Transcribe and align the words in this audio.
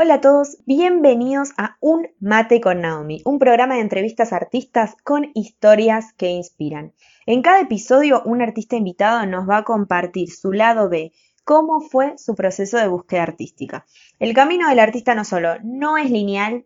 Hola 0.00 0.14
a 0.14 0.20
todos, 0.20 0.58
bienvenidos 0.64 1.50
a 1.56 1.76
Un 1.80 2.06
Mate 2.20 2.60
con 2.60 2.82
Naomi, 2.82 3.20
un 3.24 3.40
programa 3.40 3.74
de 3.74 3.80
entrevistas 3.80 4.32
a 4.32 4.36
artistas 4.36 4.94
con 5.02 5.32
historias 5.34 6.12
que 6.12 6.28
inspiran. 6.28 6.92
En 7.26 7.42
cada 7.42 7.62
episodio, 7.62 8.22
un 8.24 8.40
artista 8.40 8.76
invitado 8.76 9.26
nos 9.26 9.48
va 9.48 9.56
a 9.56 9.64
compartir 9.64 10.30
su 10.30 10.52
lado 10.52 10.88
B, 10.88 11.10
cómo 11.42 11.80
fue 11.80 12.16
su 12.16 12.36
proceso 12.36 12.78
de 12.78 12.86
búsqueda 12.86 13.24
artística. 13.24 13.86
El 14.20 14.34
camino 14.34 14.68
del 14.68 14.78
artista 14.78 15.16
no 15.16 15.24
solo 15.24 15.56
no 15.64 15.98
es 15.98 16.12
lineal, 16.12 16.64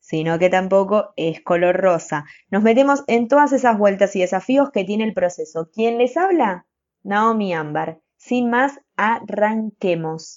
sino 0.00 0.38
que 0.38 0.50
tampoco 0.50 1.14
es 1.16 1.40
color 1.40 1.78
rosa. 1.78 2.26
Nos 2.50 2.62
metemos 2.62 3.02
en 3.06 3.28
todas 3.28 3.54
esas 3.54 3.78
vueltas 3.78 4.14
y 4.14 4.20
desafíos 4.20 4.70
que 4.70 4.84
tiene 4.84 5.04
el 5.04 5.14
proceso. 5.14 5.70
¿Quién 5.72 5.96
les 5.96 6.18
habla? 6.18 6.66
Naomi 7.02 7.54
Ámbar. 7.54 8.02
Sin 8.18 8.50
más, 8.50 8.78
arranquemos. 8.94 10.36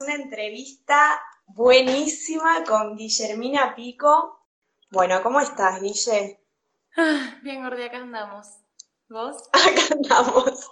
Una 0.00 0.14
entrevista 0.14 1.22
buenísima 1.46 2.64
con 2.64 2.96
Guillermina 2.96 3.74
Pico. 3.74 4.40
Bueno, 4.90 5.22
¿cómo 5.22 5.40
estás, 5.40 5.80
Guille? 5.80 6.40
Ah, 6.96 7.38
bien, 7.42 7.62
Gordi, 7.62 7.82
acá 7.82 7.98
andamos. 7.98 8.48
¿Vos? 9.08 9.48
Acá 9.52 9.82
andamos. 9.92 10.70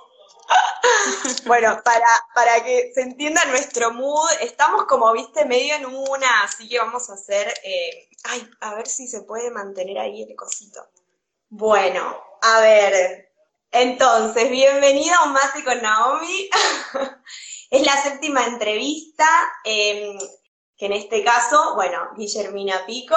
bueno, 1.46 1.80
para, 1.84 2.06
para 2.34 2.64
que 2.64 2.92
se 2.94 3.02
entienda 3.02 3.44
nuestro 3.46 3.92
mood, 3.92 4.30
estamos 4.40 4.86
como, 4.86 5.12
viste, 5.12 5.44
medio 5.44 5.74
en 5.76 5.86
una, 5.86 6.42
así 6.42 6.68
que 6.68 6.78
vamos 6.78 7.08
a 7.10 7.14
hacer, 7.14 7.52
eh, 7.64 8.08
ay, 8.24 8.48
a 8.60 8.74
ver 8.74 8.86
si 8.86 9.06
se 9.06 9.22
puede 9.22 9.50
mantener 9.50 9.98
ahí 9.98 10.22
el 10.22 10.34
cosito. 10.34 10.88
Bueno, 11.48 12.20
a 12.40 12.60
ver, 12.60 13.31
entonces, 13.72 14.50
bienvenida 14.50 15.16
a 15.16 15.24
un 15.24 15.32
mate 15.32 15.64
con 15.64 15.80
Naomi. 15.80 16.48
Es 17.70 17.86
la 17.86 17.96
séptima 17.96 18.44
entrevista, 18.44 19.26
em, 19.64 20.18
que 20.76 20.84
en 20.84 20.92
este 20.92 21.24
caso, 21.24 21.74
bueno, 21.74 22.10
Guillermina 22.18 22.84
Pico, 22.84 23.16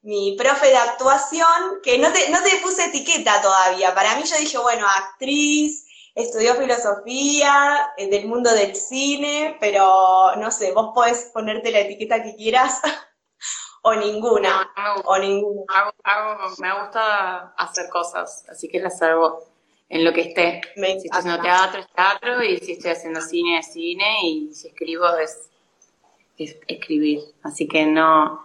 mi 0.00 0.34
profe 0.38 0.68
de 0.68 0.78
actuación, 0.78 1.80
que 1.82 1.98
no 1.98 2.10
te, 2.10 2.30
no 2.30 2.42
te 2.42 2.56
puse 2.62 2.86
etiqueta 2.86 3.42
todavía. 3.42 3.94
Para 3.94 4.16
mí 4.16 4.22
yo 4.24 4.38
dije, 4.38 4.56
bueno, 4.56 4.86
actriz, 4.88 5.84
estudió 6.14 6.54
filosofía, 6.54 7.92
eh, 7.98 8.08
del 8.08 8.26
mundo 8.26 8.50
del 8.54 8.74
cine, 8.74 9.58
pero 9.60 10.34
no 10.36 10.50
sé, 10.50 10.72
vos 10.72 10.92
podés 10.94 11.30
ponerte 11.34 11.70
la 11.70 11.80
etiqueta 11.80 12.22
que 12.22 12.36
quieras 12.36 12.80
o 13.82 13.94
ninguna. 13.94 14.72
o 15.04 15.18
ninguna. 15.18 15.92
me 16.58 16.80
gusta 16.80 17.54
hacer 17.58 17.90
cosas, 17.90 18.46
así 18.48 18.66
que 18.66 18.80
las 18.80 19.02
hago 19.02 19.53
en 19.94 20.04
lo 20.04 20.12
que 20.12 20.22
esté. 20.22 20.60
si 20.74 21.06
estoy 21.06 21.10
haciendo 21.12 21.40
teatro, 21.40 21.80
es 21.80 21.86
teatro, 21.92 22.42
y 22.42 22.58
si 22.58 22.72
estoy 22.72 22.90
haciendo 22.90 23.20
cine, 23.20 23.60
es 23.60 23.72
cine, 23.72 24.18
y 24.24 24.52
si 24.52 24.66
escribo, 24.66 25.06
es, 25.18 25.48
escribir. 26.66 27.20
Así 27.44 27.68
que 27.68 27.86
no, 27.86 28.44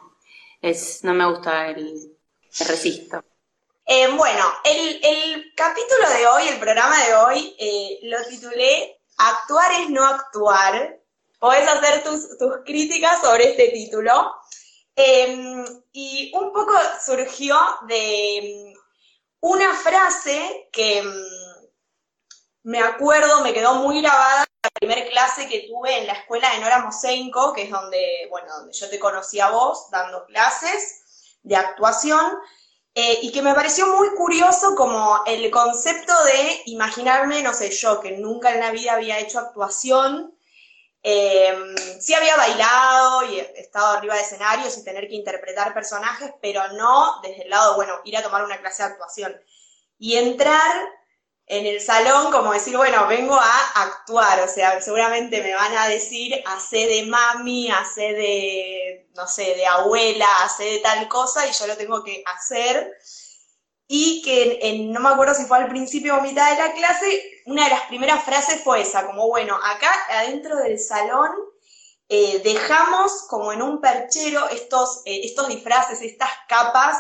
es, 0.62 1.04
no 1.04 1.16
me 1.16 1.28
gusta 1.28 1.70
el, 1.70 2.16
resisto. 2.60 3.24
Eh, 3.84 4.08
bueno, 4.16 4.46
el, 4.64 5.52
capítulo 5.56 6.08
de 6.20 6.28
hoy, 6.28 6.48
el 6.50 6.60
programa 6.60 7.04
de 7.04 7.16
hoy, 7.16 7.56
eh, 7.58 8.00
lo 8.04 8.24
titulé 8.30 9.00
Actuar 9.18 9.72
es 9.82 9.90
no 9.90 10.06
actuar. 10.06 11.00
Podés 11.40 11.68
hacer 11.68 12.04
tus, 12.04 12.28
críticas 12.64 13.22
sobre 13.22 13.50
este 13.50 13.70
título. 13.70 14.36
Em, 14.96 15.66
y 15.94 16.32
un 16.36 16.54
poco 16.54 16.74
surgió 17.04 17.58
de 17.88 18.76
una 19.42 19.74
frase 19.74 20.70
que 20.72 21.02
mm, 21.02 21.39
me 22.70 22.80
acuerdo, 22.80 23.42
me 23.42 23.52
quedó 23.52 23.76
muy 23.76 24.00
grabada 24.00 24.46
la 24.62 24.70
primera 24.80 25.10
clase 25.10 25.48
que 25.48 25.66
tuve 25.68 25.98
en 25.98 26.06
la 26.06 26.14
escuela 26.14 26.52
de 26.52 26.60
Nora 26.60 26.86
Mosenko, 26.86 27.52
que 27.52 27.64
es 27.64 27.72
donde, 27.72 28.28
bueno, 28.30 28.48
donde 28.58 28.74
yo 28.74 28.88
te 28.92 29.00
conocí 29.00 29.40
a 29.40 29.50
vos 29.50 29.90
dando 29.90 30.24
clases 30.26 31.40
de 31.42 31.56
actuación, 31.56 32.38
eh, 32.94 33.22
y 33.24 33.32
que 33.32 33.42
me 33.42 33.56
pareció 33.56 33.88
muy 33.98 34.10
curioso 34.10 34.76
como 34.76 35.24
el 35.26 35.50
concepto 35.50 36.14
de 36.26 36.62
imaginarme, 36.66 37.42
no 37.42 37.56
sé, 37.56 37.72
yo 37.72 38.00
que 38.00 38.12
nunca 38.12 38.54
en 38.54 38.60
la 38.60 38.70
vida 38.70 38.94
había 38.94 39.18
hecho 39.18 39.40
actuación, 39.40 40.38
eh, 41.02 41.58
sí 42.00 42.14
había 42.14 42.36
bailado 42.36 43.24
y 43.32 43.40
estado 43.40 43.98
arriba 43.98 44.14
de 44.14 44.22
escenarios 44.22 44.78
y 44.78 44.84
tener 44.84 45.08
que 45.08 45.16
interpretar 45.16 45.74
personajes, 45.74 46.34
pero 46.40 46.68
no 46.74 47.20
desde 47.24 47.46
el 47.46 47.50
lado, 47.50 47.74
bueno, 47.78 48.00
ir 48.04 48.16
a 48.16 48.22
tomar 48.22 48.44
una 48.44 48.60
clase 48.60 48.84
de 48.84 48.90
actuación. 48.90 49.42
Y 49.98 50.18
entrar 50.18 50.99
en 51.50 51.66
el 51.66 51.82
salón 51.82 52.32
como 52.32 52.54
decir, 52.54 52.78
bueno, 52.78 53.08
vengo 53.08 53.34
a 53.34 53.84
actuar, 53.84 54.40
o 54.42 54.48
sea, 54.48 54.80
seguramente 54.82 55.42
me 55.42 55.56
van 55.56 55.76
a 55.76 55.88
decir, 55.88 56.44
hace 56.46 56.86
de 56.86 57.08
mami, 57.08 57.72
hace 57.72 58.14
de, 58.14 59.10
no 59.16 59.28
sé, 59.28 59.56
de 59.56 59.66
abuela, 59.66 60.28
hace 60.44 60.66
de 60.66 60.78
tal 60.80 61.08
cosa, 61.08 61.48
y 61.48 61.52
yo 61.52 61.66
lo 61.66 61.76
tengo 61.76 62.04
que 62.04 62.24
hacer. 62.28 62.96
Y 63.88 64.22
que 64.22 64.88
no 64.92 65.00
me 65.00 65.10
acuerdo 65.10 65.34
si 65.34 65.46
fue 65.46 65.58
al 65.58 65.70
principio 65.70 66.18
o 66.18 66.22
mitad 66.22 66.52
de 66.52 66.60
la 66.60 66.72
clase, 66.74 67.42
una 67.48 67.64
de 67.64 67.72
las 67.72 67.82
primeras 67.88 68.24
frases 68.24 68.62
fue 68.64 68.82
esa, 68.82 69.08
como 69.08 69.28
bueno, 69.28 69.56
acá 69.56 69.92
adentro 70.12 70.56
del 70.58 70.80
salón 70.80 71.32
eh, 72.10 72.42
dejamos 72.44 73.24
como 73.28 73.52
en 73.52 73.64
un 73.64 73.82
perchero 73.82 74.48
estos, 74.50 75.02
eh, 75.06 75.22
estos 75.24 75.48
disfraces, 75.48 76.04
estas 76.04 76.30
capas 76.48 76.96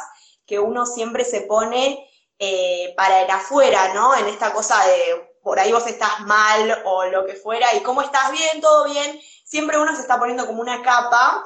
que 0.47 0.57
uno 0.57 0.87
siempre 0.87 1.23
se 1.23 1.41
pone 1.41 2.08
eh, 2.39 2.93
para 2.95 3.21
el 3.21 3.29
afuera, 3.29 3.93
¿no? 3.93 4.15
En 4.15 4.27
esta 4.27 4.53
cosa 4.53 4.81
de 4.85 5.29
por 5.43 5.59
ahí 5.59 5.71
vos 5.71 5.87
estás 5.87 6.21
mal 6.21 6.81
o 6.85 7.05
lo 7.05 7.25
que 7.25 7.33
fuera, 7.33 7.73
y 7.75 7.81
cómo 7.81 8.01
estás 8.01 8.31
bien, 8.31 8.61
todo 8.61 8.85
bien, 8.85 9.19
siempre 9.45 9.77
uno 9.79 9.95
se 9.95 10.01
está 10.01 10.19
poniendo 10.19 10.45
como 10.45 10.61
una 10.61 10.81
capa 10.81 11.43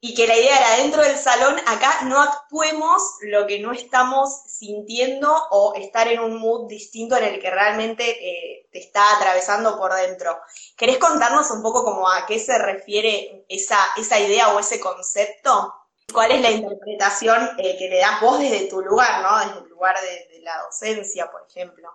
y 0.00 0.14
que 0.14 0.26
la 0.26 0.36
idea 0.36 0.58
era 0.58 0.82
dentro 0.82 1.02
del 1.02 1.16
salón, 1.16 1.56
acá 1.66 2.02
no 2.02 2.20
actuemos 2.20 3.02
lo 3.22 3.46
que 3.46 3.58
no 3.58 3.72
estamos 3.72 4.42
sintiendo 4.46 5.34
o 5.50 5.74
estar 5.74 6.06
en 6.08 6.20
un 6.20 6.38
mood 6.38 6.68
distinto 6.68 7.16
en 7.16 7.24
el 7.24 7.40
que 7.40 7.50
realmente 7.50 8.04
eh, 8.04 8.68
te 8.70 8.78
está 8.78 9.16
atravesando 9.16 9.76
por 9.76 9.92
dentro. 9.94 10.38
¿Querés 10.76 10.98
contarnos 10.98 11.50
un 11.50 11.62
poco 11.62 11.82
como 11.82 12.08
a 12.08 12.26
qué 12.26 12.38
se 12.38 12.58
refiere 12.58 13.44
esa, 13.48 13.78
esa 13.96 14.20
idea 14.20 14.54
o 14.54 14.60
ese 14.60 14.78
concepto? 14.78 15.74
¿Cuál 16.12 16.32
es 16.32 16.40
la 16.40 16.50
interpretación 16.50 17.50
eh, 17.58 17.76
que 17.78 17.88
le 17.88 17.98
das 17.98 18.20
vos 18.20 18.38
desde 18.38 18.68
tu 18.68 18.80
lugar, 18.80 19.22
¿no? 19.22 19.38
Desde 19.38 19.64
el 19.64 19.68
lugar 19.68 19.96
de, 20.00 20.40
la 20.40 20.62
docencia, 20.62 21.30
por 21.30 21.44
ejemplo. 21.48 21.90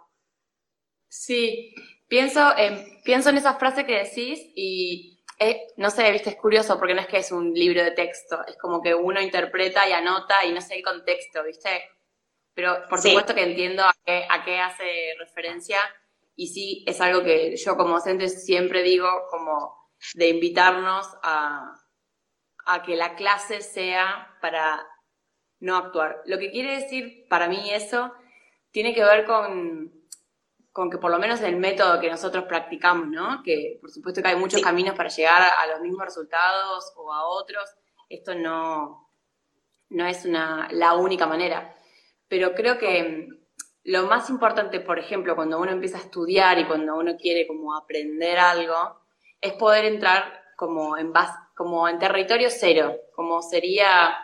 Sí, 1.07 1.73
pienso, 2.07 2.53
pienso 3.03 3.29
en 3.29 3.37
esa 3.37 3.55
frase 3.55 3.85
que 3.85 4.03
decís 4.03 4.41
y 4.55 5.23
eh, 5.39 5.67
no 5.77 5.89
sé, 5.89 6.11
viste, 6.11 6.29
es 6.29 6.35
curioso 6.35 6.77
porque 6.77 6.93
no 6.93 7.01
es 7.01 7.07
que 7.07 7.17
es 7.17 7.31
un 7.31 7.51
libro 7.53 7.83
de 7.83 7.91
texto, 7.91 8.45
es 8.45 8.55
como 8.57 8.79
que 8.79 8.93
uno 8.93 9.19
interpreta 9.19 9.89
y 9.89 9.91
anota 9.91 10.45
y 10.45 10.51
no 10.51 10.61
sé 10.61 10.75
el 10.75 10.83
contexto, 10.83 11.43
viste. 11.43 11.83
Pero 12.53 12.83
por 12.87 13.01
supuesto 13.01 13.33
que 13.33 13.43
entiendo 13.43 13.83
a 13.83 13.91
qué, 14.05 14.27
a 14.29 14.43
qué 14.43 14.59
hace 14.59 15.15
referencia 15.17 15.79
y 16.35 16.47
sí 16.47 16.83
es 16.85 17.01
algo 17.01 17.23
que 17.23 17.55
yo 17.55 17.75
como 17.75 17.95
docente 17.95 18.29
siempre 18.29 18.83
digo 18.83 19.07
como 19.31 19.89
de 20.13 20.29
invitarnos 20.29 21.07
a, 21.23 21.80
a 22.65 22.83
que 22.83 22.95
la 22.95 23.15
clase 23.15 23.61
sea 23.61 24.37
para 24.41 24.87
no 25.59 25.77
actuar. 25.77 26.21
Lo 26.25 26.37
que 26.39 26.51
quiere 26.51 26.75
decir 26.81 27.27
para 27.29 27.47
mí 27.47 27.71
eso 27.71 28.13
tiene 28.71 28.93
que 28.93 29.03
ver 29.03 29.25
con 29.25 30.01
con 30.71 30.89
que 30.89 30.97
por 30.97 31.11
lo 31.11 31.19
menos 31.19 31.41
el 31.41 31.57
método 31.57 31.99
que 31.99 32.09
nosotros 32.09 32.45
practicamos, 32.45 33.07
¿no? 33.07 33.43
Que 33.43 33.77
por 33.81 33.91
supuesto 33.91 34.21
que 34.21 34.29
hay 34.29 34.37
muchos 34.37 34.61
caminos 34.61 34.95
para 34.95 35.09
llegar 35.09 35.41
a, 35.41 35.67
los 35.67 35.81
mismos 35.81 36.05
resultados 36.05 36.93
o 36.95 37.13
a 37.13 37.25
otros. 37.25 37.63
Esto 38.07 38.35
no, 38.35 39.09
no 39.89 40.05
es 40.05 40.25
una, 40.25 40.69
la 40.71 40.93
única 40.93 41.27
manera. 41.27 41.75
Pero 42.27 42.53
creo 42.55 42.77
que 42.77 43.27
lo 43.83 44.05
más 44.07 44.29
importante, 44.29 44.79
por 44.79 44.97
ejemplo, 44.97 45.35
cuando 45.35 45.59
uno 45.59 45.71
empieza 45.71 45.97
a 45.97 46.01
estudiar 46.01 46.57
y 46.59 46.65
cuando 46.65 46.95
uno 46.95 47.17
quiere 47.17 47.47
como 47.47 47.75
aprender 47.75 48.39
algo, 48.39 49.01
es 49.41 49.53
poder 49.53 49.85
entrar 49.85 50.41
como 50.55 50.97
en 50.97 51.11
base, 51.11 51.33
como 51.61 51.87
en 51.87 51.99
territorio 51.99 52.49
cero, 52.49 52.97
como 53.15 53.43
sería, 53.43 54.17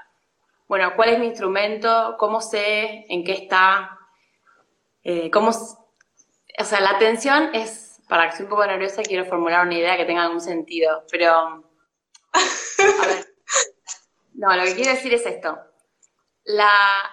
bueno, 0.68 0.94
¿cuál 0.96 1.10
es 1.10 1.20
mi 1.20 1.28
instrumento? 1.28 2.16
¿Cómo 2.18 2.42
sé 2.42 3.06
en 3.10 3.24
qué 3.24 3.34
está? 3.34 4.00
Eh, 5.04 5.30
¿Cómo 5.30 5.52
o 6.60 6.64
sea, 6.64 6.82
la 6.82 6.90
atención 6.90 7.54
es, 7.54 8.02
para 8.10 8.24
que 8.24 8.30
estoy 8.30 8.46
un 8.46 8.50
poco 8.50 8.66
nerviosa, 8.66 9.04
quiero 9.04 9.26
formular 9.26 9.68
una 9.68 9.78
idea 9.78 9.98
que 9.98 10.06
tenga 10.06 10.24
algún 10.24 10.42
sentido, 10.42 11.04
pero, 11.12 11.32
a 11.32 13.06
ver, 13.06 13.28
no, 14.34 14.56
lo 14.56 14.64
que 14.64 14.74
quiero 14.74 14.94
decir 14.94 15.14
es 15.14 15.28
esto. 15.28 15.56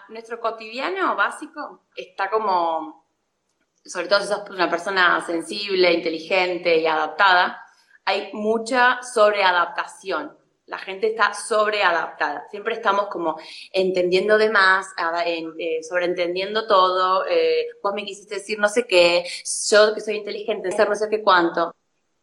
Nuestro 0.09 0.41
cotidiano 0.41 1.17
básico 1.17 1.83
está 1.95 2.31
como, 2.31 3.07
sobre 3.85 4.09
todo 4.09 4.21
si 4.21 4.29
sos 4.29 4.49
una 4.49 4.71
persona 4.71 5.21
sensible, 5.27 5.93
inteligente 5.93 6.79
y 6.79 6.87
adaptada, 6.87 7.64
hay 8.05 8.31
mucha 8.33 9.03
sobreadaptación. 9.03 10.37
La 10.67 10.79
gente 10.79 11.09
está 11.09 11.35
sobreadaptada. 11.35 12.47
Siempre 12.51 12.75
estamos 12.75 13.09
como 13.09 13.39
entendiendo 13.71 14.39
de 14.39 14.49
más, 14.51 14.95
eh, 15.27 15.83
sobreentendiendo 15.83 16.67
todo. 16.67 17.27
Eh, 17.27 17.67
vos 17.83 17.93
me 17.95 18.05
quisiste 18.05 18.37
decir 18.37 18.59
no 18.59 18.69
sé 18.69 18.87
qué, 18.87 19.25
yo 19.71 19.95
que 19.95 20.01
soy 20.01 20.17
inteligente, 20.17 20.73
ser 20.73 20.89
no 20.89 20.95
sé 20.95 21.11
qué 21.11 21.23
cuánto. 21.23 21.75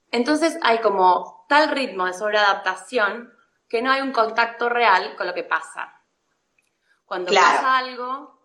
Entonces 0.09 0.57
hay 0.63 0.79
como 0.79 1.45
tal 1.47 1.69
ritmo 1.69 2.05
de 2.05 2.13
sobreadaptación 2.13 3.31
que 3.69 3.81
no 3.81 3.91
hay 3.91 4.01
un 4.01 4.11
contacto 4.11 4.69
real 4.69 5.15
con 5.15 5.27
lo 5.27 5.33
que 5.33 5.43
pasa. 5.43 6.01
Cuando 7.05 7.31
pasa 7.31 7.77
algo, 7.77 8.39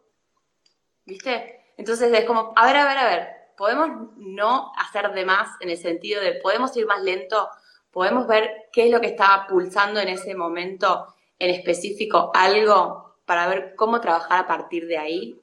¿viste? 1.05 1.73
Entonces 1.77 2.12
es 2.12 2.25
como, 2.25 2.53
a 2.55 2.67
ver, 2.67 2.77
a 2.77 2.85
ver, 2.85 2.99
a 2.99 3.05
ver, 3.05 3.36
podemos 3.56 4.11
no 4.17 4.73
hacer 4.76 5.12
de 5.12 5.25
más 5.25 5.49
en 5.61 5.70
el 5.70 5.76
sentido 5.76 6.20
de, 6.20 6.35
podemos 6.35 6.76
ir 6.76 6.87
más 6.87 7.03
lento, 7.03 7.49
podemos 7.91 8.26
ver 8.26 8.69
qué 8.73 8.87
es 8.87 8.91
lo 8.91 9.00
que 9.00 9.08
está 9.08 9.47
pulsando 9.49 10.00
en 10.00 10.08
ese 10.08 10.35
momento 10.35 11.14
en 11.38 11.50
específico 11.50 12.31
algo 12.35 13.17
para 13.25 13.49
ver 13.49 13.75
cómo 13.75 14.00
trabajar 14.00 14.41
a 14.41 14.47
partir 14.47 14.87
de 14.87 14.99
ahí. 14.99 15.41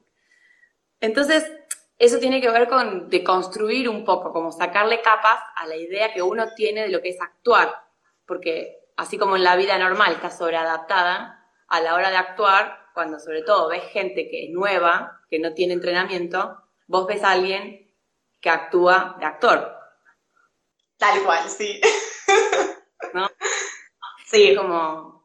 Entonces, 1.00 1.44
eso 1.98 2.18
tiene 2.18 2.40
que 2.40 2.50
ver 2.50 2.68
con 2.68 3.08
deconstruir 3.08 3.88
un 3.88 4.04
poco, 4.04 4.32
como 4.32 4.50
sacarle 4.50 5.00
capas 5.00 5.40
a 5.56 5.66
la 5.66 5.76
idea 5.76 6.12
que 6.12 6.22
uno 6.22 6.46
tiene 6.56 6.82
de 6.82 6.88
lo 6.88 7.00
que 7.02 7.10
es 7.10 7.20
actuar, 7.20 7.74
porque 8.26 8.80
así 8.96 9.18
como 9.18 9.36
en 9.36 9.44
la 9.44 9.56
vida 9.56 9.78
normal 9.78 10.12
está 10.12 10.30
sobreadaptada, 10.30 11.40
a 11.68 11.80
la 11.80 11.94
hora 11.94 12.10
de 12.10 12.16
actuar, 12.16 12.78
cuando 12.94 13.18
sobre 13.18 13.42
todo 13.42 13.68
ves 13.68 13.84
gente 13.90 14.28
que 14.28 14.44
es 14.44 14.50
nueva, 14.50 15.20
que 15.28 15.38
no 15.38 15.54
tiene 15.54 15.74
entrenamiento, 15.74 16.62
vos 16.86 17.06
ves 17.06 17.24
a 17.24 17.32
alguien 17.32 17.83
que 18.44 18.50
actúa 18.50 19.16
de 19.18 19.24
actor. 19.24 19.74
Tal 20.98 21.24
cual, 21.24 21.48
sí. 21.48 21.80
¿No? 23.14 23.26
Sí. 24.26 24.54
Como, 24.54 25.24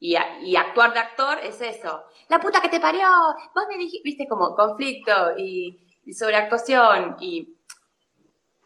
y, 0.00 0.16
y, 0.40 0.56
actuar 0.56 0.94
de 0.94 0.98
actor 1.00 1.38
es 1.42 1.60
eso. 1.60 2.04
La 2.28 2.40
puta 2.40 2.62
que 2.62 2.70
te 2.70 2.80
parió, 2.80 3.06
vos 3.54 3.64
me 3.68 3.76
dijiste, 3.76 4.00
viste, 4.02 4.26
como 4.26 4.54
conflicto 4.54 5.36
y, 5.36 6.00
y 6.06 6.14
sobreactuación 6.14 7.18
y 7.20 7.54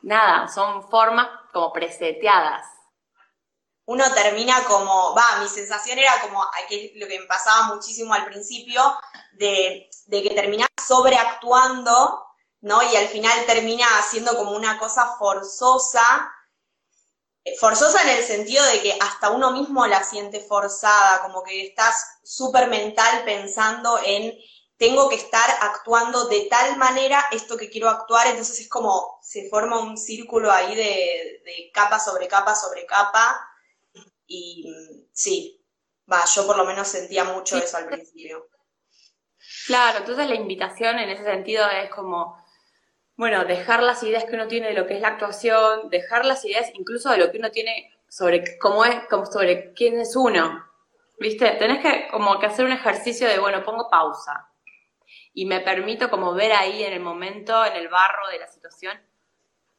nada, 0.03 0.47
son 0.47 0.89
formas 0.89 1.29
como 1.53 1.73
preseteadas. 1.73 2.65
Uno 3.87 4.05
termina 4.15 4.63
como, 4.69 5.13
va, 5.17 5.41
mi 5.41 5.49
sensación 5.49 5.99
era 5.99 6.21
como 6.21 6.41
aquí, 6.63 6.93
lo 6.95 7.09
que 7.09 7.19
me 7.19 7.27
pasaba 7.27 7.75
muchísimo 7.75 8.15
al 8.15 8.27
principio, 8.27 8.81
de, 9.33 9.91
de 10.07 10.23
que 10.23 10.35
terminaba 10.37 10.71
sobreactuando, 10.81 12.32
¿no? 12.63 12.83
Y 12.83 12.97
al 12.97 13.09
final 13.09 13.45
termina 13.47 13.87
haciendo 13.99 14.37
como 14.37 14.53
una 14.53 14.79
cosa 14.79 15.17
forzosa, 15.19 16.33
forzosa 17.59 18.03
en 18.03 18.19
el 18.19 18.25
sentido 18.25 18.65
de 18.65 18.81
que 18.81 18.97
hasta 19.01 19.31
uno 19.31 19.51
mismo 19.51 19.87
la 19.87 20.03
siente 20.03 20.41
forzada, 20.41 21.23
como 21.23 21.43
que 21.43 21.67
estás 21.67 22.21
súper 22.23 22.69
mental 22.69 23.25
pensando 23.25 23.99
en 24.05 24.33
tengo 24.77 25.09
que 25.09 25.17
estar 25.17 25.49
actuando 25.61 26.27
de 26.27 26.47
tal 26.51 26.77
manera 26.77 27.25
esto 27.31 27.57
que 27.57 27.71
quiero 27.71 27.89
actuar, 27.89 28.27
entonces 28.29 28.61
es 28.61 28.69
como 28.69 29.19
se 29.23 29.49
forma 29.49 29.79
un 29.81 29.97
círculo 29.97 30.51
ahí 30.51 30.75
de, 30.75 31.71
capa 31.73 32.01
sobre 32.01 32.27
capa 32.27 32.55
sobre 32.55 32.85
capa 32.87 33.49
y 34.27 34.65
sí, 35.13 35.65
va, 36.11 36.25
yo 36.25 36.47
por 36.47 36.57
lo 36.57 36.65
menos 36.65 36.89
sentía 36.89 37.25
mucho 37.25 37.59
eso 37.59 37.77
al 37.77 37.87
principio. 37.87 38.49
Claro, 39.67 39.99
entonces 39.99 40.29
la 40.29 40.35
invitación 40.35 40.99
en 40.99 41.11
ese 41.11 41.25
sentido 41.25 41.69
es 41.71 41.91
como, 41.91 42.42
bueno, 43.17 43.45
dejar 43.45 43.83
las 43.83 44.03
ideas 44.03 44.25
que 44.25 44.35
uno 44.35 44.49
tiene 44.49 44.69
de 44.69 44.75
lo 44.75 44.87
que 44.87 44.95
es 44.95 45.01
la 45.01 45.09
actuación, 45.09 45.91
dejar 45.91 46.25
las 46.25 46.45
ideas 46.45 46.71
incluso 46.75 47.11
de 47.11 47.19
lo 47.19 47.31
que 47.31 47.39
uno 47.39 47.51
tiene 47.51 47.93
sobre 48.09 48.59
cómo 48.59 48.85
es, 48.85 48.97
como 49.09 49.27
sobre 49.27 49.73
quién 49.73 50.01
es 50.01 50.17
uno. 50.17 50.67
¿Viste? 51.19 51.51
Tenés 51.53 51.81
que 51.81 52.09
como 52.11 52.39
que 52.41 52.47
hacer 52.47 52.65
un 52.65 52.73
ejercicio 52.73 53.29
de, 53.29 53.39
bueno, 53.39 53.63
pongo 53.63 53.89
pausa 53.89 54.49
y 55.35 55.47
me 55.47 55.61
permito 55.61 56.11
como 56.11 56.35
ver 56.35 56.53
ahí 56.53 56.83
en 56.83 56.93
el 56.93 57.01
momento, 57.01 57.65
en 57.65 57.75
el 57.75 57.89
barro 57.89 58.29
de 58.31 58.39
la 58.39 58.49
situación, 58.49 59.01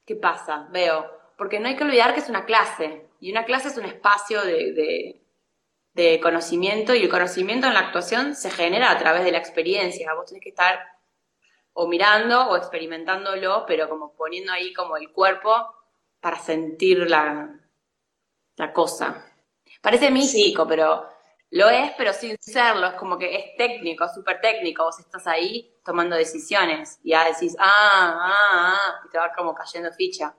qué 0.05 0.15
pasa, 0.15 0.67
veo. 0.71 1.05
Porque 1.37 1.59
no 1.59 1.67
hay 1.67 1.75
que 1.75 1.83
olvidar 1.83 2.13
que 2.13 2.21
es 2.21 2.29
una 2.29 2.45
clase 2.45 3.07
y 3.19 3.31
una 3.31 3.45
clase 3.45 3.69
es 3.69 3.77
un 3.77 3.85
espacio 3.85 4.41
de, 4.41 5.21
de, 5.93 6.19
conocimiento 6.21 6.95
y 6.95 7.03
el 7.03 7.09
conocimiento 7.09 7.67
en 7.67 7.73
la 7.73 7.81
actuación 7.81 8.35
se 8.35 8.49
genera 8.49 8.91
a 8.91 8.97
través 8.97 9.23
de 9.23 9.31
la 9.31 9.37
experiencia. 9.39 10.13
Vos 10.13 10.27
tenés 10.27 10.43
que 10.43 10.49
estar 10.49 10.79
o 11.73 11.87
mirando 11.87 12.49
o 12.49 12.55
experimentándolo, 12.55 13.65
pero 13.65 13.89
como 13.89 14.13
poniendo 14.13 14.51
ahí 14.51 14.73
como 14.73 14.97
el 14.97 15.11
cuerpo 15.11 15.73
para 16.19 16.39
sentir 16.39 17.09
la, 17.09 17.59
la 18.55 18.73
cosa. 18.73 19.25
Parece 19.81 20.11
místico, 20.11 20.67
pero 20.67 21.07
lo 21.51 21.69
es, 21.69 21.91
pero 21.97 22.13
sin 22.13 22.35
serlo, 22.39 22.87
es 22.87 22.93
como 22.95 23.17
que 23.17 23.35
es 23.35 23.57
técnico, 23.57 24.07
súper 24.09 24.41
técnico, 24.41 24.85
vos 24.85 24.99
estás 24.99 25.27
ahí 25.27 25.75
tomando 25.85 26.15
decisiones 26.15 26.99
y 27.03 27.11
ya 27.11 27.25
decís, 27.25 27.55
ah, 27.59 28.17
ah, 28.19 28.39
ah, 28.51 29.01
y 29.05 29.09
te 29.09 29.17
va 29.17 29.31
como 29.33 29.53
cayendo 29.53 29.91
ficha. 29.93 30.35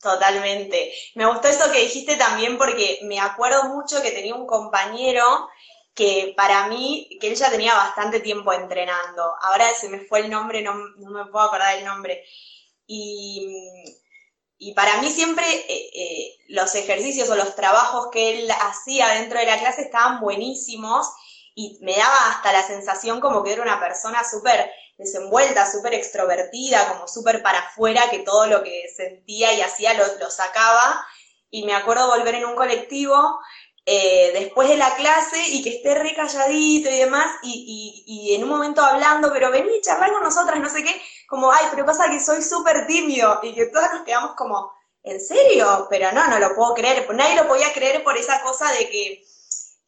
Totalmente. 0.00 0.92
Me 1.14 1.24
gustó 1.24 1.48
eso 1.48 1.70
que 1.72 1.80
dijiste 1.80 2.16
también 2.16 2.58
porque 2.58 3.00
me 3.04 3.20
acuerdo 3.20 3.64
mucho 3.74 4.02
que 4.02 4.10
tenía 4.10 4.34
un 4.34 4.46
compañero 4.46 5.48
que 5.94 6.34
para 6.36 6.68
mí, 6.68 7.08
que 7.20 7.28
él 7.28 7.36
ya 7.36 7.50
tenía 7.50 7.74
bastante 7.74 8.20
tiempo 8.20 8.52
entrenando. 8.52 9.34
Ahora 9.42 9.66
se 9.74 9.88
me 9.88 10.00
fue 10.00 10.20
el 10.20 10.30
nombre, 10.30 10.62
no, 10.62 10.74
no 10.74 11.10
me 11.10 11.26
puedo 11.30 11.46
acordar 11.46 11.78
el 11.78 11.84
nombre. 11.84 12.24
Y 12.86 13.46
y 14.58 14.72
para 14.72 15.00
mí 15.02 15.10
siempre 15.10 15.44
eh, 15.46 15.90
eh, 15.94 16.36
los 16.48 16.74
ejercicios 16.74 17.28
o 17.28 17.34
los 17.34 17.54
trabajos 17.54 18.08
que 18.10 18.38
él 18.38 18.50
hacía 18.50 19.08
dentro 19.08 19.38
de 19.38 19.46
la 19.46 19.58
clase 19.58 19.82
estaban 19.82 20.20
buenísimos 20.20 21.06
y 21.54 21.78
me 21.82 21.96
daba 21.96 22.30
hasta 22.30 22.52
la 22.52 22.62
sensación 22.62 23.20
como 23.20 23.42
que 23.42 23.52
era 23.52 23.62
una 23.62 23.78
persona 23.80 24.22
súper 24.24 24.70
desenvuelta, 24.96 25.70
súper 25.70 25.94
extrovertida, 25.94 26.88
como 26.88 27.08
súper 27.08 27.42
para 27.42 27.58
afuera, 27.58 28.08
que 28.10 28.20
todo 28.20 28.46
lo 28.46 28.62
que 28.62 28.84
sentía 28.96 29.52
y 29.52 29.60
hacía 29.60 29.94
lo, 29.94 30.04
lo 30.18 30.30
sacaba. 30.30 31.04
Y 31.50 31.64
me 31.64 31.74
acuerdo 31.74 32.08
volver 32.08 32.36
en 32.36 32.46
un 32.46 32.56
colectivo 32.56 33.38
eh, 33.86 34.30
después 34.32 34.68
de 34.68 34.76
la 34.76 34.94
clase 34.96 35.38
y 35.48 35.62
que 35.62 35.76
esté 35.76 35.94
re 35.94 36.14
calladito 36.14 36.88
y 36.88 36.98
demás, 36.98 37.26
y, 37.42 38.04
y, 38.06 38.34
en 38.34 38.42
un 38.42 38.48
momento 38.48 38.82
hablando, 38.82 39.30
pero 39.32 39.50
vení, 39.50 39.80
charlar 39.82 40.10
con 40.12 40.22
nosotras, 40.22 40.58
no 40.58 40.70
sé 40.70 40.82
qué, 40.82 41.02
como, 41.28 41.52
ay, 41.52 41.66
pero 41.70 41.84
pasa 41.84 42.10
que 42.10 42.20
soy 42.20 42.42
súper 42.42 42.86
tímido, 42.86 43.40
y 43.42 43.54
que 43.54 43.66
todos 43.66 43.92
nos 43.92 44.02
quedamos 44.04 44.32
como, 44.36 44.72
¿en 45.02 45.20
serio? 45.20 45.86
Pero 45.90 46.12
no, 46.12 46.26
no 46.28 46.38
lo 46.38 46.54
puedo 46.54 46.74
creer, 46.74 47.06
nadie 47.14 47.36
lo 47.36 47.46
podía 47.46 47.72
creer 47.74 48.02
por 48.02 48.16
esa 48.16 48.40
cosa 48.42 48.72
de 48.72 48.88
que, 48.88 49.24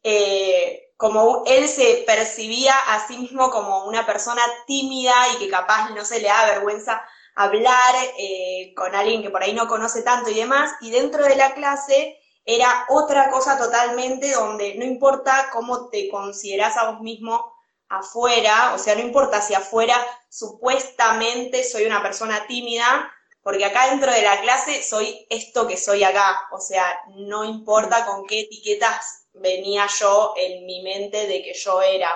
eh, 0.03 0.93
como 0.95 1.43
él 1.47 1.67
se 1.67 2.03
percibía 2.05 2.73
a 2.89 3.07
sí 3.07 3.17
mismo 3.17 3.49
como 3.49 3.85
una 3.85 4.05
persona 4.05 4.41
tímida 4.67 5.13
y 5.33 5.37
que 5.39 5.49
capaz 5.49 5.89
no 5.91 6.05
se 6.05 6.19
le 6.19 6.27
da 6.27 6.45
vergüenza 6.45 7.01
hablar 7.35 7.95
eh, 8.17 8.73
con 8.75 8.95
alguien 8.95 9.21
que 9.21 9.29
por 9.29 9.43
ahí 9.43 9.53
no 9.53 9.67
conoce 9.67 10.01
tanto 10.03 10.29
y 10.29 10.35
demás, 10.35 10.71
y 10.81 10.91
dentro 10.91 11.23
de 11.23 11.35
la 11.35 11.53
clase 11.55 12.19
era 12.49 12.85
otra 12.87 13.29
cosa 13.29 13.57
totalmente 13.57 14.31
donde 14.31 14.75
no 14.75 14.85
importa 14.85 15.49
cómo 15.51 15.89
te 15.89 16.07
consideras 16.07 16.77
a 16.77 16.89
vos 16.89 17.01
mismo 17.01 17.53
afuera, 17.89 18.73
o 18.73 18.79
sea, 18.79 18.95
no 18.95 19.01
importa 19.01 19.41
si 19.41 19.53
afuera 19.53 19.95
supuestamente 20.29 21.65
soy 21.65 21.83
una 21.85 22.01
persona 22.01 22.47
tímida, 22.47 23.11
porque 23.43 23.65
acá 23.65 23.89
dentro 23.89 24.11
de 24.13 24.21
la 24.21 24.39
clase 24.39 24.81
soy 24.81 25.27
esto 25.29 25.67
que 25.67 25.75
soy 25.75 26.05
acá, 26.05 26.47
o 26.53 26.59
sea, 26.61 26.97
no 27.17 27.43
importa 27.43 28.05
con 28.05 28.25
qué 28.25 28.41
etiquetas 28.41 29.25
venía 29.33 29.85
yo 29.99 30.33
en 30.37 30.65
mi 30.65 30.81
mente 30.83 31.27
de 31.27 31.43
que 31.43 31.53
yo 31.53 31.81
era. 31.81 32.09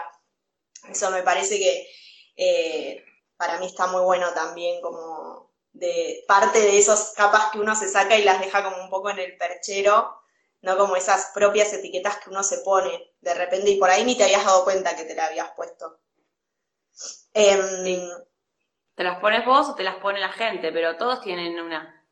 Eso 0.89 1.11
me 1.11 1.23
parece 1.23 1.59
que 1.59 1.87
eh, 2.37 3.03
para 3.35 3.59
mí 3.59 3.65
está 3.65 3.87
muy 3.87 4.01
bueno 4.01 4.29
también 4.33 4.81
como 4.81 5.51
de 5.73 6.23
parte 6.25 6.59
de 6.59 6.77
esas 6.77 7.13
capas 7.17 7.51
que 7.51 7.59
uno 7.59 7.75
se 7.75 7.89
saca 7.89 8.17
y 8.17 8.23
las 8.23 8.39
deja 8.39 8.63
como 8.63 8.81
un 8.81 8.89
poco 8.89 9.09
en 9.09 9.19
el 9.19 9.37
perchero 9.37 10.20
no 10.61 10.77
como 10.77 10.95
esas 10.95 11.31
propias 11.33 11.73
etiquetas 11.73 12.17
que 12.17 12.29
uno 12.29 12.43
se 12.43 12.59
pone 12.59 13.13
de 13.19 13.33
repente 13.33 13.69
y 13.69 13.79
por 13.79 13.89
ahí 13.89 14.03
ni 14.05 14.15
te 14.15 14.23
habías 14.23 14.45
dado 14.45 14.63
cuenta 14.63 14.95
que 14.95 15.05
te 15.05 15.15
la 15.15 15.25
habías 15.25 15.51
puesto. 15.51 15.99
Em, 17.33 18.09
te 18.95 19.03
las 19.03 19.19
pones 19.19 19.45
vos 19.45 19.69
o 19.69 19.75
te 19.75 19.83
las 19.83 19.95
pone 19.95 20.19
la 20.19 20.31
gente, 20.31 20.71
pero 20.71 20.97
todos 20.97 21.21
tienen 21.21 21.59
una. 21.59 22.05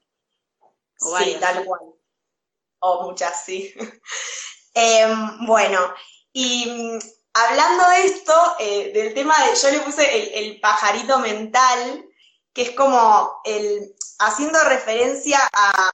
sí, 0.98 1.38
tal 1.40 1.66
cual. 1.66 1.82
O 2.80 3.04
muchas, 3.04 3.44
sí. 3.44 3.74
Em, 4.74 5.46
bueno, 5.46 5.80
y 6.32 6.66
mm, 6.70 7.00
hablando 7.34 7.90
de 7.90 8.06
esto, 8.06 8.34
eh, 8.60 8.92
del 8.94 9.14
tema 9.14 9.36
de, 9.44 9.56
yo 9.56 9.72
le 9.72 9.80
puse 9.82 10.40
el, 10.40 10.60
pajarito 10.62 11.20
mental, 11.20 12.06
que 12.54 12.62
es 12.62 12.72
como 12.72 13.42
el, 13.44 13.94
haciendo 14.20 14.60
referencia 14.64 15.40
a, 15.52 15.92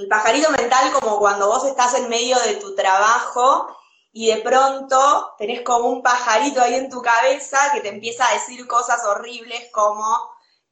el 0.00 0.08
pajarito 0.08 0.50
mental 0.50 0.92
como 0.92 1.18
cuando 1.18 1.48
vos 1.48 1.64
estás 1.64 1.94
en 1.94 2.08
medio 2.08 2.38
de 2.40 2.54
tu 2.54 2.74
trabajo 2.74 3.76
y 4.12 4.28
de 4.28 4.38
pronto 4.38 5.34
tenés 5.38 5.62
como 5.62 5.88
un 5.88 6.02
pajarito 6.02 6.60
ahí 6.60 6.74
en 6.74 6.90
tu 6.90 7.00
cabeza 7.02 7.70
que 7.72 7.80
te 7.80 7.88
empieza 7.88 8.26
a 8.26 8.32
decir 8.32 8.66
cosas 8.66 9.04
horribles 9.04 9.70
como 9.72 10.04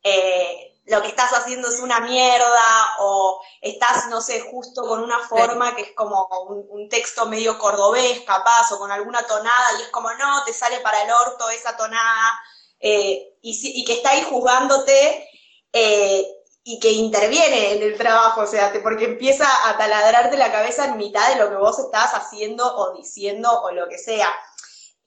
eh, 0.02 0.78
lo 0.86 1.02
que 1.02 1.08
estás 1.08 1.32
haciendo 1.32 1.68
es 1.68 1.80
una 1.80 2.00
mierda 2.00 2.94
o 3.00 3.40
estás, 3.60 4.08
no 4.08 4.22
sé, 4.22 4.40
justo 4.40 4.82
con 4.82 5.02
una 5.02 5.18
forma 5.20 5.76
que 5.76 5.82
es 5.82 5.92
como 5.92 6.26
un, 6.70 6.88
texto 6.88 7.26
medio 7.26 7.58
cordobés 7.58 8.22
capaz 8.22 8.72
o 8.72 8.78
con 8.78 8.90
alguna 8.90 9.26
tonada 9.26 9.78
y 9.78 9.82
es 9.82 9.88
como, 9.88 10.10
no, 10.14 10.42
te 10.44 10.54
sale 10.54 10.80
para 10.80 11.02
el 11.02 11.10
orto 11.10 11.50
esa 11.50 11.76
tonada 11.76 12.40
eh, 12.80 13.34
y, 13.42 13.84
que 13.84 13.92
está 13.92 14.10
ahí 14.10 14.22
juzgándote 14.22 15.28
eh, 15.74 16.37
y 16.70 16.78
que 16.78 16.90
interviene 16.92 17.72
en 17.72 17.82
el 17.82 17.96
trabajo, 17.96 18.42
o 18.42 18.46
sea, 18.46 18.70
porque 18.82 19.06
empieza 19.06 19.46
a 19.68 19.78
taladrarte 19.78 20.36
la 20.36 20.52
cabeza 20.52 20.84
en 20.84 20.98
mitad 20.98 21.26
de 21.30 21.36
lo 21.42 21.48
que 21.48 21.56
vos 21.56 21.78
estás 21.78 22.12
haciendo 22.12 22.76
o 22.76 22.94
diciendo 22.94 23.48
o 23.62 23.70
lo 23.70 23.88
que 23.88 23.96
sea. 23.96 24.28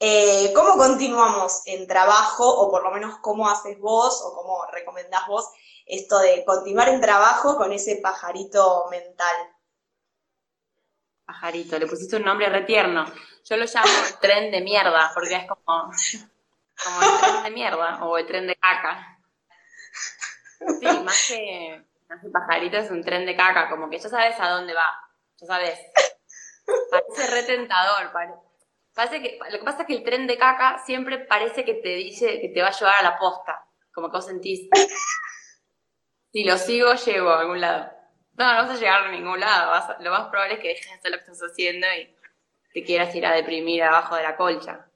Eh, 0.00 0.52
¿Cómo 0.56 0.76
continuamos 0.76 1.62
en 1.66 1.86
trabajo 1.86 2.48
o 2.48 2.68
por 2.68 2.82
lo 2.82 2.90
menos 2.90 3.18
cómo 3.20 3.48
haces 3.48 3.78
vos 3.78 4.20
o 4.24 4.34
cómo 4.34 4.66
recomendás 4.72 5.24
vos 5.28 5.48
esto 5.86 6.18
de 6.18 6.44
continuar 6.44 6.88
en 6.88 7.00
trabajo 7.00 7.56
con 7.56 7.72
ese 7.72 8.00
pajarito 8.02 8.88
mental. 8.90 9.36
Pajarito, 11.24 11.78
le 11.78 11.86
pusiste 11.86 12.16
un 12.16 12.24
nombre 12.24 12.48
retierno. 12.48 13.04
Yo 13.44 13.56
lo 13.56 13.66
llamo 13.66 13.92
tren 14.20 14.50
de 14.50 14.62
mierda, 14.62 15.12
porque 15.14 15.36
es 15.36 15.46
como, 15.46 15.62
como 15.64 17.02
el 17.02 17.20
tren 17.20 17.42
de 17.44 17.50
mierda 17.50 18.04
o 18.04 18.18
el 18.18 18.26
tren 18.26 18.46
de 18.48 18.56
caca. 18.56 19.18
Sí, 20.80 20.86
más 21.04 21.28
que, 21.28 21.82
pajarito 22.32 22.76
es 22.78 22.90
un 22.90 23.02
tren 23.02 23.26
de 23.26 23.36
caca, 23.36 23.68
como 23.70 23.88
que 23.88 23.98
ya 23.98 24.08
sabes 24.08 24.38
a 24.38 24.50
dónde 24.50 24.74
va, 24.74 24.94
ya 25.36 25.46
sabes. 25.46 25.78
Parece 26.90 27.26
retentador, 27.30 28.12
parece 28.94 29.22
que, 29.22 29.38
lo 29.50 29.58
que 29.58 29.64
pasa 29.64 29.82
es 29.82 29.86
que 29.86 29.94
el 29.94 30.04
tren 30.04 30.26
de 30.26 30.38
caca 30.38 30.82
siempre 30.84 31.18
parece 31.18 31.64
que 31.64 31.74
te 31.74 31.90
dice 31.96 32.40
que 32.40 32.48
te 32.48 32.62
va 32.62 32.68
a 32.68 32.78
llevar 32.78 32.94
a 33.00 33.02
la 33.02 33.18
posta, 33.18 33.64
como 33.92 34.08
que 34.08 34.16
vos 34.16 34.26
sentís, 34.26 34.68
si 36.32 36.44
lo 36.44 36.56
sigo, 36.56 36.94
llego 36.94 37.30
a 37.30 37.40
algún 37.40 37.60
lado. 37.60 37.90
No, 38.34 38.54
no 38.54 38.62
vas 38.62 38.70
a 38.70 38.80
llegar 38.80 39.02
a 39.02 39.10
ningún 39.10 39.38
lado. 39.38 39.98
lo 40.00 40.10
más 40.10 40.28
probable 40.28 40.54
es 40.54 40.60
que 40.60 40.68
dejes 40.68 40.86
de 40.86 40.94
hacer 40.94 41.10
lo 41.10 41.18
que 41.18 41.24
estás 41.24 41.50
haciendo 41.50 41.86
y 41.94 42.16
te 42.72 42.84
quieras 42.84 43.14
ir 43.14 43.26
a 43.26 43.34
deprimir 43.34 43.82
abajo 43.82 44.16
de 44.16 44.22
la 44.22 44.36
colcha. 44.36 44.86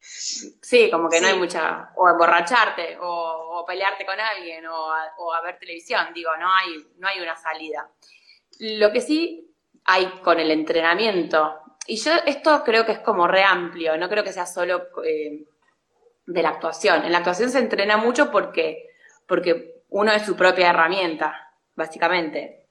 Sí, 0.00 0.90
como 0.90 1.08
que 1.08 1.20
no 1.20 1.28
hay 1.28 1.38
mucha. 1.38 1.90
O 1.96 2.08
emborracharte, 2.08 2.96
o, 3.00 3.64
pelearte 3.66 4.06
con 4.06 4.18
alguien, 4.18 4.66
o 4.66 5.32
a, 5.32 5.40
ver 5.42 5.58
televisión. 5.58 6.08
Digo, 6.14 6.30
no 6.38 6.52
hay, 6.52 6.86
no 6.98 7.06
hay 7.06 7.20
una 7.20 7.36
salida. 7.36 7.88
Lo 8.58 8.90
que 8.90 9.00
sí 9.00 9.54
hay 9.84 10.06
con 10.22 10.40
el 10.40 10.50
entrenamiento, 10.50 11.60
y 11.86 11.96
yo 11.96 12.12
esto 12.26 12.62
creo 12.64 12.84
que 12.84 12.92
es 12.92 12.98
como 13.00 13.26
re 13.26 13.42
amplio, 13.42 13.96
no 13.96 14.08
creo 14.08 14.24
que 14.24 14.32
sea 14.32 14.46
solo 14.46 14.88
eh, 15.04 15.44
de 16.26 16.42
la 16.42 16.50
actuación. 16.50 17.04
En 17.04 17.12
la 17.12 17.18
actuación 17.18 17.50
se 17.50 17.58
entrena 17.58 17.96
mucho 17.96 18.30
porque 18.30 18.90
porque 19.30 19.84
uno 19.90 20.10
es 20.10 20.22
su 20.22 20.34
propia 20.34 20.70
herramienta, 20.70 21.52
básicamente. 21.76 22.66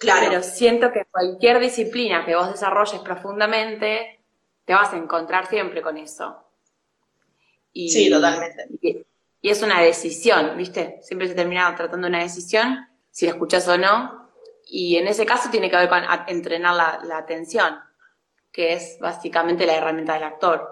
Claro. 0.00 0.26
Pero 0.26 0.42
siento 0.42 0.90
que 0.90 1.04
cualquier 1.10 1.60
disciplina 1.60 2.24
que 2.24 2.34
vos 2.34 2.50
desarrolles 2.50 3.02
profundamente, 3.02 4.19
te 4.70 4.74
vas 4.74 4.92
a 4.92 4.98
encontrar 4.98 5.48
siempre 5.48 5.82
con 5.82 5.96
eso. 5.96 6.44
Y, 7.72 7.90
sí, 7.90 8.08
totalmente. 8.08 8.68
Y, 8.80 9.50
es 9.50 9.64
una 9.64 9.80
decisión, 9.80 10.56
¿viste? 10.56 11.00
Siempre 11.02 11.26
se 11.26 11.34
termina 11.34 11.74
tratando 11.74 12.06
una 12.06 12.22
decisión, 12.22 12.86
si 13.10 13.26
la 13.26 13.32
escuchas 13.32 13.66
o 13.66 13.76
no. 13.76 14.30
Y 14.66 14.94
en 14.94 15.08
ese 15.08 15.26
caso 15.26 15.50
tiene 15.50 15.68
que 15.68 15.76
ver 15.76 15.88
con 15.88 16.04
entrenar 16.28 17.02
la, 17.02 17.18
atención, 17.18 17.80
que 18.52 18.74
es 18.74 18.96
básicamente 19.00 19.66
la 19.66 19.74
herramienta 19.74 20.14
del 20.14 20.22
actor. 20.22 20.68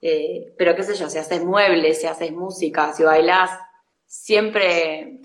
Eh, 0.00 0.54
pero 0.56 0.74
qué 0.74 0.82
sé 0.82 0.94
yo, 0.94 1.10
si 1.10 1.18
haces 1.18 1.44
muebles, 1.44 2.00
si 2.00 2.06
haces 2.06 2.32
música, 2.32 2.94
si 2.94 3.02
bailás, 3.02 3.50
siempre, 4.06 5.20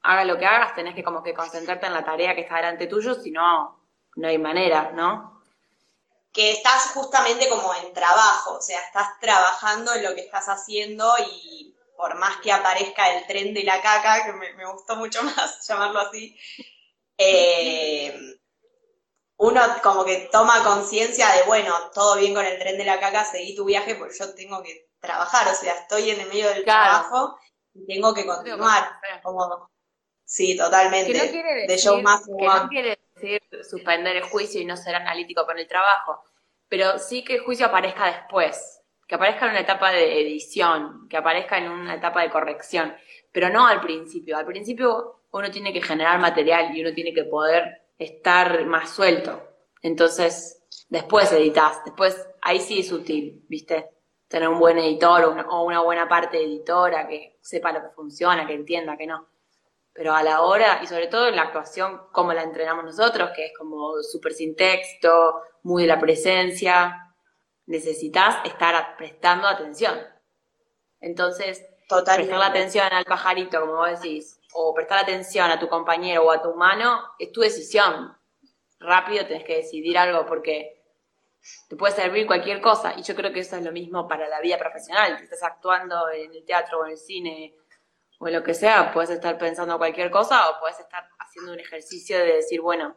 haga 0.00 0.24
lo 0.24 0.38
que 0.38 0.46
hagas, 0.46 0.74
tenés 0.74 0.94
que 0.94 1.04
como 1.04 1.22
que 1.22 1.34
concentrarte 1.34 1.84
en 1.88 1.92
la 1.92 2.06
tarea 2.06 2.34
que 2.34 2.40
está 2.40 2.56
delante 2.56 2.86
tuyo, 2.86 3.12
si 3.12 3.30
no, 3.30 3.84
no 4.16 4.28
hay 4.28 4.38
manera, 4.38 4.92
¿no? 4.92 5.33
Que 6.34 6.52
estás 6.52 6.90
justamente 6.92 7.48
como 7.48 7.72
en 7.74 7.94
trabajo, 7.94 8.56
o 8.58 8.60
sea, 8.60 8.78
estás 8.80 9.18
trabajando 9.20 9.94
en 9.94 10.02
lo 10.02 10.14
que 10.14 10.20
estás 10.20 10.48
haciendo 10.48 11.10
y 11.18 11.74
por 11.96 12.16
más 12.16 12.36
que 12.42 12.52
aparezca 12.52 13.16
el 13.16 13.26
tren 13.26 13.54
de 13.54 13.64
la 13.64 13.80
caca, 13.80 14.24
que 14.26 14.32
me, 14.32 14.66
gustó 14.66 14.96
mucho 14.96 15.22
más 15.22 15.66
llamarlo 15.66 16.00
así, 16.00 16.36
eh, 17.16 18.36
uno 19.36 19.60
como 19.82 20.04
que 20.04 20.28
toma 20.30 20.62
conciencia 20.62 21.30
de, 21.30 21.44
bueno, 21.44 21.72
todo 21.94 22.16
bien 22.16 22.34
con 22.34 22.44
el 22.44 22.58
tren 22.58 22.76
de 22.76 22.84
la 22.84 23.00
caca, 23.00 23.24
seguí 23.24 23.54
tu 23.54 23.64
viaje, 23.64 23.94
porque 23.94 24.18
yo 24.18 24.34
tengo 24.34 24.62
que 24.62 24.90
trabajar, 25.00 25.48
o 25.48 25.54
sea, 25.54 25.74
estoy 25.74 26.10
en 26.10 26.20
el 26.20 26.28
medio 26.28 26.48
del 26.48 26.64
trabajo 26.64 27.38
tengo 27.86 28.14
que 28.14 28.26
continuar. 28.26 29.00
sí, 30.24 30.56
totalmente. 30.56 31.12
Que 31.12 31.18
no 31.18 31.30
quiere 31.30 31.54
decir, 31.66 31.90
que 31.92 32.46
no 32.46 32.68
quiere 32.68 32.98
suspender 33.62 34.16
el 34.16 34.22
juicio 34.22 34.60
y 34.60 34.64
no 34.64 34.76
ser 34.76 34.94
analítico 34.94 35.44
con 35.46 35.58
el 35.58 35.66
trabajo, 35.66 36.22
pero 36.68 36.98
sí 36.98 37.24
que 37.24 37.36
el 37.36 37.40
juicio 37.40 37.66
aparezca 37.66 38.06
después, 38.06 38.80
que 39.06 39.14
aparezca 39.14 39.46
en 39.46 39.52
una 39.52 39.60
etapa 39.60 39.92
de 39.92 40.20
edición, 40.20 41.08
que 41.08 41.16
aparezca 41.16 41.58
en 41.58 41.70
una 41.70 41.94
etapa 41.94 42.22
de 42.22 42.30
corrección, 42.30 42.94
pero 43.32 43.50
no 43.50 43.66
al 43.66 43.80
principio. 43.80 44.36
Al 44.36 44.46
principio 44.46 45.22
uno 45.32 45.50
tiene 45.50 45.72
que 45.72 45.82
generar 45.82 46.18
material 46.18 46.76
y 46.76 46.80
uno 46.80 46.94
tiene 46.94 47.12
que 47.12 47.24
poder 47.24 47.82
estar 47.98 48.64
más 48.66 48.90
suelto. 48.90 49.42
Entonces, 49.82 50.62
después 50.88 51.30
editas, 51.32 51.84
después 51.84 52.28
ahí 52.40 52.60
sí 52.60 52.80
es 52.80 52.92
útil, 52.92 53.44
¿viste? 53.48 53.90
tener 54.34 54.48
un 54.48 54.58
buen 54.58 54.78
editor 54.78 55.22
o 55.48 55.62
una, 55.62 55.80
buena 55.80 56.08
parte 56.08 56.42
editora 56.42 57.06
que 57.06 57.38
sepa 57.40 57.70
lo 57.70 57.80
que 57.82 57.94
funciona, 57.94 58.44
que 58.44 58.54
entienda, 58.54 58.96
que 58.96 59.06
no. 59.06 59.28
Pero 59.94 60.12
a 60.12 60.22
la 60.24 60.42
hora, 60.42 60.80
y 60.82 60.86
sobre 60.88 61.06
todo 61.06 61.28
en 61.28 61.36
la 61.36 61.42
actuación, 61.42 62.08
como 62.12 62.32
la 62.32 62.42
entrenamos 62.42 62.84
nosotros, 62.84 63.30
que 63.34 63.46
es 63.46 63.52
como 63.56 64.02
súper 64.02 64.34
sin 64.34 64.56
texto, 64.56 65.40
muy 65.62 65.84
de 65.84 65.88
la 65.88 66.00
presencia, 66.00 67.14
necesitas 67.66 68.44
estar 68.44 68.96
prestando 68.96 69.46
atención. 69.46 69.98
Entonces, 71.00 71.64
prestar 71.88 72.38
la 72.38 72.46
atención 72.46 72.92
al 72.92 73.04
pajarito, 73.04 73.60
como 73.60 73.74
vos 73.74 74.00
decís, 74.00 74.40
o 74.52 74.74
prestar 74.74 74.98
atención 74.98 75.50
a 75.50 75.58
tu 75.58 75.68
compañero 75.68 76.24
o 76.24 76.30
a 76.30 76.42
tu 76.42 76.54
mano, 76.54 77.02
es 77.18 77.30
tu 77.30 77.40
decisión. 77.40 78.16
Rápido 78.80 79.26
tenés 79.26 79.44
que 79.44 79.56
decidir 79.56 79.96
algo 79.96 80.26
porque 80.26 80.82
te 81.68 81.76
puede 81.76 81.94
servir 81.94 82.26
cualquier 82.26 82.60
cosa. 82.60 82.94
Y 82.96 83.02
yo 83.02 83.14
creo 83.14 83.32
que 83.32 83.40
eso 83.40 83.56
es 83.56 83.62
lo 83.62 83.72
mismo 83.72 84.08
para 84.08 84.28
la 84.28 84.40
vida 84.40 84.58
profesional. 84.58 85.18
Si 85.18 85.24
estás 85.24 85.42
actuando 85.42 86.10
en 86.10 86.34
el 86.34 86.44
teatro 86.44 86.80
o 86.80 86.84
en 86.86 86.92
el 86.92 86.98
cine 86.98 87.54
o 88.18 88.28
lo 88.28 88.42
que 88.42 88.54
sea, 88.54 88.92
puedes 88.92 89.10
estar 89.10 89.36
pensando 89.38 89.78
cualquier 89.78 90.10
cosa 90.10 90.50
o 90.50 90.60
puedes 90.60 90.78
estar 90.80 91.08
haciendo 91.18 91.52
un 91.52 91.60
ejercicio 91.60 92.18
de 92.18 92.36
decir, 92.36 92.60
bueno, 92.60 92.96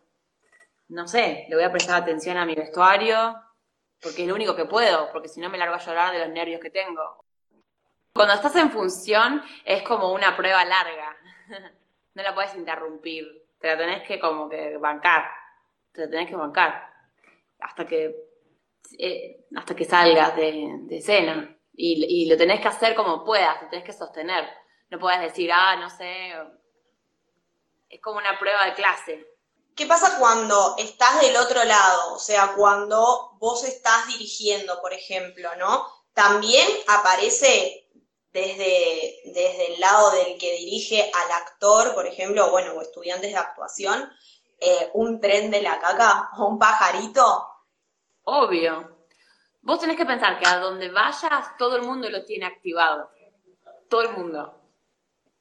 no 0.89 1.07
sé, 1.07 1.45
le 1.49 1.55
voy 1.55 1.63
a 1.63 1.71
prestar 1.71 2.01
atención 2.01 2.37
a 2.37 2.45
mi 2.45 2.55
vestuario 2.55 3.35
porque 4.01 4.23
es 4.23 4.27
lo 4.27 4.35
único 4.35 4.55
que 4.55 4.65
puedo, 4.65 5.11
porque 5.11 5.27
si 5.27 5.39
no 5.39 5.49
me 5.49 5.57
largo 5.57 5.75
a 5.75 5.79
llorar 5.79 6.13
de 6.13 6.19
los 6.19 6.29
nervios 6.29 6.61
que 6.61 6.69
tengo. 6.69 7.25
Cuando 8.13 8.33
estás 8.33 8.55
en 8.55 8.71
función 8.71 9.43
es 9.65 9.83
como 9.83 10.11
una 10.13 10.35
prueba 10.35 10.63
larga. 10.65 11.17
no 12.13 12.23
la 12.23 12.33
puedes 12.33 12.55
interrumpir. 12.55 13.45
Te 13.59 13.67
la 13.67 13.77
tenés 13.77 14.07
que 14.07 14.19
como 14.19 14.49
que 14.49 14.77
bancar. 14.77 15.29
Te 15.91 16.01
la 16.01 16.09
tenés 16.09 16.29
que 16.29 16.35
bancar. 16.35 16.89
Hasta 17.59 17.85
que 17.85 18.27
eh, 18.97 19.45
hasta 19.55 19.75
que 19.75 19.85
salgas 19.85 20.35
de, 20.35 20.87
escena. 20.91 21.55
Y, 21.73 22.27
lo 22.27 22.37
tenés 22.37 22.59
que 22.59 22.67
hacer 22.67 22.95
como 22.95 23.23
puedas, 23.23 23.61
lo 23.61 23.69
tenés 23.69 23.85
que 23.85 23.93
sostener. 23.93 24.45
No 24.89 24.99
puedes 24.99 25.21
decir, 25.21 25.51
ah, 25.51 25.75
no 25.75 25.89
sé, 25.89 26.33
es 27.89 28.01
como 28.01 28.17
una 28.17 28.37
prueba 28.39 28.65
de 28.65 28.73
clase. 28.73 29.27
¿Qué 29.75 29.85
pasa 29.85 30.17
cuando 30.17 30.75
estás 30.77 31.21
del 31.21 31.35
otro 31.37 31.63
lado? 31.63 32.13
O 32.13 32.19
sea, 32.19 32.53
cuando 32.55 33.37
vos 33.39 33.63
estás 33.63 34.07
dirigiendo, 34.07 34.81
por 34.81 34.93
ejemplo, 34.93 35.55
¿no? 35.55 35.85
También 36.13 36.67
aparece 36.87 37.87
desde, 38.31 39.21
desde 39.25 39.73
el 39.73 39.79
lado 39.79 40.11
del 40.11 40.37
que 40.37 40.57
dirige 40.57 41.11
al 41.13 41.31
actor, 41.31 41.93
por 41.93 42.07
ejemplo, 42.07 42.49
bueno, 42.49 42.73
o 42.73 42.81
estudiantes 42.81 43.31
de 43.31 43.37
actuación, 43.37 44.11
eh, 44.59 44.89
un 44.93 45.19
tren 45.21 45.51
de 45.51 45.61
la 45.61 45.79
caca 45.79 46.31
o 46.37 46.47
un 46.47 46.57
pajarito 46.57 47.47
Obvio. 48.29 49.05
Vos 49.61 49.79
tenés 49.79 49.95
que 49.95 50.05
pensar 50.05 50.37
que 50.37 50.45
a 50.45 50.59
donde 50.59 50.89
vayas, 50.91 51.55
todo 51.57 51.77
el 51.77 51.83
mundo 51.83 52.09
lo 52.09 52.25
tiene 52.25 52.45
activado. 52.45 53.09
Todo 53.89 54.01
el 54.01 54.17
mundo. 54.17 54.56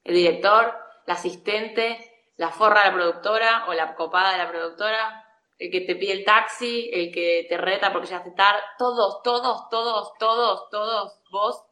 El 0.06 0.14
director, 0.14 0.74
la 1.06 1.14
asistente, 1.14 2.32
la 2.36 2.50
forra 2.50 2.80
de 2.80 2.88
la 2.88 2.94
productora 2.94 3.64
o 3.68 3.74
la 3.74 3.94
copada 3.94 4.32
de 4.32 4.38
la 4.38 4.48
productora, 4.48 5.24
el 5.58 5.70
que 5.70 5.80
te 5.82 5.96
pide 5.96 6.12
el 6.12 6.24
taxi, 6.24 6.90
el 6.92 7.12
que 7.12 7.46
te 7.48 7.56
reta 7.56 7.92
porque 7.92 8.08
ya 8.08 8.18
hace 8.18 8.30
tarde. 8.30 8.60
Todos, 8.78 9.22
todos, 9.22 9.68
todos, 9.68 10.12
todos, 10.18 10.70
todos, 10.70 11.20
vos, 11.30 11.64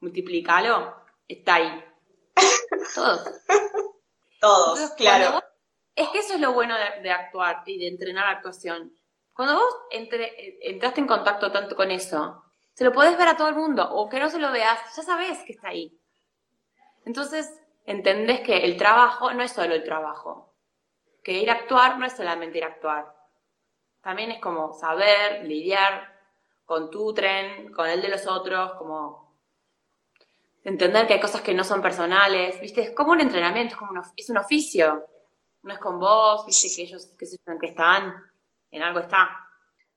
multiplicalo, 0.00 0.94
está 1.28 1.54
ahí. 1.54 1.84
Todos. 2.94 3.24
Todos, 4.40 4.90
claro. 4.92 5.42
es 5.94 6.08
que 6.10 6.18
eso 6.18 6.34
es 6.34 6.40
lo 6.40 6.52
bueno 6.52 6.76
de 7.02 7.10
actuar 7.10 7.62
y 7.66 7.78
de 7.78 7.88
entrenar 7.88 8.26
actuación 8.26 8.92
cuando 9.36 9.56
vos 9.56 9.74
entraste 9.90 11.00
en 11.02 11.06
contacto 11.06 11.52
tanto 11.52 11.76
con 11.76 11.90
eso, 11.90 12.42
se 12.72 12.84
lo 12.84 12.92
podés 12.92 13.18
ver 13.18 13.28
a 13.28 13.36
todo 13.36 13.48
el 13.48 13.54
mundo, 13.54 13.86
o 13.86 14.08
que 14.08 14.18
no 14.18 14.30
se 14.30 14.38
lo 14.38 14.50
veas, 14.50 14.80
ya 14.96 15.02
sabes 15.02 15.40
que 15.44 15.52
está 15.52 15.68
ahí. 15.68 16.00
Entonces, 17.04 17.52
entendés 17.86 18.40
que 18.40 18.58
el 18.58 18.76
trabajo 18.76 19.32
no 19.32 19.42
es 19.42 19.52
solo 19.52 19.74
el 19.74 19.84
trabajo, 19.84 20.54
que 21.22 21.32
ir 21.32 21.50
a 21.50 21.54
actuar 21.54 21.98
no 21.98 22.06
es 22.06 22.16
solamente 22.16 22.58
ir 22.58 22.64
a 22.64 22.68
actuar, 22.68 23.14
también 24.00 24.30
es 24.30 24.40
como 24.40 24.72
saber 24.74 25.44
lidiar 25.44 26.14
con 26.64 26.90
tu 26.90 27.14
tren, 27.14 27.72
con 27.72 27.88
el 27.88 28.02
de 28.02 28.08
los 28.08 28.26
otros, 28.26 28.74
como 28.74 29.26
entender 30.62 31.06
que 31.06 31.14
hay 31.14 31.20
cosas 31.20 31.42
que 31.42 31.54
no 31.54 31.64
son 31.64 31.80
personales, 31.80 32.60
¿viste? 32.60 32.82
Es 32.82 32.90
como 32.90 33.12
un 33.12 33.20
entrenamiento, 33.20 33.74
es, 33.74 33.78
como 33.78 34.02
es 34.16 34.30
un 34.30 34.38
oficio, 34.38 35.06
no 35.62 35.72
es 35.72 35.78
con 35.78 35.98
vos, 36.00 36.44
¿viste? 36.44 36.68
Que 36.74 36.82
ellos, 36.82 37.06
que 37.16 37.66
están, 37.66 38.14
en 38.70 38.82
algo 38.82 39.00
está. 39.00 39.48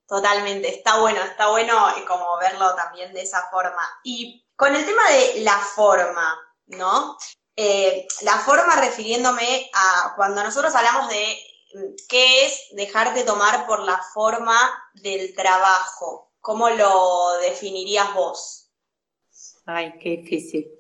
Totalmente, 0.08 0.70
está 0.70 1.00
bueno, 1.00 1.22
está 1.22 1.50
bueno 1.50 1.90
eh, 1.90 2.06
como 2.08 2.38
verlo 2.38 2.74
también 2.76 3.14
de 3.14 3.22
esa 3.22 3.48
forma. 3.52 3.82
Y 4.04 4.44
con 4.56 4.76
el 4.76 4.86
tema 4.86 5.04
de 5.12 5.42
la 5.42 5.58
forma, 5.58 6.36
¿no? 6.68 7.18
Eh, 7.62 8.08
la 8.22 8.38
forma 8.38 8.78
refiriéndome 8.78 9.70
a 9.74 10.14
cuando 10.16 10.42
nosotros 10.42 10.74
hablamos 10.76 11.10
de 11.10 11.38
mm, 11.74 11.94
qué 12.08 12.46
es 12.46 12.70
dejarte 12.72 13.26
tomar 13.26 13.68
por 13.68 13.84
la 13.84 13.98
forma 14.14 14.58
del 14.94 15.36
trabajo, 15.36 16.32
¿cómo 16.40 16.70
lo 16.70 17.38
definirías 17.42 18.14
vos? 18.14 18.72
Ay, 19.66 19.94
qué 20.02 20.10
difícil. 20.22 20.72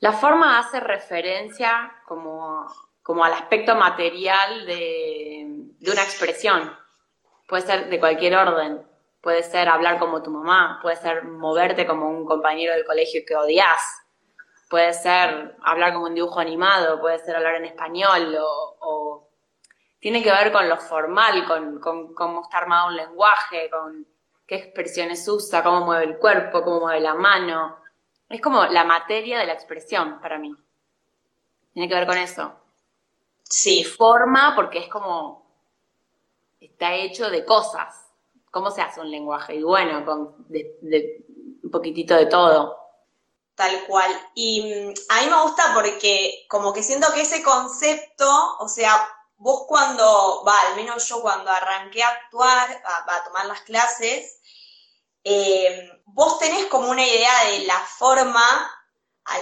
La 0.00 0.12
forma 0.12 0.58
hace 0.58 0.78
referencia 0.78 1.90
como, 2.06 2.66
como 3.02 3.24
al 3.24 3.32
aspecto 3.32 3.74
material 3.74 4.66
de, 4.66 5.44
de 5.78 5.90
una 5.90 6.02
expresión. 6.02 6.70
Puede 7.48 7.62
ser 7.62 7.88
de 7.88 7.98
cualquier 7.98 8.36
orden. 8.36 8.86
Puede 9.22 9.42
ser 9.42 9.70
hablar 9.70 9.98
como 9.98 10.22
tu 10.22 10.30
mamá, 10.30 10.80
puede 10.82 10.96
ser 10.96 11.24
moverte 11.24 11.86
como 11.86 12.10
un 12.10 12.26
compañero 12.26 12.74
del 12.74 12.84
colegio 12.84 13.22
que 13.26 13.34
odias, 13.34 13.80
puede 14.74 14.92
ser 14.92 15.54
hablar 15.62 15.92
como 15.92 16.06
un 16.06 16.16
dibujo 16.16 16.40
animado, 16.40 17.00
puede 17.00 17.20
ser 17.20 17.36
hablar 17.36 17.54
en 17.54 17.66
español 17.66 18.36
o, 18.40 19.28
tiene 20.00 20.20
que 20.20 20.32
ver 20.32 20.50
con 20.50 20.68
lo 20.68 20.76
formal, 20.78 21.46
con, 21.46 21.78
cómo 22.12 22.42
está 22.42 22.58
armado 22.58 22.88
un 22.88 22.96
lenguaje, 22.96 23.70
con 23.70 24.04
qué 24.44 24.56
expresiones 24.56 25.28
usa, 25.28 25.62
cómo 25.62 25.82
mueve 25.82 26.06
el 26.06 26.18
cuerpo, 26.18 26.64
cómo 26.64 26.80
mueve 26.80 26.98
la 26.98 27.14
mano. 27.14 27.76
Es 28.28 28.40
como 28.40 28.64
la 28.64 28.82
materia 28.82 29.38
de 29.38 29.46
la 29.46 29.52
expresión 29.52 30.20
para 30.20 30.38
mí. 30.38 30.52
Tiene 31.72 31.88
que 31.88 31.94
ver 31.94 32.08
con 32.08 32.18
eso. 32.18 32.52
Sí. 33.44 33.84
Forma 33.84 34.54
porque 34.56 34.80
es 34.80 34.88
como 34.88 35.46
está 36.60 36.94
hecho 36.94 37.30
de 37.30 37.44
cosas. 37.44 38.10
¿Cómo 38.50 38.72
se 38.72 38.82
hace 38.82 39.00
un 39.00 39.08
lenguaje? 39.08 39.54
Y 39.54 39.62
bueno, 39.62 40.04
con 40.04 40.34
un 40.50 41.70
poquitito 41.70 42.16
de 42.16 42.26
todo. 42.26 42.83
Tal 43.54 43.84
cual. 43.86 44.10
Y 44.34 44.62
mm, 44.62 44.94
a 45.10 45.20
mí 45.20 45.26
me 45.30 45.42
gusta 45.42 45.72
porque 45.74 46.46
como 46.48 46.72
que 46.72 46.82
siento 46.82 47.12
que 47.12 47.22
ese 47.22 47.42
concepto, 47.42 48.56
o 48.58 48.68
sea, 48.68 49.08
vos 49.36 49.64
cuando, 49.68 50.42
va, 50.46 50.54
al 50.68 50.76
menos 50.76 51.06
yo 51.08 51.20
cuando 51.22 51.50
arranqué 51.50 52.02
a 52.02 52.08
actuar, 52.08 52.82
a, 52.84 53.24
tomar 53.24 53.46
las 53.46 53.60
clases, 53.62 54.40
eh, 55.22 55.90
vos 56.06 56.38
tenés 56.38 56.66
como 56.66 56.90
una 56.90 57.06
idea 57.06 57.44
de 57.50 57.60
la 57.66 57.78
forma, 57.80 58.44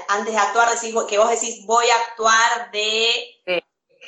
antes 0.09 0.33
de 0.33 0.40
actuar, 0.40 0.71
decís, 0.71 0.95
que 1.09 1.19
vos 1.19 1.31
decís, 1.31 1.64
voy 1.66 1.88
a 1.90 1.97
actuar 1.97 2.71
de 2.71 3.42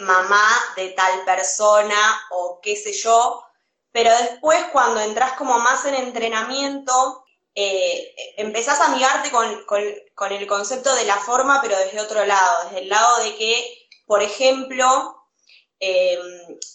mamá 0.00 0.49
de 0.76 0.90
tal 0.90 1.25
persona 1.25 2.26
o 2.30 2.61
qué 2.62 2.76
sé 2.76 2.92
yo, 2.92 3.44
pero 3.92 4.11
después 4.11 4.64
cuando 4.73 5.00
entras 5.00 5.34
como 5.34 5.58
más 5.61 5.84
en 5.84 5.94
entrenamiento, 5.94 7.24
eh, 7.56 8.14
empezás 8.37 8.80
a 8.80 8.87
amigarte 8.87 9.30
con, 9.30 10.32
el 10.32 10.46
concepto 10.46 10.94
de 10.94 11.04
la 11.04 11.16
forma, 11.16 11.61
pero 11.62 11.78
desde 11.78 12.00
otro 12.00 12.25
lado, 12.25 12.64
desde 12.64 12.80
el 12.80 12.88
lado 12.88 13.23
de 13.23 13.37
que, 13.37 13.88
por 14.06 14.23
ejemplo, 14.23 15.28
eh, 15.78 16.18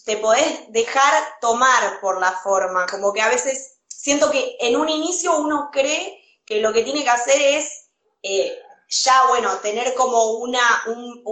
te 0.06 0.16
podés 0.16 0.72
dejar 0.72 1.12
tomar 1.40 2.00
por 2.00 2.18
la 2.18 2.32
forma, 2.32 2.86
como 2.86 3.12
que 3.12 3.20
a 3.20 3.28
veces 3.28 3.80
siento 3.88 4.30
que 4.30 4.56
en 4.60 4.76
un 4.76 4.88
inicio 4.88 5.36
uno 5.38 5.68
cree 5.70 6.18
que 6.46 6.60
lo 6.60 6.72
que 6.72 6.82
tiene 6.82 7.04
que 7.04 7.10
hacer 7.10 7.40
es 7.40 7.90
eh, 8.22 8.58
ya, 8.88 9.26
bueno, 9.28 9.58
tener 9.58 9.94
como 9.94 10.32
una, 10.32 10.60
un, 10.86 11.22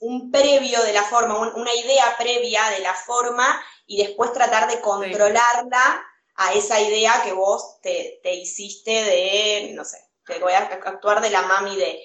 un, 0.00 0.30
previo 0.30 0.82
de 0.82 0.92
la 0.92 1.04
forma, 1.04 1.38
una 1.54 1.74
idea 1.74 2.16
previa 2.18 2.70
de 2.70 2.80
la 2.80 2.94
forma 2.94 3.60
y 3.86 4.02
después 4.02 4.32
tratar 4.32 4.68
de 4.68 4.80
controlarla 4.80 6.04
a 6.38 6.52
esa 6.52 6.80
idea 6.80 7.20
que 7.24 7.32
vos 7.32 7.80
te, 7.82 8.20
hiciste 8.32 8.90
de, 8.90 9.72
no 9.74 9.84
sé, 9.84 9.98
que 10.24 10.38
voy 10.38 10.52
a 10.52 10.66
actuar 10.66 11.20
de 11.20 11.30
la 11.30 11.42
mami 11.42 11.76
de. 11.76 12.00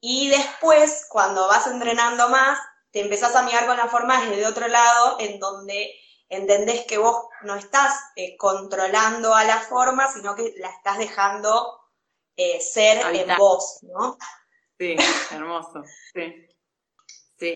Y 0.00 0.28
después, 0.28 1.06
cuando 1.08 1.46
vas 1.46 1.68
entrenando 1.68 2.28
más, 2.30 2.58
te 2.90 3.00
empezás 3.00 3.36
a 3.36 3.42
mirar 3.42 3.66
con 3.66 3.76
la 3.76 3.86
forma 3.86 4.26
desde 4.26 4.46
otro 4.46 4.66
lado, 4.66 5.18
en 5.20 5.38
donde 5.38 5.94
entendés 6.28 6.84
que 6.86 6.98
vos 6.98 7.26
no 7.42 7.54
estás 7.54 7.94
eh, 8.16 8.36
controlando 8.36 9.34
a 9.34 9.44
la 9.44 9.60
forma, 9.60 10.12
sino 10.12 10.34
que 10.34 10.52
la 10.56 10.70
estás 10.70 10.98
dejando 10.98 11.80
eh, 12.36 12.60
ser 12.60 13.06
en 13.14 13.36
vos, 13.36 13.78
¿no? 13.82 14.18
Sí, 14.78 14.96
hermoso, 15.30 15.84
sí. 16.12 16.49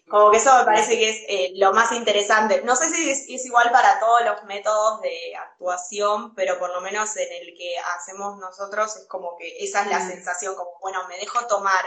Como 0.08 0.30
que 0.30 0.38
eso 0.38 0.56
me 0.58 0.64
parece 0.64 0.98
que 0.98 1.10
es 1.10 1.24
eh, 1.28 1.52
lo 1.56 1.72
más 1.72 1.92
interesante. 1.92 2.62
No 2.62 2.74
sé 2.74 2.88
si 2.88 3.10
es, 3.10 3.44
igual 3.44 3.70
para 3.70 4.00
todos 4.00 4.24
los 4.24 4.44
métodos 4.44 5.00
de 5.02 5.36
actuación, 5.36 6.34
pero 6.34 6.58
por 6.58 6.70
lo 6.70 6.80
menos 6.80 7.14
en 7.16 7.30
el 7.32 7.54
que 7.54 7.74
hacemos 7.96 8.38
nosotros 8.38 8.96
es 8.96 9.06
como 9.06 9.36
que 9.36 9.62
esa 9.62 9.82
es 9.82 9.88
la 9.88 10.00
mm. 10.00 10.08
sensación, 10.08 10.54
como, 10.54 10.78
bueno, 10.80 11.06
me 11.08 11.18
dejo 11.18 11.46
tomar. 11.46 11.84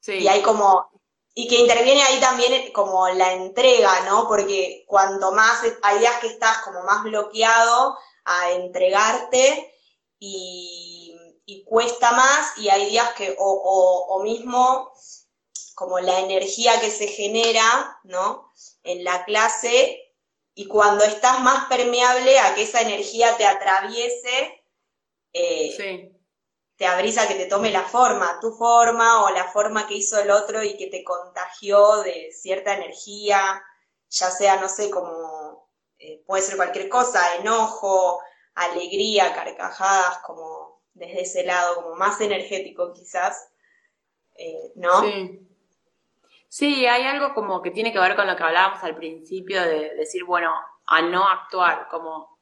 Sí. 0.00 0.14
Y 0.14 0.28
hay 0.28 0.40
como, 0.42 0.90
y 1.34 1.48
que 1.48 1.56
interviene 1.56 2.02
ahí 2.02 2.18
también 2.18 2.72
como 2.72 3.08
la 3.08 3.32
entrega, 3.32 4.00
¿no? 4.06 4.26
Porque 4.26 4.84
cuanto 4.86 5.32
más, 5.32 5.62
hay 5.82 5.98
días 5.98 6.18
que 6.20 6.28
estás 6.28 6.58
como 6.58 6.82
más 6.82 7.02
bloqueado 7.02 7.98
a 8.24 8.52
entregarte 8.52 9.74
y, 10.18 11.14
y 11.44 11.62
cuesta 11.64 12.12
más, 12.12 12.56
y 12.56 12.70
hay 12.70 12.88
días 12.88 13.12
que, 13.12 13.36
o, 13.38 13.52
o, 13.52 14.16
o 14.16 14.22
mismo 14.22 14.92
como 15.80 15.98
la 15.98 16.20
energía 16.20 16.78
que 16.78 16.90
se 16.90 17.06
genera, 17.06 17.98
¿no? 18.04 18.52
En 18.82 19.02
la 19.02 19.24
clase 19.24 20.12
y 20.52 20.68
cuando 20.68 21.04
estás 21.04 21.40
más 21.40 21.70
permeable 21.70 22.38
a 22.38 22.54
que 22.54 22.64
esa 22.64 22.82
energía 22.82 23.34
te 23.38 23.46
atraviese, 23.46 24.62
eh, 25.32 26.12
te 26.76 26.84
abrís 26.84 27.16
a 27.16 27.26
que 27.26 27.34
te 27.34 27.46
tome 27.46 27.70
la 27.70 27.82
forma, 27.82 28.38
tu 28.42 28.52
forma 28.52 29.24
o 29.24 29.30
la 29.30 29.44
forma 29.44 29.86
que 29.86 29.94
hizo 29.94 30.20
el 30.20 30.30
otro 30.30 30.62
y 30.62 30.76
que 30.76 30.88
te 30.88 31.02
contagió 31.02 32.02
de 32.02 32.30
cierta 32.30 32.74
energía, 32.74 33.64
ya 34.10 34.30
sea, 34.30 34.60
no 34.60 34.68
sé, 34.68 34.90
como 34.90 35.70
eh, 35.96 36.22
puede 36.26 36.42
ser 36.42 36.56
cualquier 36.56 36.90
cosa, 36.90 37.36
enojo, 37.36 38.20
alegría, 38.54 39.32
carcajadas, 39.32 40.18
como 40.26 40.82
desde 40.92 41.22
ese 41.22 41.42
lado, 41.44 41.76
como 41.76 41.94
más 41.94 42.20
energético 42.20 42.92
quizás, 42.92 43.48
eh, 44.36 44.72
¿no? 44.74 45.00
Sí. 45.00 45.46
Sí, 46.50 46.84
hay 46.84 47.04
algo 47.04 47.32
como 47.32 47.62
que 47.62 47.70
tiene 47.70 47.92
que 47.92 48.00
ver 48.00 48.16
con 48.16 48.26
lo 48.26 48.34
que 48.34 48.42
hablábamos 48.42 48.82
al 48.82 48.96
principio 48.96 49.62
de 49.62 49.94
decir, 49.94 50.24
bueno, 50.24 50.52
a 50.84 51.00
no 51.00 51.24
actuar, 51.28 51.86
como 51.88 52.40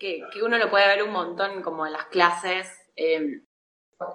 que, 0.00 0.24
uno 0.42 0.58
lo 0.58 0.68
puede 0.68 0.88
ver 0.88 1.04
un 1.04 1.12
montón 1.12 1.62
como 1.62 1.86
en 1.86 1.92
las 1.92 2.06
clases, 2.06 2.68
eh, 2.96 3.42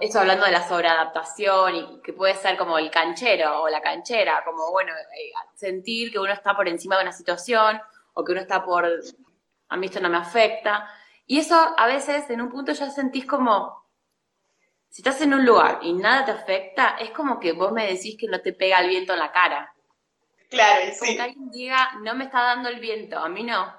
esto 0.02 0.20
hablando 0.20 0.46
de 0.46 0.52
la 0.52 0.68
sobreadaptación 0.68 1.76
y 1.76 2.02
que 2.02 2.12
puede 2.12 2.34
ser 2.34 2.58
como 2.58 2.78
el 2.78 2.92
canchero 2.92 3.62
o 3.62 3.70
la 3.70 3.80
canchera, 3.80 4.44
como 4.44 4.70
bueno, 4.72 4.92
eh, 4.92 5.32
sentir 5.54 6.12
que 6.12 6.20
uno 6.20 6.34
está 6.34 6.54
por 6.54 6.68
encima 6.68 6.98
de 6.98 7.04
una 7.04 7.14
situación 7.14 7.80
o 8.14 8.26
que 8.26 8.34
uno 8.34 8.42
está 8.42 8.66
por, 8.66 8.86
a 9.70 9.78
mí 9.78 9.86
esto 9.86 10.02
no 10.02 10.10
me 10.10 10.18
afecta. 10.18 10.86
Y 11.26 11.40
eso 11.40 11.56
a 11.56 11.88
veces 11.88 12.30
en 12.30 12.42
un 12.42 12.50
punto 12.50 12.74
ya 12.74 12.90
sentís 12.90 13.26
como, 13.26 13.85
si 14.96 15.02
estás 15.02 15.20
en 15.20 15.34
un 15.34 15.46
lugar 15.46 15.80
y 15.82 15.92
nada 15.92 16.24
te 16.24 16.32
afecta, 16.32 16.96
es 16.98 17.10
como 17.10 17.38
que 17.38 17.52
vos 17.52 17.74
me 17.74 17.86
decís 17.86 18.16
que 18.18 18.30
no 18.30 18.40
te 18.40 18.54
pega 18.54 18.80
el 18.80 18.88
viento 18.88 19.12
en 19.12 19.20
la 19.20 19.34
cara. 19.34 19.76
Claro, 20.50 20.86
sí. 20.94 21.00
Como 21.00 21.16
que 21.18 21.22
alguien 21.22 21.52
diga, 21.52 21.92
no 22.02 22.16
me 22.16 22.24
está 22.24 22.44
dando 22.44 22.70
el 22.70 22.80
viento, 22.80 23.20
a 23.20 23.28
mí 23.28 23.44
no, 23.44 23.76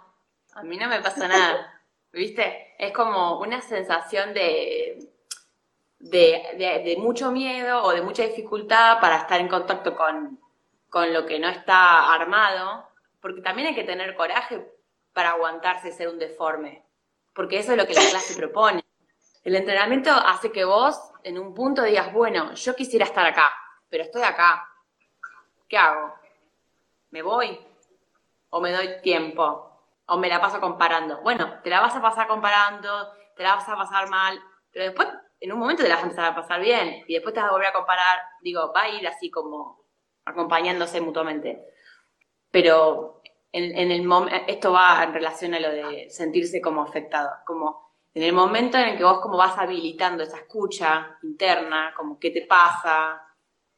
a 0.53 0.63
mí 0.63 0.77
no 0.77 0.89
me 0.89 1.01
pasa 1.01 1.27
nada. 1.27 1.83
¿Viste? 2.13 2.75
Es 2.79 2.93
como 2.93 3.41
una 3.41 3.63
sensación 3.63 4.35
de, 4.35 5.09
de, 6.01 6.97
mucho 6.99 7.33
miedo 7.33 7.83
o 7.83 7.93
de 7.93 8.03
mucha 8.03 8.25
dificultad 8.25 9.01
para 9.01 9.17
estar 9.17 9.41
en 9.41 9.49
contacto 9.49 9.97
con, 9.97 10.39
con 10.91 11.15
lo 11.15 11.25
que 11.25 11.39
no 11.39 11.49
está 11.49 12.13
armado, 12.13 12.91
porque 13.23 13.41
también 13.41 13.69
hay 13.69 13.75
que 13.75 13.85
tener 13.85 14.15
coraje 14.17 14.71
para 15.15 15.31
aguantarse 15.31 15.93
ser 15.93 16.09
un 16.09 16.19
deforme, 16.19 16.85
porque 17.33 17.61
eso 17.61 17.73
es 17.73 17.79
lo 17.79 17.87
que 17.87 17.95
la 17.95 18.07
clase 18.11 18.37
propone. 18.37 18.86
El 19.47 19.55
entrenamiento 19.55 20.11
hace 20.11 20.51
que 20.51 20.65
vos 20.65 21.01
en 21.23 21.39
un 21.39 21.55
punto 21.55 21.85
digas, 21.85 22.13
bueno, 22.13 22.53
yo 22.55 22.75
quisiera 22.75 23.05
estar 23.05 23.25
acá, 23.25 23.53
pero 23.89 24.03
estoy 24.03 24.23
acá. 24.23 24.69
¿Qué 25.69 25.79
hago? 25.79 26.15
¿Me 27.11 27.23
voy? 27.23 27.57
¿O 28.51 28.61
me 28.61 28.73
doy 28.73 29.01
tiempo? 29.03 29.71
¿O 30.07 30.19
me 30.19 30.29
la 30.29 30.41
paso 30.41 30.61
comparando? 30.61 31.21
Bueno, 31.23 31.61
te 31.63 31.71
la 31.71 31.81
vas 31.81 31.95
a 31.95 32.03
pasar 32.03 32.27
comparando, 32.27 33.13
te 33.37 33.45
la 33.45 33.55
vas 33.55 33.69
a 33.69 33.77
pasar 33.77 34.11
mal, 34.11 34.37
pero 34.73 34.87
después 34.87 35.07
en 35.39 35.53
un 35.53 35.61
momento 35.61 35.85
te 35.85 35.91
la 35.91 35.95
vas 35.95 36.03
a 36.03 36.07
empezar 36.09 36.25
a 36.25 36.35
pasar 36.35 36.61
bien 36.61 37.05
y 37.07 37.15
después 37.15 37.33
te 37.33 37.41
vas 37.41 37.51
a 37.51 37.53
volver 37.53 37.69
a 37.69 37.73
comparar, 37.73 38.19
digo, 38.43 38.73
va 38.73 38.83
a 38.83 38.89
ir 38.89 39.07
así 39.07 39.31
como 39.31 39.85
acompañándose 40.25 41.01
mutuamente. 41.01 41.65
Pero 42.51 43.23
en, 43.53 43.79
en 43.79 43.93
el 43.93 44.11
esto 44.49 44.73
va 44.73 45.05
en 45.05 45.15
relación 45.15 45.55
a 45.55 45.61
lo 45.61 45.71
de 45.71 46.11
sentirse 46.11 46.61
como 46.61 46.83
afectado, 46.83 47.31
como 47.47 47.86
en 48.17 48.23
el 48.23 48.33
momento 48.33 48.79
en 48.79 48.89
el 48.89 48.97
que 48.97 49.05
vos 49.05 49.21
como 49.21 49.37
vas 49.37 49.59
habilitando 49.59 50.23
esa 50.23 50.39
escucha 50.39 51.19
interna, 51.23 51.93
como 51.95 52.19
qué 52.19 52.31
te 52.31 52.47
pasa, 52.47 53.23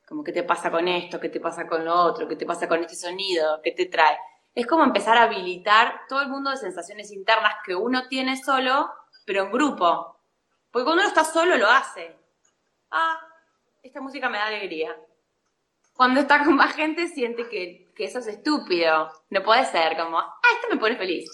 como 0.06 0.22
qué 0.22 0.30
te 0.30 0.44
pasa 0.44 0.70
con 0.70 0.86
esto, 0.86 1.18
qué 1.18 1.28
te 1.28 1.40
pasa 1.40 1.66
con 1.66 1.84
lo 1.84 1.92
otro, 1.92 2.28
qué 2.28 2.36
te 2.36 2.46
pasa 2.46 2.68
con 2.68 2.78
este 2.78 2.94
sonido, 2.94 3.60
qué 3.64 3.72
te 3.72 3.86
trae. 3.86 4.16
Es 4.54 4.64
como 4.64 4.84
empezar 4.84 5.18
a 5.18 5.24
habilitar 5.24 6.02
todo 6.08 6.22
el 6.22 6.28
mundo 6.28 6.50
de 6.50 6.56
sensaciones 6.56 7.10
internas 7.10 7.54
que 7.66 7.74
uno 7.74 8.06
tiene 8.06 8.40
solo, 8.40 8.88
pero 9.26 9.42
en 9.42 9.50
grupo. 9.50 10.20
Porque 10.70 10.84
cuando 10.84 11.02
uno 11.02 11.08
está 11.08 11.24
solo 11.24 11.56
lo 11.56 11.68
hace. 11.68 12.16
Ah, 12.92 13.18
esta 13.82 14.00
música 14.00 14.28
me 14.28 14.38
da 14.38 14.46
alegría. 14.46 14.96
Cuando 15.94 16.20
está 16.20 16.44
con 16.44 16.54
más 16.54 16.76
gente 16.76 17.08
siente 17.08 17.48
que, 17.48 17.92
que 17.92 18.04
eso 18.04 18.20
es 18.20 18.28
estúpido. 18.28 19.10
No 19.30 19.42
puede 19.42 19.64
ser 19.64 19.96
como, 19.96 20.16
ah, 20.16 20.32
esto 20.54 20.68
me 20.72 20.80
pone 20.80 20.94
feliz. 20.94 21.28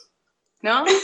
¿No? 0.63 0.87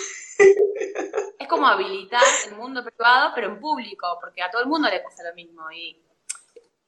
es 1.38 1.48
como 1.48 1.66
habilitar 1.66 2.22
el 2.48 2.56
mundo 2.56 2.84
privado, 2.84 3.32
pero 3.34 3.48
en 3.48 3.60
público, 3.60 4.06
porque 4.20 4.42
a 4.42 4.50
todo 4.50 4.62
el 4.62 4.68
mundo 4.68 4.88
le 4.88 5.00
pasa 5.00 5.22
lo 5.28 5.34
mismo. 5.34 5.70
Y 5.70 6.02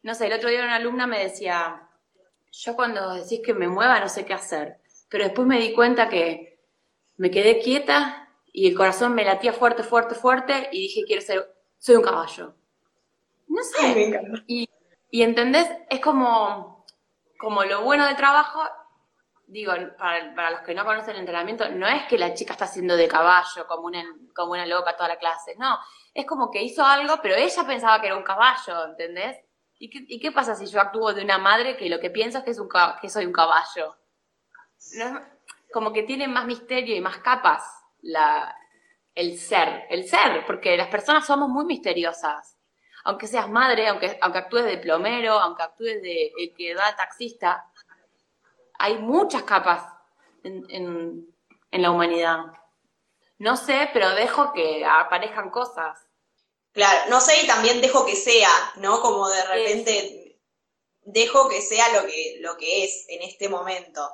no 0.02 0.14
sé, 0.14 0.26
el 0.26 0.32
otro 0.32 0.48
día 0.48 0.62
una 0.62 0.76
alumna 0.76 1.06
me 1.06 1.20
decía, 1.22 1.88
yo 2.50 2.74
cuando 2.76 3.14
decís 3.14 3.40
que 3.44 3.54
me 3.54 3.68
mueva 3.68 4.00
no 4.00 4.08
sé 4.08 4.24
qué 4.24 4.34
hacer, 4.34 4.78
pero 5.08 5.24
después 5.24 5.46
me 5.46 5.60
di 5.60 5.72
cuenta 5.72 6.08
que 6.08 6.60
me 7.16 7.30
quedé 7.30 7.60
quieta 7.60 8.28
y 8.52 8.68
el 8.68 8.76
corazón 8.76 9.14
me 9.14 9.24
latía 9.24 9.52
fuerte, 9.52 9.82
fuerte, 9.82 10.14
fuerte 10.14 10.68
y 10.72 10.82
dije, 10.82 11.04
quiero 11.06 11.22
ser, 11.22 11.54
soy 11.78 11.96
un 11.96 12.02
caballo. 12.02 12.54
No 13.48 13.62
sé. 13.62 14.12
Y, 14.46 14.68
y 15.10 15.22
entendés, 15.22 15.68
es 15.90 16.00
como, 16.00 16.84
como 17.38 17.64
lo 17.64 17.82
bueno 17.82 18.06
del 18.06 18.16
trabajo, 18.16 18.62
digo, 19.52 19.72
para, 19.98 20.34
para, 20.34 20.50
los 20.50 20.60
que 20.60 20.74
no 20.74 20.84
conocen 20.84 21.14
el 21.14 21.20
entrenamiento, 21.20 21.68
no 21.68 21.86
es 21.86 22.04
que 22.04 22.16
la 22.16 22.32
chica 22.32 22.54
está 22.54 22.64
haciendo 22.64 22.96
de 22.96 23.06
caballo 23.06 23.66
como 23.68 23.86
una, 23.86 24.02
como 24.34 24.52
una 24.52 24.66
loca 24.66 24.96
toda 24.96 25.10
la 25.10 25.18
clase, 25.18 25.54
no, 25.58 25.78
es 26.14 26.26
como 26.26 26.50
que 26.50 26.62
hizo 26.62 26.84
algo, 26.84 27.18
pero 27.22 27.34
ella 27.34 27.66
pensaba 27.66 28.00
que 28.00 28.06
era 28.06 28.16
un 28.16 28.22
caballo, 28.22 28.86
¿entendés? 28.86 29.36
¿Y 29.78 29.90
qué, 29.90 30.04
¿Y 30.08 30.20
qué, 30.20 30.32
pasa 30.32 30.54
si 30.54 30.66
yo 30.66 30.80
actúo 30.80 31.12
de 31.12 31.22
una 31.22 31.38
madre 31.38 31.76
que 31.76 31.88
lo 31.90 32.00
que 32.00 32.10
pienso 32.10 32.38
es 32.38 32.44
que, 32.44 32.52
es 32.52 32.58
un, 32.58 32.68
que 33.00 33.08
soy 33.08 33.26
un 33.26 33.32
caballo? 33.32 33.96
como 35.72 35.92
que 35.92 36.02
tiene 36.02 36.28
más 36.28 36.44
misterio 36.44 36.94
y 36.94 37.00
más 37.00 37.18
capas 37.18 37.62
la, 38.02 38.54
el 39.14 39.38
ser, 39.38 39.84
el 39.90 40.08
ser, 40.08 40.44
porque 40.46 40.76
las 40.76 40.88
personas 40.88 41.26
somos 41.26 41.48
muy 41.48 41.64
misteriosas. 41.64 42.58
Aunque 43.04 43.26
seas 43.26 43.48
madre, 43.48 43.88
aunque, 43.88 44.18
aunque 44.20 44.38
actúes 44.38 44.64
de 44.64 44.78
plomero, 44.78 45.32
aunque 45.38 45.62
actúes 45.62 46.02
de 46.02 46.32
el 46.38 46.54
que 46.54 46.74
da 46.74 46.94
taxista, 46.94 47.64
hay 48.82 48.98
muchas 48.98 49.44
capas 49.44 49.84
en, 50.42 50.66
en, 50.68 51.34
en 51.70 51.82
la 51.82 51.90
humanidad. 51.90 52.40
No 53.38 53.56
sé, 53.56 53.88
pero 53.92 54.10
dejo 54.10 54.52
que 54.52 54.84
aparezcan 54.84 55.50
cosas. 55.50 55.98
Claro, 56.72 57.10
no 57.10 57.20
sé 57.20 57.42
y 57.42 57.46
también 57.46 57.80
dejo 57.80 58.04
que 58.04 58.16
sea, 58.16 58.50
¿no? 58.76 59.00
Como 59.00 59.28
de 59.28 59.44
repente 59.44 60.40
dejo 61.02 61.48
que 61.48 61.60
sea 61.60 62.00
lo 62.00 62.06
que, 62.06 62.38
lo 62.40 62.56
que 62.56 62.84
es 62.84 63.04
en 63.08 63.22
este 63.22 63.48
momento. 63.48 64.10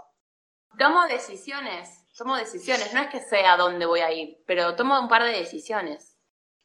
Tomo 0.78 1.06
decisiones, 1.06 1.88
tomo 2.16 2.36
decisiones, 2.36 2.92
no 2.92 3.00
es 3.00 3.08
que 3.08 3.20
sea 3.20 3.56
dónde 3.56 3.86
voy 3.86 4.00
a 4.00 4.12
ir, 4.12 4.42
pero 4.46 4.76
tomo 4.76 5.00
un 5.00 5.08
par 5.08 5.24
de 5.24 5.32
decisiones. 5.32 6.16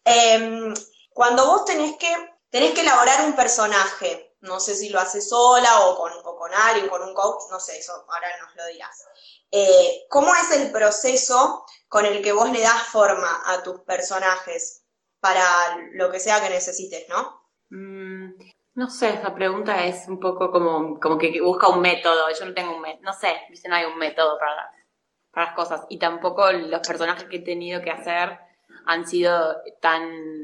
Em, 0.04 0.74
cuando 1.12 1.46
vos 1.46 1.64
tenés 1.64 1.96
que, 1.96 2.14
tenés 2.50 2.74
que 2.74 2.82
elaborar 2.82 3.26
un 3.26 3.34
personaje, 3.34 4.33
no 4.44 4.60
sé 4.60 4.76
si 4.76 4.90
lo 4.90 5.00
haces 5.00 5.28
sola 5.28 5.88
o 5.88 5.98
con, 5.98 6.14
o 6.24 6.38
con 6.38 6.54
alguien, 6.54 6.88
con 6.88 7.02
un 7.02 7.14
coach, 7.14 7.44
no 7.52 7.60
sé, 7.60 7.80
eso 7.80 7.94
ahora 8.08 8.28
nos 8.42 8.56
lo 8.56 8.66
dirás. 8.68 9.06
Eh, 9.52 10.06
¿Cómo 10.10 10.34
es 10.36 10.52
el 10.52 10.72
proceso 10.72 11.66
con 11.90 12.06
el 12.06 12.22
que 12.22 12.32
vos 12.32 12.50
le 12.50 12.62
das 12.62 12.84
forma 12.88 13.44
a 13.46 13.62
tus 13.64 13.82
personajes? 13.82 14.84
para 15.24 15.78
lo 15.94 16.12
que 16.12 16.20
sea 16.20 16.42
que 16.42 16.50
necesites, 16.50 17.08
¿no? 17.08 17.48
Mm, 17.70 18.34
no 18.76 18.90
sé, 18.90 19.12
esa 19.12 19.34
pregunta 19.34 19.86
es 19.86 20.06
un 20.10 20.20
poco 20.20 20.52
como, 20.52 21.00
como 21.00 21.18
que 21.18 21.40
busca 21.40 21.70
un 21.70 21.80
método. 21.80 22.28
Yo 22.38 22.46
no 22.46 22.54
tengo 22.54 22.76
un 22.76 22.82
método, 22.82 23.04
no 23.04 23.14
sé, 23.14 23.34
no 23.70 23.74
hay 23.74 23.86
un 23.86 23.98
método 23.98 24.38
para, 24.38 24.70
para 25.32 25.46
las 25.46 25.56
cosas. 25.56 25.86
Y 25.88 25.98
tampoco 25.98 26.52
los 26.52 26.86
personajes 26.86 27.24
que 27.30 27.38
he 27.38 27.42
tenido 27.42 27.82
que 27.82 27.92
hacer 27.92 28.38
han 28.86 29.08
sido 29.08 29.62
tan 29.80 30.44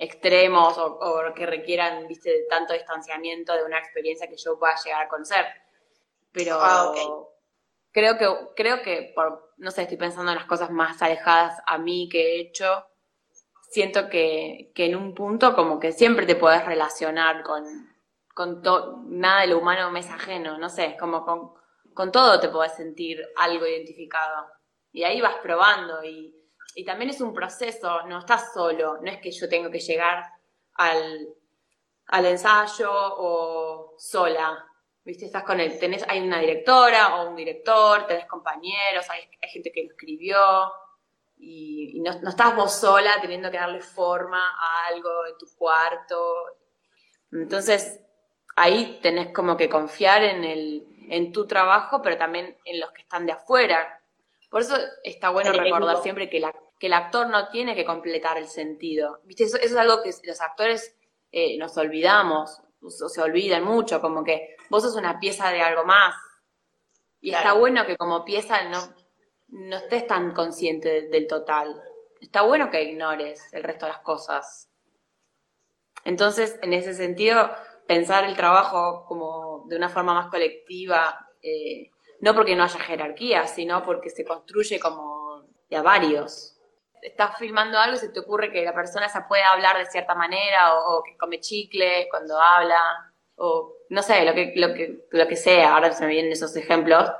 extremos 0.00 0.78
o, 0.78 1.20
que 1.34 1.44
requieran, 1.44 2.08
viste, 2.08 2.46
tanto 2.48 2.72
distanciamiento 2.72 3.54
de 3.54 3.64
una 3.64 3.78
experiencia 3.78 4.26
que 4.28 4.36
yo 4.36 4.58
pueda 4.58 4.74
llegar 4.82 5.02
a 5.02 5.08
conocer. 5.08 5.44
Pero 6.32 6.58
ah, 6.58 6.92
creo 7.92 8.16
que, 8.16 8.26
creo 8.56 8.82
que 8.82 9.12
por, 9.14 9.52
no 9.58 9.70
sé, 9.70 9.82
estoy 9.82 9.98
pensando 9.98 10.32
en 10.32 10.38
las 10.38 10.46
cosas 10.46 10.70
más 10.70 11.02
alejadas 11.02 11.60
a 11.66 11.76
mí 11.76 12.08
que 12.08 12.36
he 12.36 12.40
hecho 12.40 12.86
siento 13.70 14.08
que, 14.08 14.72
que 14.74 14.86
en 14.86 14.96
un 14.96 15.14
punto 15.14 15.54
como 15.54 15.78
que 15.78 15.92
siempre 15.92 16.26
te 16.26 16.34
puedes 16.34 16.64
relacionar 16.64 17.42
con, 17.42 17.64
con 18.34 18.62
todo, 18.62 19.02
nada 19.06 19.42
de 19.42 19.48
lo 19.48 19.58
humano 19.58 19.90
me 19.90 20.00
es 20.00 20.10
ajeno, 20.10 20.58
no 20.58 20.68
sé, 20.68 20.96
como 20.98 21.24
con, 21.24 21.52
con 21.94 22.10
todo 22.10 22.40
te 22.40 22.48
puedes 22.48 22.74
sentir 22.74 23.22
algo 23.36 23.66
identificado. 23.66 24.46
Y 24.92 25.04
ahí 25.04 25.20
vas 25.20 25.36
probando 25.36 26.02
y, 26.02 26.34
y 26.74 26.84
también 26.84 27.10
es 27.10 27.20
un 27.20 27.32
proceso, 27.34 28.02
no 28.06 28.20
estás 28.20 28.52
solo, 28.52 28.98
no 29.02 29.10
es 29.10 29.18
que 29.18 29.30
yo 29.30 29.48
tengo 29.48 29.70
que 29.70 29.80
llegar 29.80 30.24
al, 30.74 31.28
al 32.06 32.26
ensayo 32.26 32.90
o 32.92 33.94
sola, 33.98 34.64
¿viste? 35.04 35.26
Estás 35.26 35.44
con 35.44 35.60
el, 35.60 35.78
tenés, 35.78 36.04
hay 36.08 36.20
una 36.20 36.40
directora 36.40 37.16
o 37.16 37.30
un 37.30 37.36
director, 37.36 38.06
tenés 38.06 38.26
compañeros, 38.26 39.08
hay, 39.10 39.22
gente 39.48 39.72
que 39.72 39.84
lo 39.84 39.90
escribió, 39.90 40.72
y, 41.36 42.00
no, 42.00 42.10
estás 42.28 42.54
vos 42.54 42.72
sola 42.72 43.18
teniendo 43.20 43.50
que 43.50 43.56
darle 43.56 43.80
forma 43.80 44.38
a 44.38 44.86
algo 44.88 45.26
en 45.26 45.38
tu 45.38 45.46
cuarto. 45.56 46.34
Entonces, 47.32 48.00
ahí 48.56 48.98
tenés 49.02 49.32
como 49.32 49.56
que 49.56 49.68
confiar 49.68 50.22
en, 50.22 50.44
el, 50.44 50.86
en 51.08 51.32
tu 51.32 51.46
trabajo, 51.46 52.02
pero 52.02 52.18
también 52.18 52.58
en 52.64 52.80
los 52.80 52.90
que 52.92 53.02
están 53.02 53.24
de 53.24 53.32
afuera. 53.32 53.99
Por 54.50 54.62
eso 54.62 54.76
está 55.04 55.30
bueno 55.30 55.52
recordar 55.52 56.02
siempre 56.02 56.28
que, 56.28 56.40
la, 56.40 56.52
que 56.78 56.88
el 56.88 56.92
actor 56.92 57.28
no 57.28 57.48
tiene 57.48 57.76
que 57.76 57.84
completar 57.84 58.36
el 58.36 58.48
sentido. 58.48 59.20
¿Viste? 59.24 59.44
Eso, 59.44 59.56
es 59.56 59.74
algo 59.76 60.02
que 60.02 60.10
los 60.24 60.40
actores 60.40 60.96
eh, 61.30 61.56
nos 61.56 61.76
olvidamos, 61.76 62.60
o 62.82 62.90
se 62.90 63.22
olvidan 63.22 63.62
mucho, 63.62 64.00
como 64.00 64.24
que 64.24 64.56
vos 64.68 64.82
sos 64.82 64.96
una 64.96 65.20
pieza 65.20 65.50
de 65.50 65.62
algo 65.62 65.84
más. 65.84 66.14
Y 67.20 67.32
está 67.32 67.52
bueno 67.52 67.86
que 67.86 67.96
como 67.96 68.24
pieza 68.24 68.64
no, 68.64 68.78
no 69.48 69.76
estés 69.76 70.06
tan 70.06 70.34
consciente 70.34 71.08
del 71.08 71.28
total. 71.28 71.80
Está 72.20 72.42
bueno 72.42 72.70
que 72.70 72.82
ignores 72.82 73.52
el 73.52 73.62
resto 73.62 73.86
de 73.86 73.92
las 73.92 74.00
cosas. 74.00 74.68
Entonces, 76.04 76.58
en 76.62 76.72
ese 76.72 76.94
sentido, 76.94 77.50
pensar 77.86 78.24
el 78.24 78.36
trabajo 78.36 79.04
como 79.06 79.64
de 79.68 79.76
una 79.76 79.88
forma 79.88 80.14
más 80.14 80.28
colectiva, 80.28 81.28
eh, 81.42 81.90
no 82.20 82.34
porque 82.34 82.54
no 82.54 82.64
haya 82.64 82.78
jerarquía, 82.78 83.46
sino 83.46 83.82
porque 83.82 84.10
se 84.10 84.24
construye 84.24 84.78
como 84.78 85.44
de 85.68 85.76
a 85.76 85.82
varios. 85.82 86.56
Estás 87.02 87.38
filmando 87.38 87.78
algo 87.78 87.96
y 87.96 88.00
se 88.00 88.10
te 88.10 88.20
ocurre 88.20 88.52
que 88.52 88.64
la 88.64 88.74
persona 88.74 89.08
se 89.08 89.22
puede 89.22 89.42
hablar 89.42 89.78
de 89.78 89.86
cierta 89.86 90.14
manera 90.14 90.74
o, 90.74 91.02
que 91.02 91.16
come 91.16 91.40
chicle 91.40 92.08
cuando 92.10 92.38
habla 92.38 93.12
o 93.36 93.74
no 93.88 94.02
sé, 94.02 94.24
lo 94.24 94.34
que, 94.34 94.52
lo 94.56 94.74
que, 94.74 95.06
lo 95.10 95.26
que 95.26 95.36
sea. 95.36 95.74
Ahora 95.74 95.92
se 95.92 96.04
me 96.04 96.12
vienen 96.12 96.32
esos 96.32 96.54
ejemplos. 96.56 97.10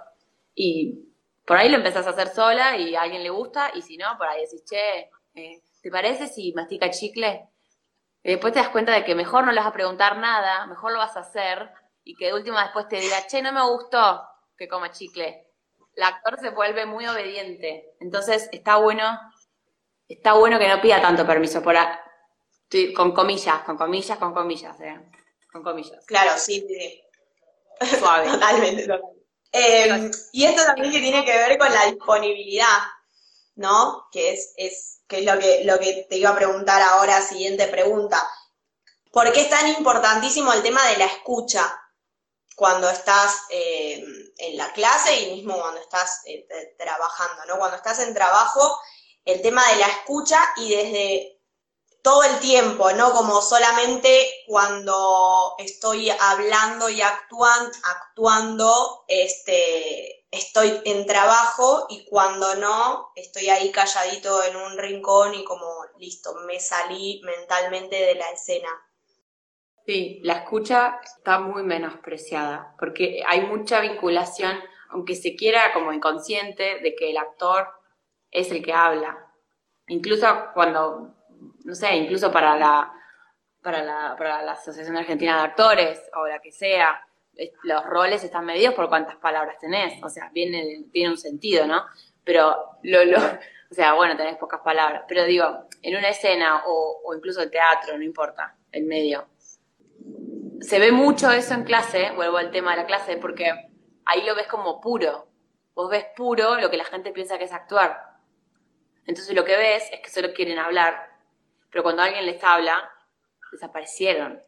Y 0.55 1.11
por 1.47 1.57
ahí 1.57 1.71
lo 1.71 1.79
empezás 1.79 2.07
a 2.07 2.11
hacer 2.11 2.29
sola 2.29 2.77
y 2.77 2.95
a 2.95 3.03
alguien 3.03 3.23
le 3.23 3.31
gusta, 3.31 3.71
y 3.75 3.83
si 3.83 3.97
no, 3.97 4.17
por 4.19 4.29
ahí 4.29 4.43
decís, 4.43 4.65
che, 4.65 5.11
eh, 5.35 5.63
¿te 5.83 5.91
parece 5.91 6.27
si 6.27 6.53
mastica 6.53 6.91
chicle? 6.91 7.49
Y 8.23 8.33
después 8.33 8.53
te 8.53 8.59
das 8.59 8.69
cuenta 8.69 8.93
de 8.93 9.05
que 9.05 9.15
mejor 9.15 9.45
no 9.45 9.53
le 9.53 9.61
vas 9.61 9.69
a 9.69 9.73
preguntar 9.73 10.19
nada, 10.19 10.67
mejor 10.67 10.93
lo 10.93 10.99
vas 10.99 11.17
a 11.17 11.21
hacer, 11.21 11.71
y 12.05 12.15
que 12.15 12.27
de 12.27 12.35
última 12.35 12.63
después 12.65 12.87
te 12.89 13.01
diga, 13.01 13.27
che, 13.27 13.41
no 13.41 13.53
me 13.53 13.63
gustó 13.63 14.30
que 14.61 14.69
coma 14.69 14.93
chicle. 14.93 15.47
El 15.97 16.03
actor 16.03 16.39
se 16.39 16.51
vuelve 16.51 16.85
muy 16.85 17.07
obediente. 17.07 17.95
Entonces 17.99 18.47
está 18.53 18.77
bueno, 18.77 19.19
está 20.07 20.35
bueno 20.35 20.59
que 20.59 20.69
no 20.69 20.83
pida 20.83 21.01
tanto 21.01 21.27
permiso 21.27 21.63
por 21.63 21.77
con 22.95 23.13
comillas, 23.13 23.63
con 23.63 23.79
comillas, 23.79 24.19
con 24.19 24.35
comillas, 24.35 24.79
eh, 24.83 25.01
con 25.51 25.63
comillas. 25.63 26.05
Claro, 26.05 26.33
sí, 26.37 26.65
sí. 26.69 27.03
Suave. 27.99 28.29
totalmente, 28.31 28.83
totalmente. 28.83 29.21
Em, 29.51 30.11
y 30.33 30.45
esto 30.45 30.63
también 30.65 30.93
que 30.93 31.01
tiene 31.01 31.25
que 31.25 31.33
ver 31.33 31.59
con 31.59 31.73
la 31.73 31.87
disponibilidad, 31.87 32.79
¿no? 33.57 34.09
Que 34.13 34.35
es, 34.35 34.53
es, 34.59 35.01
que 35.09 35.21
es 35.21 35.25
lo, 35.25 35.39
que, 35.39 35.65
lo 35.65 35.79
que 35.79 36.07
te 36.09 36.19
iba 36.19 36.31
a 36.31 36.37
preguntar 36.37 36.83
ahora, 36.83 37.23
siguiente 37.23 37.67
pregunta. 37.67 38.23
¿Por 39.11 39.33
qué 39.33 39.41
es 39.41 39.51
tan 39.51 39.67
importantísimo 39.69 40.53
el 40.53 40.63
tema 40.63 40.87
de 40.91 40.99
la 40.99 41.07
escucha 41.07 41.81
cuando 42.61 42.91
estás 42.91 43.47
em, 43.49 43.90
en 44.41 44.57
la 44.57 44.73
clase 44.73 45.21
y 45.21 45.35
mismo 45.37 45.59
cuando 45.59 45.81
estás 45.81 46.23
eh, 46.27 46.47
trabajando, 46.79 47.45
¿no? 47.47 47.59
Cuando 47.59 47.77
estás 47.77 48.01
en 48.01 48.15
trabajo, 48.15 48.79
el 49.25 49.43
tema 49.43 49.67
de 49.69 49.77
la 49.77 49.87
escucha 49.87 50.39
y 50.57 50.75
desde 50.75 51.41
todo 52.03 52.23
el 52.23 52.41
tiempo, 52.41 52.93
no 52.93 53.13
como 53.13 53.43
solamente 53.43 54.45
cuando 54.47 55.55
estoy 55.59 56.11
hablando 56.11 56.89
y 56.89 57.03
actuando 57.83 59.05
este, 59.07 60.27
estoy 60.31 60.81
en 60.85 61.07
trabajo 61.07 61.87
y 61.91 62.07
cuando 62.07 62.55
no, 62.55 63.13
estoy 63.17 63.51
ahí 63.51 63.71
calladito 63.71 64.43
en 64.45 64.57
un 64.57 64.79
rincón 64.79 65.35
y 65.35 65.45
como 65.45 65.85
listo, 65.99 66.35
me 66.47 66.59
salí 66.59 67.21
mentalmente 67.25 67.97
de 67.97 68.15
la 68.15 68.31
escena. 68.31 68.71
Sí, 69.87 70.21
la 70.23 70.35
escucha 70.35 71.01
está 71.03 71.41
muy 71.41 71.63
menospreciada 71.63 72.75
porque 72.79 73.23
hay 73.27 73.43
mucha 73.43 73.81
vinculación, 73.81 74.57
aunque 74.91 75.15
se 75.15 75.37
quiera 75.37 75.73
como 75.73 75.93
inconsciente, 75.93 76.81
de 76.81 76.95
que 76.95 77.11
el 77.11 77.19
actor 77.19 77.69
es 78.31 78.51
el 78.53 78.63
que 78.63 78.73
habla. 78.73 79.27
Incluso 79.89 80.27
cuando 80.55 81.15
no 81.65 81.75
sé, 81.75 81.97
incluso 81.97 82.31
para 82.33 82.57
la, 82.57 82.93
para 83.63 83.83
la, 83.83 84.15
para 84.17 84.43
la 84.43 84.53
Asociación 84.53 84.97
Argentina 84.97 85.37
de 85.37 85.43
Actores 85.45 86.03
o 86.15 86.27
la 86.27 86.41
que 86.41 86.53
sea, 86.53 87.05
los 87.63 87.85
roles 87.87 88.23
están 88.25 88.45
medidos 88.45 88.75
por 88.75 88.89
cuántas 88.89 89.17
palabras 89.17 89.57
tenés, 89.59 90.03
o 90.03 90.09
sea, 90.09 90.31
viene, 90.33 90.85
tiene 90.93 91.11
un 91.11 91.19
sentido, 91.19 91.67
¿no? 91.67 91.85
Pero, 92.25 92.79
lo, 92.83 93.05
lo, 93.05 93.19
o 93.19 93.75
sea, 93.75 93.95
bueno, 93.95 94.17
tenés 94.17 94.37
pocas 94.37 94.61
palabras, 94.61 95.05
pero 95.09 95.25
digo, 95.25 95.67
en 95.83 95.97
una 95.97 96.09
escena 96.09 96.65
o, 96.67 97.01
o 97.05 97.15
incluso 97.15 97.43
el 97.43 97.51
teatro, 97.51 97.97
no 97.97 98.05
importa, 98.05 98.57
el 98.73 98.85
medio. 98.85 99.27
Se 100.61 100.79
ve 100.79 100.93
mucho 100.93 101.31
eso 101.31 101.55
en 101.55 101.65
clase, 101.65 102.11
vuelvo 102.13 102.37
al 102.37 102.51
tema 102.51 102.73
de 102.73 102.79
la 102.79 102.87
clase, 102.87 103.17
porque 103.17 103.51
ahí 104.05 104.25
lo 104.25 104.35
ves 104.35 104.47
como 104.47 104.81
puro. 104.81 105.29
Vos 105.75 105.91
ves 105.91 106.07
puro 106.17 106.57
lo 106.57 106.71
que 106.71 106.77
la 106.77 106.85
gente 106.85 107.13
piensa 107.13 107.39
que 107.39 107.45
es 107.45 107.53
actuar. 107.53 107.99
Entonces 109.07 109.35
lo 109.35 109.45
que 109.45 109.57
ves 109.57 109.85
es 109.93 110.01
que 110.01 110.11
solo 110.11 110.33
quieren 110.33 110.59
hablar 110.59 111.11
pero 111.71 111.85
cuando 111.85 112.03
alguien 112.03 112.27
les 112.27 112.43
habla, 112.43 112.91
desaparecieron, 113.53 114.43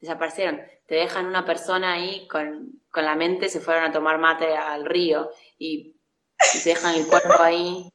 desaparecieron. 0.00 0.62
Te 0.86 0.96
dejan 0.96 1.26
una 1.26 1.44
persona 1.44 1.92
ahí 1.92 2.26
con, 2.28 2.82
la 2.94 3.14
mente, 3.14 3.48
se 3.48 3.60
fueron 3.60 3.84
a 3.84 3.92
tomar 3.92 4.18
mate 4.18 4.56
al 4.56 4.84
río 4.84 5.30
y, 5.58 5.96
te 6.64 6.70
dejan 6.70 6.96
el 6.96 7.06
cuerpo 7.06 7.40
ahí. 7.40 7.88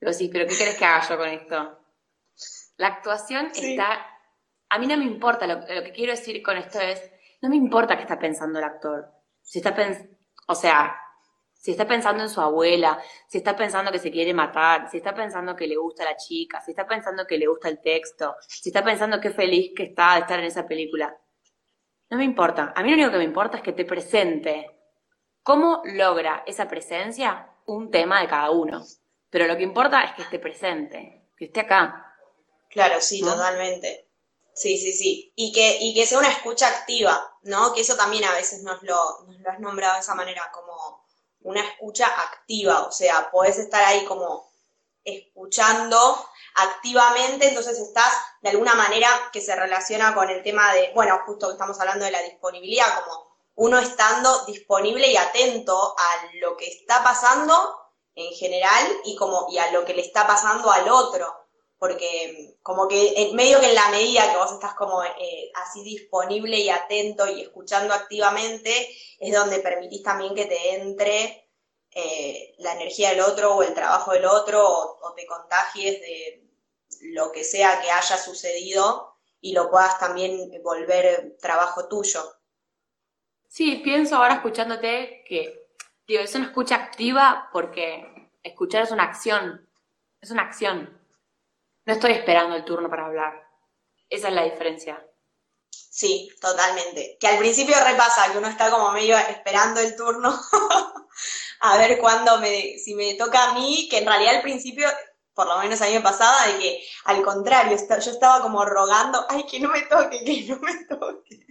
Digo, 0.00 0.12
sí, 0.12 0.28
pero 0.28 0.46
¿qué 0.46 0.56
querés 0.56 0.78
que 0.78 0.84
haga 0.84 1.08
yo 1.08 1.16
con 1.16 1.28
esto? 1.28 1.78
La 2.76 2.88
actuación 2.88 3.46
está... 3.54 4.06
A 4.72 4.78
mí 4.78 4.86
no 4.86 4.96
me 4.96 5.04
importa, 5.04 5.46
lo, 5.46 5.66
que 5.66 5.92
quiero 5.92 6.12
decir 6.12 6.42
con 6.42 6.56
esto 6.56 6.80
es, 6.80 7.12
no 7.42 7.50
me 7.50 7.56
importa 7.56 7.94
qué 7.94 8.04
está 8.04 8.18
pensando 8.18 8.58
el 8.58 8.64
actor. 8.64 9.06
Si 9.42 9.58
está 9.58 9.76
o 10.46 10.54
sea, 10.54 10.96
si 11.52 11.72
está 11.72 11.86
pensando 11.86 12.22
en 12.22 12.30
su 12.30 12.40
abuela, 12.40 12.98
si 13.28 13.36
está 13.36 13.54
pensando 13.54 13.92
que 13.92 13.98
se 13.98 14.10
quiere 14.10 14.32
matar, 14.32 14.90
si 14.90 14.96
está 14.96 15.14
pensando 15.14 15.54
que 15.54 15.66
le 15.66 15.76
gusta 15.76 16.04
la 16.04 16.16
chica, 16.16 16.62
si 16.62 16.70
está 16.70 16.86
pensando 16.86 17.26
que 17.26 17.36
le 17.36 17.46
gusta 17.48 17.68
el 17.68 17.82
texto, 17.82 18.34
si 18.48 18.70
está 18.70 18.82
pensando 18.82 19.20
qué 19.20 19.28
feliz 19.28 19.72
que 19.76 19.82
está 19.82 20.14
de 20.14 20.20
estar 20.20 20.38
en 20.38 20.46
esa 20.46 20.66
película. 20.66 21.14
No 22.08 22.16
me 22.16 22.24
importa. 22.24 22.72
A 22.74 22.82
mí 22.82 22.88
lo 22.88 22.94
único 22.94 23.10
que 23.10 23.18
me 23.18 23.24
importa 23.24 23.58
es 23.58 23.62
que 23.62 23.74
te 23.74 23.84
presente. 23.84 24.70
¿Cómo 25.42 25.82
logra 25.84 26.44
esa 26.46 26.66
presencia? 26.66 27.46
Un 27.66 27.90
tema 27.90 28.22
de 28.22 28.28
cada 28.28 28.50
uno. 28.50 28.82
Pero 29.28 29.46
lo 29.46 29.54
que 29.54 29.64
importa 29.64 30.02
es 30.04 30.12
que 30.12 30.22
esté 30.22 30.38
presente, 30.38 31.28
que 31.36 31.44
esté 31.44 31.60
acá. 31.60 32.16
Claro, 32.70 32.94
sí, 33.00 33.20
totalmente. 33.20 34.01
Sí, 34.54 34.76
sí, 34.78 34.92
sí. 34.92 35.32
Y 35.36 35.52
que, 35.52 35.78
y 35.80 35.94
que 35.94 36.06
sea 36.06 36.18
una 36.18 36.30
escucha 36.30 36.68
activa, 36.68 37.38
¿no? 37.42 37.72
Que 37.72 37.80
eso 37.80 37.96
también 37.96 38.24
a 38.24 38.32
veces 38.32 38.62
nos 38.62 38.82
lo, 38.82 39.24
nos 39.26 39.40
lo 39.40 39.50
has 39.50 39.60
nombrado 39.60 39.94
de 39.94 40.00
esa 40.00 40.14
manera, 40.14 40.50
como 40.52 41.02
una 41.40 41.62
escucha 41.66 42.06
activa, 42.06 42.82
o 42.86 42.92
sea, 42.92 43.30
podés 43.30 43.58
estar 43.58 43.82
ahí 43.84 44.04
como 44.04 44.50
escuchando 45.04 46.28
activamente, 46.54 47.48
entonces 47.48 47.78
estás 47.78 48.12
de 48.42 48.50
alguna 48.50 48.74
manera 48.74 49.08
que 49.32 49.40
se 49.40 49.56
relaciona 49.56 50.14
con 50.14 50.30
el 50.30 50.42
tema 50.42 50.72
de, 50.74 50.92
bueno, 50.94 51.20
justo 51.26 51.48
que 51.48 51.54
estamos 51.54 51.80
hablando 51.80 52.04
de 52.04 52.12
la 52.12 52.22
disponibilidad, 52.22 53.02
como 53.02 53.32
uno 53.54 53.78
estando 53.78 54.44
disponible 54.44 55.08
y 55.08 55.16
atento 55.16 55.96
a 55.98 56.26
lo 56.34 56.56
que 56.56 56.66
está 56.66 57.02
pasando 57.02 57.54
en 58.14 58.32
general 58.34 58.86
y 59.04 59.16
como 59.16 59.46
y 59.50 59.58
a 59.58 59.72
lo 59.72 59.84
que 59.84 59.94
le 59.94 60.02
está 60.02 60.26
pasando 60.26 60.70
al 60.70 60.88
otro 60.88 61.41
porque 61.82 62.58
como 62.62 62.86
que 62.86 63.12
en 63.16 63.34
medio 63.34 63.58
que 63.58 63.70
en 63.70 63.74
la 63.74 63.88
medida 63.88 64.30
que 64.30 64.36
vos 64.36 64.52
estás 64.52 64.72
como 64.74 65.02
eh, 65.02 65.50
así 65.56 65.82
disponible 65.82 66.56
y 66.56 66.68
atento 66.68 67.26
y 67.26 67.40
escuchando 67.40 67.92
activamente, 67.92 68.88
es 69.18 69.34
donde 69.34 69.58
permitís 69.58 70.04
también 70.04 70.32
que 70.32 70.44
te 70.44 70.76
entre 70.76 71.50
eh, 71.90 72.54
la 72.58 72.74
energía 72.74 73.10
del 73.10 73.22
otro 73.22 73.56
o 73.56 73.64
el 73.64 73.74
trabajo 73.74 74.12
del 74.12 74.26
otro 74.26 74.64
o, 74.64 75.12
te 75.16 75.26
contagies 75.26 76.00
de 76.00 76.48
lo 77.00 77.32
que 77.32 77.42
sea 77.42 77.80
que 77.80 77.90
haya 77.90 78.16
sucedido 78.16 79.16
y 79.40 79.52
lo 79.52 79.68
puedas 79.68 79.98
también 79.98 80.52
volver 80.62 81.36
trabajo 81.40 81.88
tuyo. 81.88 82.22
Sí, 83.48 83.80
pienso 83.82 84.14
ahora 84.14 84.34
escuchándote 84.34 85.24
que, 85.26 85.66
digo, 86.06 86.22
es 86.22 86.32
una 86.36 86.46
escucha 86.46 86.76
activa 86.76 87.50
porque 87.52 88.30
escuchar 88.44 88.84
es 88.84 88.92
una 88.92 89.02
acción, 89.02 89.68
es 90.20 90.30
una 90.30 90.42
acción 90.42 91.01
no 91.84 91.92
estoy 91.92 92.12
esperando 92.12 92.56
el 92.56 92.64
turno 92.64 92.88
para 92.88 93.06
hablar. 93.06 93.48
Esa 94.08 94.28
es 94.28 94.34
la 94.34 94.44
diferencia. 94.44 95.04
Sí, 95.70 96.30
totalmente. 96.40 97.16
Que 97.20 97.26
al 97.28 97.38
principio 97.38 97.74
repasa, 97.84 98.32
que 98.32 98.38
uno 98.38 98.48
está 98.48 98.70
como 98.70 98.92
medio 98.92 99.16
esperando 99.18 99.80
el 99.80 99.94
turno 99.96 100.34
a 101.60 101.78
ver 101.78 101.98
cuándo 101.98 102.38
me, 102.38 102.78
si 102.78 102.94
me 102.94 103.14
toca 103.14 103.50
a 103.50 103.54
mí, 103.54 103.88
que 103.90 103.98
en 103.98 104.06
realidad 104.06 104.36
al 104.36 104.42
principio, 104.42 104.88
por 105.34 105.46
lo 105.46 105.58
menos 105.58 105.80
a 105.80 105.86
mí 105.86 105.92
me 105.92 106.00
pasaba, 106.00 106.46
de 106.46 106.58
que 106.58 106.84
al 107.04 107.22
contrario, 107.22 107.76
yo 107.76 108.10
estaba 108.10 108.42
como 108.42 108.64
rogando, 108.64 109.24
ay, 109.28 109.44
que 109.44 109.60
no 109.60 109.68
me 109.68 109.82
toque, 109.82 110.24
que 110.24 110.44
no 110.48 110.58
me 110.60 110.84
toque. 110.86 111.46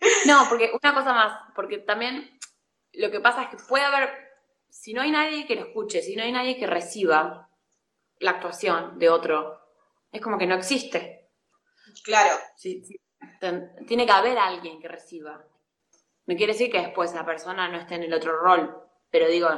No, 0.26 0.46
porque 0.50 0.70
una 0.82 0.94
cosa 0.94 1.14
más, 1.14 1.40
porque 1.54 1.78
también 1.78 2.38
lo 2.92 3.10
que 3.10 3.20
pasa 3.20 3.44
es 3.44 3.48
que 3.48 3.56
puede 3.56 3.84
haber, 3.84 4.10
si 4.68 4.92
no 4.92 5.00
hay 5.00 5.10
nadie 5.10 5.46
que 5.46 5.54
lo 5.54 5.62
escuche, 5.62 6.02
si 6.02 6.14
no 6.14 6.22
hay 6.22 6.30
nadie 6.30 6.58
que 6.58 6.66
reciba, 6.66 7.43
la 8.24 8.32
actuación 8.32 8.98
de 8.98 9.10
otro. 9.10 9.60
Es 10.10 10.20
como 10.22 10.38
que 10.38 10.46
no 10.46 10.54
existe. 10.54 11.28
Claro. 12.02 12.34
Sí, 12.56 12.82
Tiene 13.86 14.06
que 14.06 14.12
haber 14.12 14.38
alguien 14.38 14.80
que 14.80 14.88
reciba. 14.88 15.44
No 16.26 16.34
quiere 16.34 16.54
decir 16.54 16.70
que 16.70 16.80
después 16.80 17.12
la 17.14 17.26
persona 17.26 17.68
no 17.68 17.76
esté 17.76 17.96
en 17.96 18.04
el 18.04 18.14
otro 18.14 18.38
rol, 18.38 18.82
pero 19.10 19.28
digo, 19.28 19.48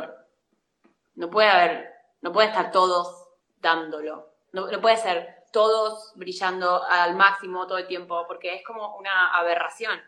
no 1.14 1.30
puede 1.30 1.48
haber, 1.48 1.92
no 2.22 2.32
puede 2.32 2.48
estar 2.48 2.72
todos 2.72 3.28
dándolo. 3.58 4.32
No, 4.52 4.66
no 4.66 4.80
puede 4.80 4.96
ser 4.96 5.44
todos 5.52 6.12
brillando 6.16 6.82
al 6.82 7.14
máximo 7.14 7.68
todo 7.68 7.78
el 7.78 7.86
tiempo, 7.86 8.24
porque 8.26 8.56
es 8.56 8.64
como 8.64 8.96
una 8.96 9.36
aberración. 9.36 10.00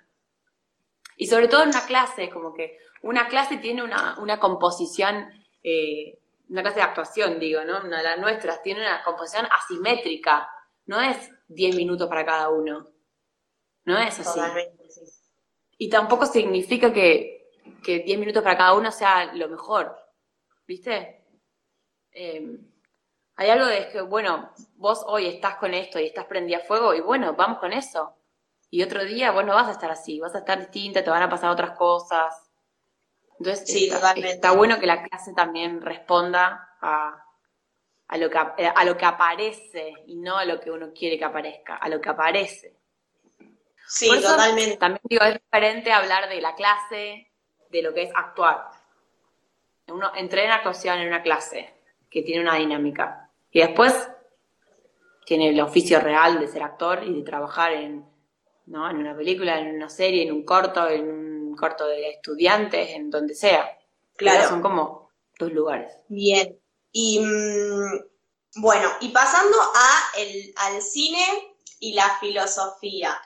Y 1.16 1.28
sobre 1.28 1.46
todo 1.46 1.62
en 1.62 1.68
una 1.68 1.86
clase, 1.86 2.28
como 2.28 2.52
que 2.54 2.78
una 3.02 3.28
clase 3.28 3.58
tiene 3.58 3.84
una, 3.84 4.18
una 4.18 4.40
composición 4.40 5.30
eh, 5.62 6.18
una 6.48 6.62
clase 6.62 6.76
de 6.76 6.82
actuación, 6.82 7.38
digo, 7.38 7.64
¿no? 7.64 7.80
Una 7.80 7.98
de 7.98 8.04
las 8.04 8.18
nuestras 8.18 8.62
tiene 8.62 8.80
una 8.80 9.02
composición 9.02 9.46
asimétrica, 9.50 10.48
no 10.86 11.00
es 11.00 11.30
10 11.48 11.76
minutos 11.76 12.08
para 12.08 12.24
cada 12.24 12.48
uno. 12.48 12.86
No 13.84 13.98
es 13.98 14.18
así. 14.20 14.40
Y 15.76 15.88
tampoco 15.88 16.26
significa 16.26 16.92
que, 16.92 17.50
que 17.82 18.00
10 18.00 18.18
minutos 18.18 18.42
para 18.42 18.56
cada 18.56 18.74
uno 18.74 18.90
sea 18.90 19.32
lo 19.34 19.48
mejor, 19.48 19.96
¿viste? 20.66 21.24
Em, 22.12 22.58
hay 23.36 23.50
algo 23.50 23.66
de 23.66 23.88
que, 23.90 24.00
bueno, 24.00 24.50
vos 24.76 25.04
hoy 25.06 25.26
estás 25.26 25.56
con 25.56 25.72
esto 25.74 26.00
y 26.00 26.06
estás 26.06 26.24
prendida 26.24 26.58
a 26.58 26.64
fuego 26.64 26.94
y 26.94 27.00
bueno, 27.00 27.34
vamos 27.34 27.58
con 27.58 27.72
eso. 27.72 28.16
Y 28.70 28.82
otro 28.82 29.04
día 29.04 29.30
vos 29.30 29.44
no 29.44 29.54
vas 29.54 29.68
a 29.68 29.72
estar 29.72 29.90
así, 29.90 30.18
vas 30.20 30.34
a 30.34 30.38
estar 30.38 30.58
distinta, 30.58 31.04
te 31.04 31.10
van 31.10 31.22
a 31.22 31.30
pasar 31.30 31.50
otras 31.50 31.76
cosas. 31.76 32.47
Entonces, 33.38 33.68
sí, 33.68 33.88
está, 33.88 34.12
está, 34.12 34.52
bueno 34.52 34.80
que 34.80 34.86
la 34.86 35.02
clase 35.02 35.32
también 35.32 35.80
responda 35.80 36.74
a, 36.80 37.24
a, 38.08 38.16
lo 38.16 38.28
que, 38.28 38.38
a 38.38 38.84
lo 38.84 38.96
que 38.96 39.04
aparece 39.04 39.94
y 40.06 40.16
no 40.16 40.36
a 40.38 40.44
lo 40.44 40.60
que 40.60 40.70
uno 40.70 40.92
quiere 40.92 41.18
que 41.18 41.24
aparezca, 41.24 41.76
a 41.76 41.88
lo 41.88 42.00
que 42.00 42.08
aparece. 42.08 42.76
Sí, 43.86 44.08
totalmente. 44.20 44.76
También 44.76 45.00
digo, 45.04 45.24
es 45.24 45.34
diferente 45.34 45.92
hablar 45.92 46.28
de 46.28 46.40
la 46.40 46.54
clase, 46.54 47.30
de 47.70 47.82
lo 47.82 47.94
que 47.94 48.02
es 48.04 48.10
actuar. 48.14 48.68
Uno 49.86 50.12
entré 50.14 50.44
en 50.44 50.50
actuación 50.50 50.98
en 50.98 51.08
una 51.08 51.22
clase 51.22 51.74
que 52.10 52.22
tiene 52.22 52.42
una 52.42 52.56
dinámica. 52.56 53.30
Y 53.50 53.60
después 53.60 54.10
tiene 55.24 55.50
el 55.50 55.60
oficio 55.60 56.00
real 56.00 56.40
de 56.40 56.48
ser 56.48 56.62
actor 56.62 57.02
y 57.04 57.14
de 57.14 57.22
trabajar 57.22 57.72
en, 57.72 58.04
¿no? 58.66 58.90
en 58.90 58.96
una 58.96 59.16
película, 59.16 59.58
en 59.58 59.76
una 59.76 59.88
serie, 59.88 60.24
en 60.24 60.32
un 60.32 60.44
corto, 60.44 60.88
en 60.88 61.08
un 61.08 61.27
corto 61.58 61.86
de 61.86 62.10
estudiantes, 62.10 62.90
en 62.90 63.10
donde 63.10 63.34
sea. 63.34 63.68
Claro. 64.16 64.48
son 64.48 64.62
como 64.62 65.10
dos 65.38 65.52
lugares. 65.52 65.92
Bien. 66.08 66.58
Y 66.92 67.20
mm, 67.20 68.60
bueno, 68.60 68.88
y 69.00 69.10
pasando 69.10 69.56
a 69.60 70.18
el, 70.18 70.52
al 70.56 70.82
cine 70.82 71.24
y 71.80 71.92
la 71.94 72.18
filosofía. 72.18 73.20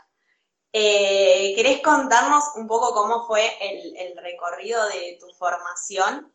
Eh, 0.73 1.53
¿Querés 1.55 1.83
contarnos 1.83 2.45
un 2.57 2.67
poco 2.67 2.95
cómo 2.95 3.27
fue 3.27 3.47
el, 3.61 4.17
recorrido 4.17 4.87
de 4.89 5.19
tu 5.21 5.29
formación? 5.35 6.33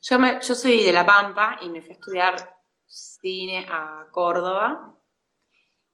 Yo, 0.00 0.18
me, 0.18 0.40
yo 0.40 0.54
soy 0.54 0.84
de 0.84 0.92
La 0.92 1.04
Pampa 1.04 1.58
y 1.60 1.68
me 1.68 1.80
fui 1.80 1.90
a 1.90 1.94
estudiar 1.94 2.58
cine 2.86 3.66
a 3.68 4.06
Córdoba. 4.10 4.97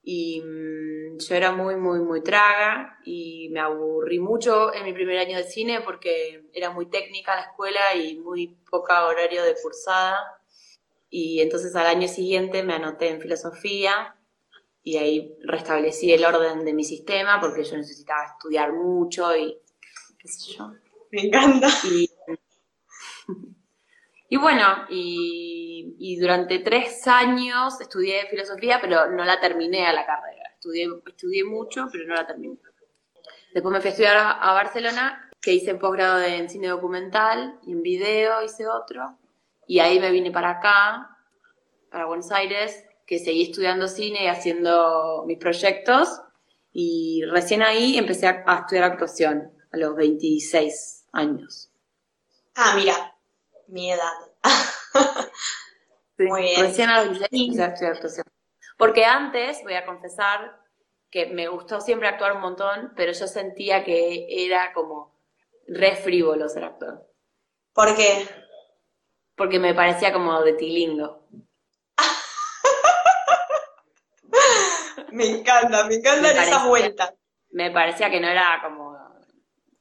Y 0.07 0.39
mm, 0.39 1.17
yo 1.17 1.35
era 1.35 1.51
muy, 1.51 1.75
muy, 1.77 1.99
muy 1.99 2.21
traga 2.21 2.99
y 3.03 3.49
me 3.49 3.59
aburrí 3.59 4.19
mucho 4.19 4.71
en 4.71 4.83
mi 4.83 4.93
primer 4.93 5.17
año 5.17 5.35
de 5.35 5.43
cine 5.43 5.81
porque 5.81 6.45
era 6.53 6.69
muy 6.69 6.85
técnica 6.85 7.35
la 7.35 7.41
escuela 7.41 7.95
y 7.95 8.19
muy 8.19 8.55
poca 8.69 9.07
horario 9.07 9.43
de 9.43 9.55
cursada. 9.59 10.39
Y 11.09 11.41
entonces 11.41 11.75
al 11.75 11.87
año 11.87 12.07
siguiente 12.07 12.61
me 12.61 12.75
anoté 12.75 13.09
en 13.09 13.19
filosofía 13.19 14.15
y 14.83 14.97
ahí 14.97 15.35
restablecí 15.43 16.13
el 16.13 16.23
orden 16.23 16.63
de 16.63 16.73
mi 16.73 16.83
sistema 16.83 17.39
porque 17.41 17.63
yo 17.63 17.75
necesitaba 17.75 18.25
estudiar 18.25 18.73
mucho 18.73 19.35
y 19.35 19.57
qué 20.19 20.27
sé 20.27 20.53
yo. 20.53 20.71
Me 21.11 21.23
encanta. 21.23 21.67
Y, 21.91 22.07
y 24.27 24.37
bueno, 24.37 24.65
y, 24.89 25.95
y 25.99 26.17
durante 26.17 26.59
tres 26.59 27.07
años 27.07 27.79
estudié 27.79 28.27
filosofía, 28.27 28.79
pero 28.81 29.11
no 29.11 29.23
la 29.23 29.39
terminé 29.39 29.85
a 29.85 29.93
la 29.93 30.05
carrera. 30.05 30.49
Estudié, 30.53 30.87
estudié 31.07 31.43
mucho, 31.43 31.87
pero 31.91 32.07
no 32.07 32.15
la 32.15 32.25
terminé. 32.25 32.57
Después 33.53 33.71
me 33.71 33.79
fui 33.81 33.89
a 33.89 33.91
estudiar 33.91 34.17
a, 34.17 34.31
a 34.31 34.53
Barcelona, 34.53 35.29
que 35.39 35.53
hice 35.53 35.75
posgrado 35.75 36.21
en 36.23 36.49
cine 36.49 36.67
documental 36.67 37.59
y 37.65 37.71
en 37.73 37.83
video 37.83 38.43
hice 38.43 38.67
otro. 38.67 39.17
Y 39.67 39.79
ahí 39.79 39.99
me 39.99 40.11
vine 40.11 40.31
para 40.31 40.51
acá, 40.51 41.17
para 41.91 42.05
Buenos 42.05 42.31
Aires, 42.31 42.83
que 43.05 43.19
seguí 43.19 43.43
estudiando 43.43 43.87
cine 43.87 44.23
y 44.23 44.27
haciendo 44.27 45.23
mis 45.27 45.37
proyectos. 45.37 46.21
Y 46.73 47.23
recién 47.29 47.61
ahí 47.61 47.97
empecé 47.97 48.27
a, 48.27 48.43
a 48.47 48.59
estudiar 48.61 48.85
actuación, 48.85 49.51
a 49.71 49.77
los 49.77 49.95
26 49.95 51.05
años. 51.13 51.71
Ah, 52.55 52.73
mira, 52.75 53.14
mi 53.67 53.91
edad. 53.91 54.13
Sí, 56.17 56.23
Muy 56.23 56.43
bien. 56.43 56.61
Recién 56.61 56.89
a 56.89 57.03
los 57.03 57.19
16 57.19 57.59
empecé 57.59 57.63
a 57.63 57.67
estudiar 57.67 57.93
actuación. 57.93 58.25
Porque 58.77 59.05
antes, 59.05 59.61
voy 59.63 59.73
a 59.73 59.85
confesar, 59.85 60.59
que 61.09 61.27
me 61.27 61.47
gustó 61.47 61.81
siempre 61.81 62.07
actuar 62.07 62.33
un 62.33 62.41
montón, 62.41 62.93
pero 62.95 63.11
yo 63.11 63.27
sentía 63.27 63.83
que 63.83 64.27
era 64.29 64.73
como 64.73 65.13
re 65.67 65.95
frívolo 65.95 66.49
ser 66.49 66.65
actor. 66.65 67.05
¿Por 67.73 67.95
qué? 67.95 68.27
Porque 69.35 69.59
me 69.59 69.73
parecía 69.73 70.13
como 70.13 70.41
de 70.41 70.53
tilingo. 70.53 71.27
Me 75.11 75.27
encanta, 75.27 75.85
me 75.85 75.95
encantan 75.95 76.37
esas 76.37 76.67
vueltas. 76.67 77.13
Me 77.51 77.71
parecía 77.71 78.09
que 78.09 78.19
no 78.19 78.27
era 78.27 78.59
como 78.61 78.97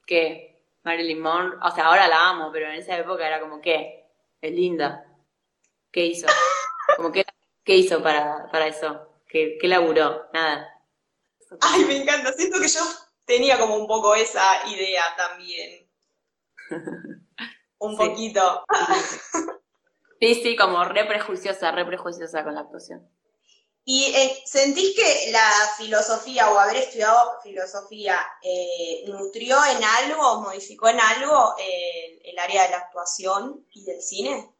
que 0.07 0.54
Marilyn 0.85 1.21
Monroe, 1.21 1.59
o 1.63 1.71
sea, 1.75 1.87
ahora 1.87 2.07
la 2.09 2.29
amo, 2.31 2.51
pero 2.53 2.67
en 2.69 2.77
esa 2.77 2.97
época 2.97 3.27
era 3.27 3.41
como 3.41 3.61
que 3.61 4.05
es 4.41 4.53
linda. 4.53 5.07
¿Qué 5.91 6.07
hizo? 6.07 6.27
Como 6.97 7.11
que 7.13 7.25
¿qué 7.65 7.77
hizo 7.77 8.03
para, 8.03 8.49
para 8.53 8.67
eso? 8.67 9.09
¿Qué, 9.27 9.57
qué 9.61 9.69
laburó? 9.69 10.29
Nada. 10.33 10.71
Ay, 11.61 11.85
me 11.85 11.97
encanta. 11.97 12.33
Siento 12.33 12.61
que 12.61 12.69
yo 12.69 12.81
tenía 13.25 13.59
como 13.59 13.77
un 13.77 13.87
poco 13.87 14.15
esa 14.15 14.43
idea 14.69 15.03
también. 15.17 15.89
Un 17.79 17.97
Sí. 17.97 17.97
poquito. 17.97 18.65
Sí, 20.21 20.35
sí, 20.37 20.57
como 20.57 20.85
re 20.85 21.05
prejuiciosa, 21.05 21.71
re 21.73 21.85
prejuiciosa 21.85 22.45
con 22.45 22.55
la 22.55 22.61
actuación. 22.63 23.07
¿Y 23.87 24.05
eh, 24.15 24.43
sentís 24.47 24.97
que 24.97 25.31
la 25.31 25.47
filosofía 25.77 26.51
o 26.51 26.59
haber 26.59 26.77
estudiado 26.77 27.39
filosofía 27.43 28.19
eh, 28.43 29.05
nutrió 29.07 29.59
en 29.65 29.85
algo, 29.85 30.41
modificó 30.41 30.89
en 30.89 31.01
algo 31.01 31.55
eh, 31.59 32.21
el 32.25 32.39
área 32.39 32.65
de 32.65 32.71
la 32.71 32.79
actuación 32.79 33.67
y 33.73 33.85
del 33.85 34.01
cine? 34.01 34.55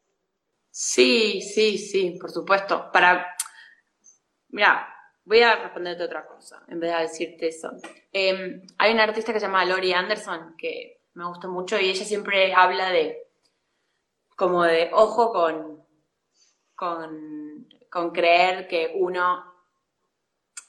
Sí, 0.71 1.41
sí, 1.41 1.79
sí, 1.79 2.19
por 2.21 2.31
supuesto. 2.31 2.91
Para, 2.93 3.35
mira, 4.49 4.95
voy 5.25 5.41
a 5.41 5.57
responderte 5.57 6.05
otra 6.05 6.27
cosa 6.27 6.63
en 6.69 6.81
vez 6.81 6.93
de 6.93 7.03
decirte 7.03 7.49
eso. 7.49 7.71
Eh, 8.13 8.63
hay 8.79 8.93
una 8.93 9.05
artista 9.05 9.33
que 9.33 9.41
se 9.41 9.47
llama 9.47 9.65
Lori 9.65 9.93
Anderson 9.93 10.55
que 10.59 11.01
me 11.15 11.27
gustó 11.27 11.49
mucho 11.49 11.79
y 11.79 11.89
ella 11.89 12.05
siempre 12.05 12.53
habla 12.53 12.91
de 12.91 13.29
como 14.37 14.65
de 14.65 14.91
ojo 14.93 15.33
con, 15.33 15.87
con, 16.75 17.44
con 17.95 18.11
creer 18.11 18.67
que 18.67 18.91
uno, 18.97 19.45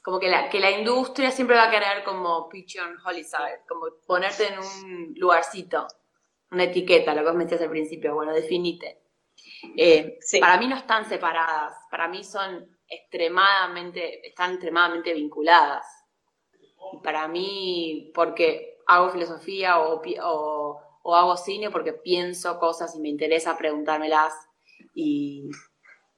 como 0.03 0.19
que 0.19 0.29
la, 0.29 0.47
que 0.47 0.59
la 0.59 0.69
industria 0.69 1.31
siempre 1.31 1.55
va 1.55 1.63
a 1.63 1.71
querer 1.71 2.03
como 2.03 2.47
pigeonholizar, 2.47 3.63
como 3.67 3.87
ponerte 4.05 4.53
en 4.53 4.59
un 4.59 5.13
lugarcito, 5.17 5.87
una 6.51 6.65
etiqueta, 6.65 7.15
lo 7.15 7.21
que 7.21 7.27
vos 7.27 7.35
me 7.35 7.45
decías 7.45 7.63
al 7.63 7.71
principio, 7.71 8.13
bueno, 8.13 8.31
definite. 8.31 9.01
Eh, 9.75 10.19
Sí. 10.21 10.39
Para 10.39 10.57
mí 10.57 10.67
no 10.67 10.75
están 10.77 11.09
separadas, 11.09 11.73
para 11.89 12.07
mí 12.07 12.23
son 12.23 12.77
extremadamente, 12.87 14.27
están 14.27 14.51
extremadamente 14.51 15.11
vinculadas. 15.11 15.83
Y 16.93 16.99
para 17.03 17.27
mí, 17.27 18.11
porque 18.13 18.77
hago 18.85 19.09
filosofía 19.09 19.79
o, 19.79 19.99
o, 20.21 20.79
o 21.01 21.15
hago 21.15 21.37
cine, 21.37 21.71
porque 21.71 21.93
pienso 21.93 22.59
cosas 22.59 22.95
y 22.95 22.99
me 22.99 23.09
interesa 23.09 23.57
preguntármelas 23.57 24.31
y, 24.93 25.49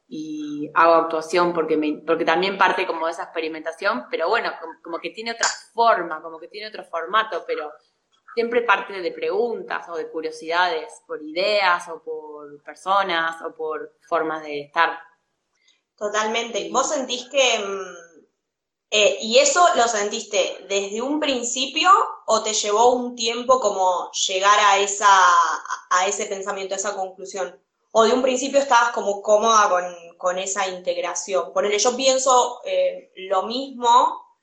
y 0.07 0.71
hago 0.73 0.93
actuación 0.95 1.53
porque, 1.53 1.77
porque 2.05 2.25
también 2.25 2.57
parte 2.57 2.87
como 2.87 3.05
de 3.05 3.11
esa 3.13 3.23
experimentación, 3.23 4.05
pero 4.09 4.29
bueno, 4.29 4.51
como, 4.61 4.73
como 4.83 4.99
que 4.99 5.09
tiene 5.11 5.31
otra 5.31 5.47
forma, 5.73 6.21
como 6.21 6.39
que 6.39 6.47
tiene 6.47 6.67
otro 6.69 6.83
formato, 6.85 7.43
pero 7.45 7.71
siempre 8.33 8.61
parte 8.61 9.01
de 9.01 9.11
preguntas 9.11 9.87
o 9.89 9.95
de 9.97 10.09
curiosidades 10.09 10.91
por 11.07 11.21
ideas 11.23 11.87
o 11.89 12.01
por 12.03 12.63
personas 12.63 13.41
o 13.41 13.53
por 13.55 13.97
formas 14.07 14.43
de 14.43 14.61
estar. 14.61 14.99
Totalmente. 15.97 16.69
¿Vos 16.71 16.89
sentís 16.89 17.25
que... 17.29 17.59
mm, 17.59 18.07
eh, 18.91 19.17
¿y 19.21 19.37
eso 19.39 19.65
lo 19.75 19.87
sentiste 19.87 20.65
desde 20.69 21.01
un 21.01 21.19
principio 21.19 21.89
o 22.25 22.41
te 22.43 22.53
llevó 22.53 22.93
un 22.93 23.15
tiempo 23.15 23.59
como 23.59 24.09
llegar 24.27 24.57
a 24.59 24.77
esa, 24.79 25.07
a 25.89 26.07
ese 26.07 26.25
pensamiento, 26.27 26.73
a 26.73 26.77
esa 26.77 26.95
conclusión? 26.95 27.59
¿O 27.91 28.03
de 28.03 28.13
un 28.13 28.21
principio 28.21 28.59
estabas 28.59 28.91
como 28.91 29.21
cómoda 29.21 29.69
con, 29.69 30.17
con 30.17 30.37
esa 30.37 30.67
integración? 30.67 31.53
Ponele, 31.53 31.79
yo 31.79 31.95
pienso 31.95 32.61
eh, 32.65 33.11
lo 33.15 33.43
mismo, 33.43 34.39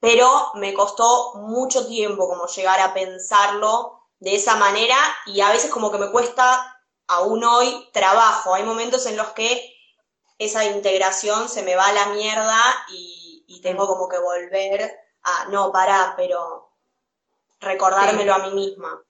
pero 0.00 0.52
me 0.54 0.74
costó 0.74 1.34
mucho 1.34 1.86
tiempo 1.86 2.28
como 2.28 2.46
llegar 2.46 2.80
a 2.80 2.94
pensarlo 2.94 4.08
de 4.18 4.34
esa 4.34 4.56
manera 4.56 4.96
y 5.26 5.40
a 5.40 5.50
veces 5.50 5.70
como 5.70 5.90
que 5.90 5.98
me 5.98 6.10
cuesta 6.10 6.82
aún 7.06 7.44
hoy 7.44 7.88
trabajo. 7.92 8.54
Hay 8.54 8.64
momentos 8.64 9.06
en 9.06 9.16
los 9.16 9.28
que 9.28 9.74
esa 10.38 10.64
integración 10.64 11.48
se 11.48 11.62
me 11.62 11.76
va 11.76 11.86
a 11.86 11.92
la 11.92 12.06
mierda 12.06 12.60
y, 12.90 13.44
y 13.46 13.60
tengo 13.60 13.86
como 13.86 14.08
que 14.08 14.18
volver 14.18 14.98
a, 15.22 15.46
no, 15.46 15.72
pará, 15.72 16.14
pero 16.16 16.70
recordármelo 17.60 18.34
a 18.34 18.38
mí 18.38 18.50
misma. 18.52 19.02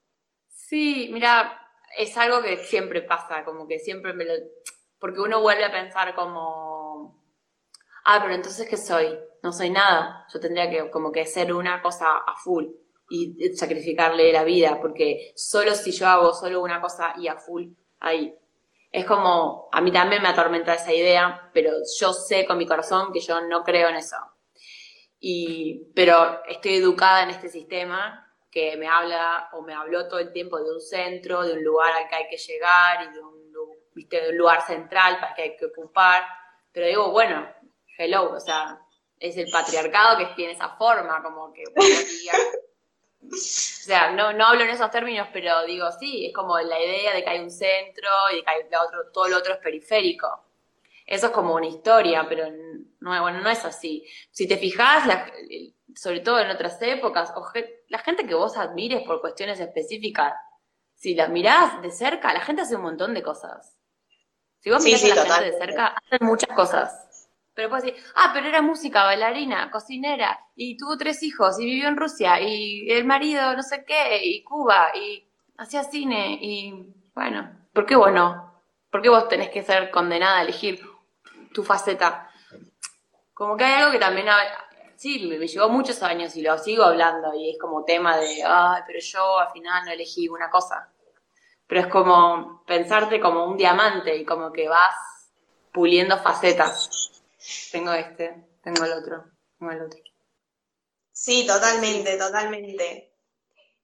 Sí, 0.49 1.09
mira, 1.11 1.68
es 1.97 2.17
algo 2.17 2.41
que 2.41 2.57
siempre 2.57 3.01
pasa, 3.01 3.43
como 3.43 3.67
que 3.67 3.79
siempre 3.79 4.13
me 4.13 4.25
lo... 4.25 4.33
Porque 4.99 5.21
uno 5.21 5.41
vuelve 5.41 5.65
a 5.65 5.71
pensar 5.71 6.13
como, 6.15 7.23
ah, 8.05 8.19
pero 8.21 8.33
entonces 8.33 8.67
¿qué 8.67 8.77
soy? 8.77 9.17
No 9.41 9.53
soy 9.53 9.69
nada. 9.69 10.25
Yo 10.33 10.39
tendría 10.39 10.69
que 10.69 10.89
como 10.91 11.11
que 11.11 11.25
ser 11.25 11.53
una 11.53 11.81
cosa 11.81 12.17
a 12.17 12.35
full 12.35 12.65
y 13.09 13.55
sacrificarle 13.55 14.31
la 14.31 14.43
vida, 14.43 14.79
porque 14.79 15.31
solo 15.35 15.73
si 15.73 15.91
yo 15.91 16.07
hago 16.07 16.33
solo 16.33 16.61
una 16.61 16.79
cosa 16.79 17.13
y 17.17 17.27
a 17.27 17.37
full, 17.37 17.67
ahí. 17.99 18.35
Es 18.91 19.05
como, 19.05 19.69
a 19.71 19.81
mí 19.81 19.91
también 19.91 20.21
me 20.21 20.29
atormenta 20.29 20.73
esa 20.73 20.93
idea, 20.93 21.49
pero 21.53 21.71
yo 21.99 22.13
sé 22.13 22.45
con 22.45 22.57
mi 22.57 22.67
corazón 22.67 23.11
que 23.13 23.19
yo 23.19 23.41
no 23.41 23.63
creo 23.63 23.89
en 23.89 23.95
eso. 23.95 24.17
Y, 25.19 25.91
pero 25.95 26.43
estoy 26.45 26.75
educada 26.75 27.23
en 27.23 27.29
este 27.29 27.49
sistema 27.49 28.28
que 28.51 28.75
me 28.77 28.87
habla 28.87 29.49
o 29.53 29.61
me 29.61 29.73
habló 29.73 30.07
todo 30.07 30.19
el 30.19 30.31
tiempo 30.33 30.59
de 30.59 30.71
un 30.71 30.81
centro, 30.81 31.43
de 31.43 31.53
un 31.53 31.63
lugar 31.63 31.93
al 31.93 32.07
que 32.09 32.15
hay 32.15 32.27
que 32.29 32.37
llegar 32.37 33.03
y 33.09 33.13
de 33.13 33.19
un, 33.21 33.39
¿viste? 33.93 34.21
de 34.21 34.29
un 34.29 34.37
lugar 34.37 34.61
central 34.65 35.19
para 35.19 35.33
que 35.35 35.41
hay 35.43 35.57
que 35.57 35.65
ocupar. 35.65 36.23
Pero 36.71 36.87
digo, 36.87 37.11
bueno, 37.11 37.47
hello, 37.97 38.31
o 38.33 38.39
sea, 38.39 38.79
es 39.19 39.37
el 39.37 39.49
patriarcado 39.51 40.17
que 40.17 40.25
tiene 40.35 40.53
esa 40.53 40.69
forma, 40.77 41.21
como 41.21 41.51
que 41.53 41.63
o 43.21 43.35
sea, 43.35 44.11
no, 44.11 44.33
no 44.33 44.45
hablo 44.47 44.63
en 44.63 44.69
esos 44.69 44.89
términos, 44.91 45.27
pero 45.33 45.63
digo, 45.65 45.87
sí, 45.99 46.27
es 46.27 46.33
como 46.33 46.57
la 46.59 46.79
idea 46.79 47.13
de 47.13 47.23
que 47.23 47.29
hay 47.29 47.39
un 47.39 47.51
centro 47.51 48.07
y 48.33 48.43
que 48.43 48.49
hay 48.49 48.61
todo 49.13 49.27
lo 49.27 49.37
otro 49.37 49.53
es 49.53 49.59
periférico. 49.59 50.45
Eso 51.05 51.27
es 51.27 51.31
como 51.31 51.55
una 51.55 51.67
historia, 51.67 52.25
pero 52.29 52.45
no, 53.01 53.21
bueno, 53.21 53.41
no 53.41 53.49
es 53.49 53.65
así. 53.65 54.05
Si 54.31 54.47
te 54.47 54.57
fijas, 54.57 55.07
la- 55.07 55.31
sobre 55.99 56.21
todo 56.21 56.39
en 56.39 56.49
otras 56.49 56.81
épocas, 56.81 57.33
o 57.35 57.45
la 57.89 57.99
gente 57.99 58.25
que 58.25 58.33
vos 58.33 58.55
admires 58.55 59.03
por 59.05 59.19
cuestiones 59.19 59.59
específicas, 59.59 60.33
si 60.95 61.13
las 61.13 61.27
mirás 61.29 61.81
de 61.81 61.91
cerca, 61.91 62.31
la 62.31 62.39
gente 62.39 62.61
hace 62.61 62.77
un 62.77 62.83
montón 62.83 63.13
de 63.13 63.21
cosas. 63.21 63.77
Si 64.59 64.69
vos 64.69 64.81
mirás 64.81 65.01
sí, 65.01 65.11
a 65.11 65.15
la 65.15 65.25
gente 65.25 65.51
de 65.51 65.57
cerca, 65.57 65.87
hacen 65.87 66.25
muchas 66.25 66.55
cosas. 66.55 67.29
Pero 67.53 67.67
puedes 67.67 67.83
decir, 67.83 68.01
ah, 68.15 68.31
pero 68.33 68.47
era 68.47 68.61
música, 68.61 69.03
bailarina, 69.03 69.69
cocinera, 69.71 70.39
y 70.55 70.77
tuvo 70.77 70.97
tres 70.97 71.21
hijos, 71.21 71.59
y 71.59 71.65
vivió 71.65 71.89
en 71.89 71.97
Rusia, 71.97 72.39
y 72.39 72.89
el 72.89 73.03
marido 73.03 73.53
no 73.53 73.61
sé 73.61 73.83
qué, 73.83 74.23
y 74.23 74.41
Cuba, 74.43 74.91
y 74.95 75.29
hacía 75.57 75.83
cine, 75.83 76.39
y 76.41 76.93
bueno, 77.13 77.67
¿por 77.73 77.85
qué 77.85 77.97
vos 77.97 78.13
no? 78.13 78.63
¿Por 78.89 79.01
qué 79.01 79.09
vos 79.09 79.27
tenés 79.27 79.49
que 79.49 79.63
ser 79.63 79.91
condenada 79.91 80.37
a 80.37 80.43
elegir 80.43 80.81
tu 81.53 81.61
faceta? 81.61 82.29
como 83.39 83.55
que 83.55 83.63
hay 83.63 83.81
algo 83.81 83.93
que 83.93 83.99
también, 83.99 84.27
sí, 84.99 85.25
me, 85.27 85.47
llevó 85.47 85.69
muchos 85.69 86.03
años 86.03 86.35
y 86.35 86.41
lo 86.41 86.57
sigo 86.57 86.83
hablando 86.83 87.33
y 87.33 87.51
es 87.51 87.57
como 87.57 87.85
tema 87.85 88.17
de, 88.17 88.43
ay, 88.45 88.81
pero 88.85 88.99
yo 88.99 89.39
al 89.39 89.51
final 89.51 89.85
no 89.85 89.91
elegí 89.91 90.27
una 90.27 90.49
cosa. 90.49 90.91
Pero 91.67 91.81
es 91.81 91.87
como 91.87 92.63
pensarte 92.65 93.21
como 93.21 93.45
un 93.45 93.55
diamante 93.55 94.15
y 94.17 94.25
como 94.25 94.51
que 94.51 94.67
vas 94.67 94.95
puliendo 95.71 96.17
facetas. 96.17 97.23
Tengo 97.71 97.93
este, 97.93 98.43
tengo 98.61 98.83
el 98.83 98.91
otro, 98.91 99.23
tengo 99.57 99.71
el 99.71 99.83
otro. 99.83 99.99
Sí, 101.13 101.47
totalmente, 101.47 102.17
totalmente. 102.17 103.13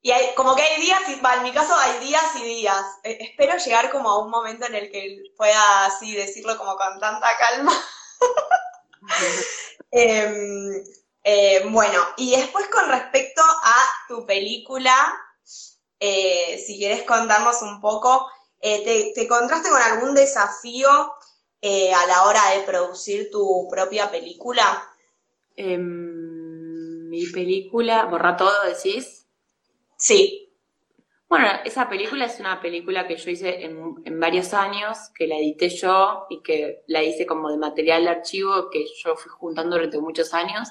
Y 0.02 0.12
hay, 0.12 0.36
como 0.36 0.56
que 0.56 0.64
hay 0.64 0.82
días, 0.82 1.02
y, 1.08 1.14
en 1.14 1.44
mi 1.44 1.54
caso 1.54 1.74
hay 1.76 2.06
días 2.06 2.36
y 2.36 2.44
días. 2.44 2.86
Eh, 3.04 3.18
espero 3.22 3.58
llegar 3.58 3.90
como 3.90 4.10
a 4.10 4.20
un 4.20 4.30
momento 4.30 4.66
en 4.66 4.76
el 4.76 4.92
que 4.92 5.24
pueda 5.38 5.86
así 5.86 6.14
decirlo 6.14 6.58
como 6.58 6.76
con 6.76 7.00
tanta 7.00 7.38
calma. 7.38 7.72
Em, 9.92 10.84
eh, 11.26 11.66
bueno, 11.70 12.00
y 12.16 12.38
después 12.38 12.68
con 12.70 12.90
respecto 12.90 13.42
a 13.42 13.76
tu 14.08 14.26
película, 14.26 14.96
eh, 16.00 16.64
si 16.66 16.78
quieres 16.78 17.04
contarnos 17.04 17.62
un 17.62 17.82
poco, 17.82 18.30
te, 18.62 19.12
¿te, 19.14 19.24
encontraste 19.24 19.70
con 19.70 19.82
algún 19.82 20.16
desafío 20.16 20.90
a 20.90 22.08
la 22.08 22.24
hora 22.26 22.42
de 22.56 22.62
producir 22.62 23.30
tu 23.30 23.68
propia 23.70 24.10
película? 24.10 24.88
Em, 25.56 27.10
mi 27.10 27.26
película, 27.28 28.06
borra 28.06 28.36
todo, 28.36 28.54
decís. 28.68 29.26
Sí. 29.98 30.52
Bueno, 31.28 31.48
esa 31.64 31.90
película 31.90 32.26
es 32.26 32.40
una 32.40 32.62
película 32.62 33.08
que 33.08 33.18
yo 33.18 33.32
hice 33.32 33.64
en, 33.66 34.20
varios 34.20 34.54
años, 34.54 34.98
que 35.16 35.28
la 35.28 35.38
edité 35.38 35.70
yo 35.70 36.28
y 36.30 36.42
que 36.42 36.84
la 36.88 37.04
hice 37.04 37.26
como 37.26 37.50
de 37.50 37.58
material 37.58 38.04
de 38.04 38.10
archivo 38.10 38.70
que 38.70 38.86
yo 39.04 39.16
fui 39.16 39.32
juntando 39.32 39.76
durante 39.76 40.00
muchos 40.00 40.34
años. 40.34 40.70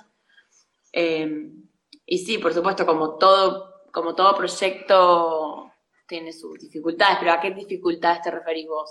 Em, 0.96 1.68
y 2.06 2.18
sí, 2.18 2.38
por 2.38 2.54
supuesto, 2.54 2.86
como 2.86 3.18
todo, 3.18 3.82
como 3.92 4.14
todo 4.14 4.36
proyecto 4.36 5.72
tiene 6.06 6.32
sus 6.32 6.56
dificultades, 6.60 7.18
pero 7.18 7.32
¿a 7.32 7.40
qué 7.40 7.50
dificultades 7.50 8.22
te 8.22 8.30
referís 8.30 8.68
vos? 8.68 8.90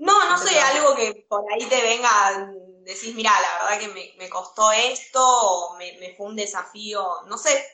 No, 0.00 0.28
no 0.28 0.36
sé, 0.36 0.58
algo 0.58 0.96
que 0.96 1.26
por 1.28 1.44
ahí 1.52 1.64
te 1.66 1.82
venga, 1.82 2.52
decís, 2.80 3.14
mira, 3.14 3.30
la 3.40 3.64
verdad 3.64 3.94
que 3.94 4.16
me, 4.18 4.28
costó 4.28 4.72
esto, 4.72 5.20
o 5.22 5.76
me, 5.76 5.96
me 6.00 6.16
fue 6.16 6.26
un 6.26 6.34
desafío, 6.34 7.06
no 7.26 7.38
sé, 7.38 7.64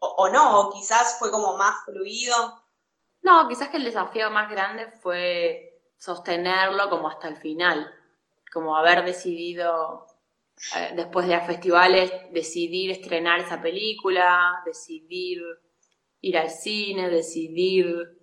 o, 0.00 0.28
no, 0.28 0.58
o 0.58 0.72
quizás 0.72 1.20
fue 1.20 1.30
como 1.30 1.56
más 1.56 1.84
fluido. 1.84 2.64
No, 3.20 3.46
quizás 3.48 3.68
que 3.68 3.76
el 3.76 3.84
desafío 3.84 4.28
más 4.30 4.50
grande 4.50 4.90
fue 5.00 5.80
sostenerlo 5.98 6.90
como 6.90 7.08
hasta 7.08 7.28
el 7.28 7.36
final, 7.36 7.94
como 8.52 8.76
haber 8.76 9.04
decidido, 9.04 10.08
después 10.94 11.26
de 11.26 11.36
los 11.36 11.46
festivales, 11.46 12.12
decidir 12.32 12.90
estrenar 12.90 13.40
esa 13.40 13.60
película, 13.60 14.62
decidir 14.64 15.42
ir 16.20 16.38
al 16.38 16.50
cine, 16.50 17.10
decidir 17.10 18.18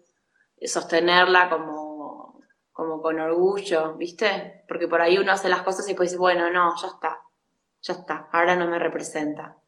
sostenerla 0.62 1.50
como, 1.50 2.42
como 2.72 3.02
con 3.02 3.20
orgullo, 3.20 3.96
¿viste? 3.98 4.64
Porque 4.68 4.88
por 4.88 5.02
ahí 5.02 5.18
uno 5.18 5.32
hace 5.32 5.50
las 5.50 5.64
cosas 5.64 5.86
y 5.86 5.90
después 5.90 6.10
dice, 6.10 6.20
bueno, 6.20 6.50
no, 6.50 6.74
ya 6.82 6.88
está, 6.88 7.20
ya 7.82 7.94
está, 7.94 8.30
ahora 8.32 8.56
no 8.56 8.68
me 8.68 8.80
representa 8.80 9.60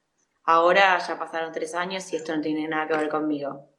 ahora 0.44 0.98
ya 1.00 1.18
pasaron 1.18 1.52
tres 1.52 1.74
años 1.76 2.12
y 2.12 2.16
esto 2.16 2.36
no 2.36 2.42
tiene 2.42 2.68
nada 2.68 2.88
que 2.88 2.98
ver 2.98 3.10
conmigo. 3.10 3.70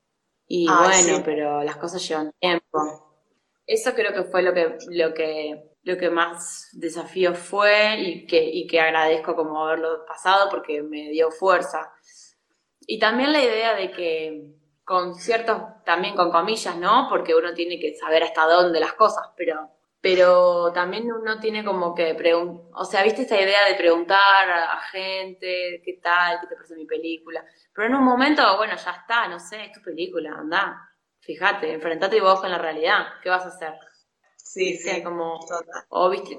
Y 0.47 0.67
ah, 0.69 0.83
bueno, 0.85 1.23
pero 1.25 1.63
las 1.63 1.77
cosas 1.77 2.07
llevan 2.07 2.33
tiempo. 2.39 3.19
Eso 3.67 3.95
creo 3.95 4.13
que 4.13 4.25
fue 4.25 4.43
lo 4.43 4.53
que, 4.53 4.77
lo 4.89 5.15
que, 5.15 5.72
lo 5.83 5.97
que 5.97 6.11
más 6.11 6.69
desafío 6.73 7.35
fue 7.35 8.01
y 8.01 8.27
que, 8.27 8.43
y 8.43 8.67
que 8.67 8.81
agradezco 8.81 9.35
como 9.35 9.65
haberlo 9.65 10.05
pasado 10.07 10.49
porque 10.51 10.83
me 10.83 11.11
dio 11.11 11.31
fuerza. 11.31 11.93
Y 12.81 12.99
también 12.99 13.33
la 13.33 13.43
idea 13.43 13.75
de 13.75 13.91
que 13.91 14.43
con 14.85 15.15
ciertos, 15.15 15.63
también 15.85 16.15
con 16.15 16.31
comillas, 16.31 16.77
¿no? 16.77 17.07
Porque 17.09 17.35
uno 17.35 17.55
tiene 17.55 17.79
que 17.79 17.95
saber 17.95 18.23
hasta 18.25 18.47
dónde 18.47 18.81
las 18.81 18.95
cosas, 18.95 19.31
pero 19.37 19.71
pero 20.03 20.73
también 20.73 21.11
uno 21.13 21.39
tiene 21.39 21.65
como 21.65 21.95
que 21.95 22.17
preguntar, 22.17 22.67
o 22.75 22.85
sea, 22.85 23.05
viste 23.05 23.23
esta 23.23 23.41
idea 23.41 23.65
de 23.69 23.77
preguntar 23.77 24.51
a, 24.51 24.77
gente 24.91 25.81
qué 25.85 26.01
tal, 26.03 26.41
qué 26.41 26.49
te 26.49 26.57
parece 26.57 26.75
mi 26.75 26.87
película, 26.87 27.45
pero 27.73 27.87
en 27.87 27.95
un 27.95 28.05
momento, 28.05 28.43
bueno, 28.57 28.75
ya 28.75 28.91
está, 28.91 29.29
no 29.29 29.39
sé, 29.39 29.67
es 29.67 29.73
tu 29.73 29.81
película, 29.81 30.33
anda, 30.33 30.91
fíjate, 31.21 31.73
enfrentate 31.73 32.21
vos 32.21 32.41
con 32.41 32.51
la 32.51 32.59
realidad, 32.59 33.07
¿qué 33.23 33.31
vas 33.31 33.45
a 33.45 33.49
hacer? 33.49 33.75
Sí, 34.53 34.77
sí, 34.77 35.03
como, 35.03 35.41
o 35.89 36.11
viste, 36.11 36.39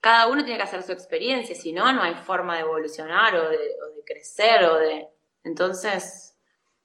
cada 0.00 0.26
uno 0.26 0.42
tiene 0.42 0.56
que 0.58 0.64
hacer 0.64 0.82
su 0.82 0.90
experiencia, 0.90 1.54
si 1.54 1.72
no, 1.72 1.92
no 1.92 2.02
hay 2.02 2.16
forma 2.16 2.56
de 2.56 2.62
evolucionar 2.62 3.36
o 3.36 3.50
de, 3.50 3.56
crecer 4.04 4.64
o 4.64 4.78
de, 4.78 5.08
entonces, 5.44 6.36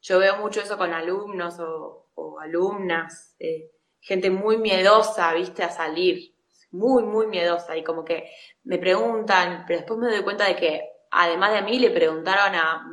yo 0.03 0.19
veo 0.19 0.37
mucho 0.37 0.61
eso 0.61 0.77
con 0.77 0.93
alumnos 0.93 1.59
o, 1.59 2.09
o 2.13 2.39
alumnas, 2.39 3.35
eh, 3.39 3.71
gente 4.01 4.29
muy 4.29 4.57
miedosa, 4.57 5.33
viste, 5.33 5.63
a 5.63 5.71
salir, 5.71 6.35
muy, 6.69 7.01
muy 7.01 7.25
miedosa, 7.25 7.75
y 7.75 7.83
como 7.83 8.05
que 8.05 8.29
me 8.63 8.77
preguntan, 8.77 9.63
pero 9.65 9.79
después 9.79 9.99
me 9.99 10.11
doy 10.11 10.23
cuenta 10.23 10.45
de 10.45 10.55
que 10.55 10.87
además 11.09 11.53
de 11.53 11.57
a 11.57 11.63
mí 11.63 11.79
le 11.79 11.89
preguntaron 11.89 12.53
a 12.53 12.85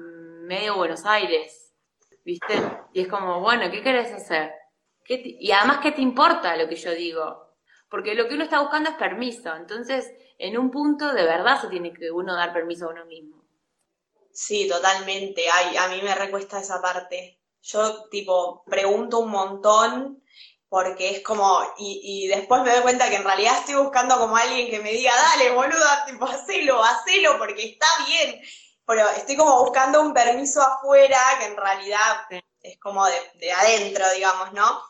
medio 0.46 0.76
Buenos 0.76 1.04
Aires, 1.04 1.74
viste, 2.24 2.54
y 2.94 3.02
es 3.02 3.08
como, 3.08 3.40
bueno, 3.40 3.70
¿qué 3.70 3.82
querés 3.82 4.10
hacer? 4.10 4.52
y 5.06 5.52
además, 5.52 5.80
¿qué 5.82 5.92
te 5.92 6.00
importa 6.00 6.56
lo 6.56 6.66
que 6.66 6.76
yo 6.76 6.90
digo? 6.92 7.43
Porque 7.94 8.16
lo 8.16 8.26
que 8.26 8.34
uno 8.34 8.42
está 8.42 8.60
buscando 8.60 8.90
es 8.90 8.96
permiso, 8.96 9.54
entonces, 9.54 10.10
en 10.36 10.58
un 10.58 10.72
punto 10.72 11.14
de 11.14 11.22
verdad 11.22 11.60
se 11.60 11.68
tiene 11.68 11.92
que 11.92 12.10
uno 12.10 12.34
dar 12.34 12.52
permiso 12.52 12.86
a 12.86 12.88
uno 12.88 13.04
mismo. 13.04 13.44
Sí, 14.32 14.68
totalmente. 14.68 15.44
Ay, 15.48 15.76
a 15.76 15.86
mí 15.86 16.02
me 16.02 16.12
recuesta 16.12 16.58
esa 16.58 16.82
parte. 16.82 17.40
Yo, 17.62 18.08
tipo, 18.08 18.64
pregunto 18.64 19.20
un 19.20 19.30
montón 19.30 20.24
porque 20.68 21.10
es 21.10 21.22
como, 21.22 21.56
y, 21.78 22.26
después 22.26 22.62
me 22.62 22.72
doy 22.72 22.82
cuenta 22.82 23.08
que 23.08 23.14
en 23.14 23.24
realidad 23.24 23.60
estoy 23.60 23.76
buscando 23.76 24.18
como 24.18 24.36
alguien 24.36 24.70
que 24.70 24.80
me 24.80 24.90
diga, 24.90 25.12
dale, 25.14 25.52
boluda, 25.52 26.04
tipo, 26.04 26.24
hacelo, 26.24 26.82
hacelo, 26.82 27.38
porque 27.38 27.62
está 27.62 27.86
bien, 28.08 28.40
pero 28.84 29.08
estoy 29.10 29.36
como 29.36 29.62
buscando 29.62 30.00
un 30.00 30.12
permiso 30.12 30.60
afuera 30.60 31.20
que 31.38 31.46
en 31.46 31.56
realidad 31.56 32.26
es 32.64 32.78
como 32.78 33.06
de, 33.06 33.52
adentro, 33.52 34.10
digamos, 34.14 34.52
¿no? 34.52 34.82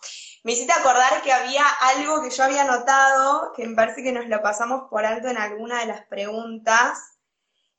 Me 0.44 0.52
hiciste 0.52 0.72
acordar 0.72 1.22
que 1.22 1.32
había 1.32 1.66
algo 1.66 2.22
que 2.22 2.30
yo 2.30 2.44
había 2.44 2.64
notado, 2.64 3.52
que 3.54 3.66
me 3.66 3.74
parece 3.74 4.02
que 4.02 4.12
nos 4.12 4.26
lo 4.26 4.40
pasamos 4.42 4.88
por 4.88 5.04
alto 5.04 5.28
en 5.28 5.38
alguna 5.38 5.80
de 5.80 5.86
las 5.86 6.06
preguntas, 6.06 6.98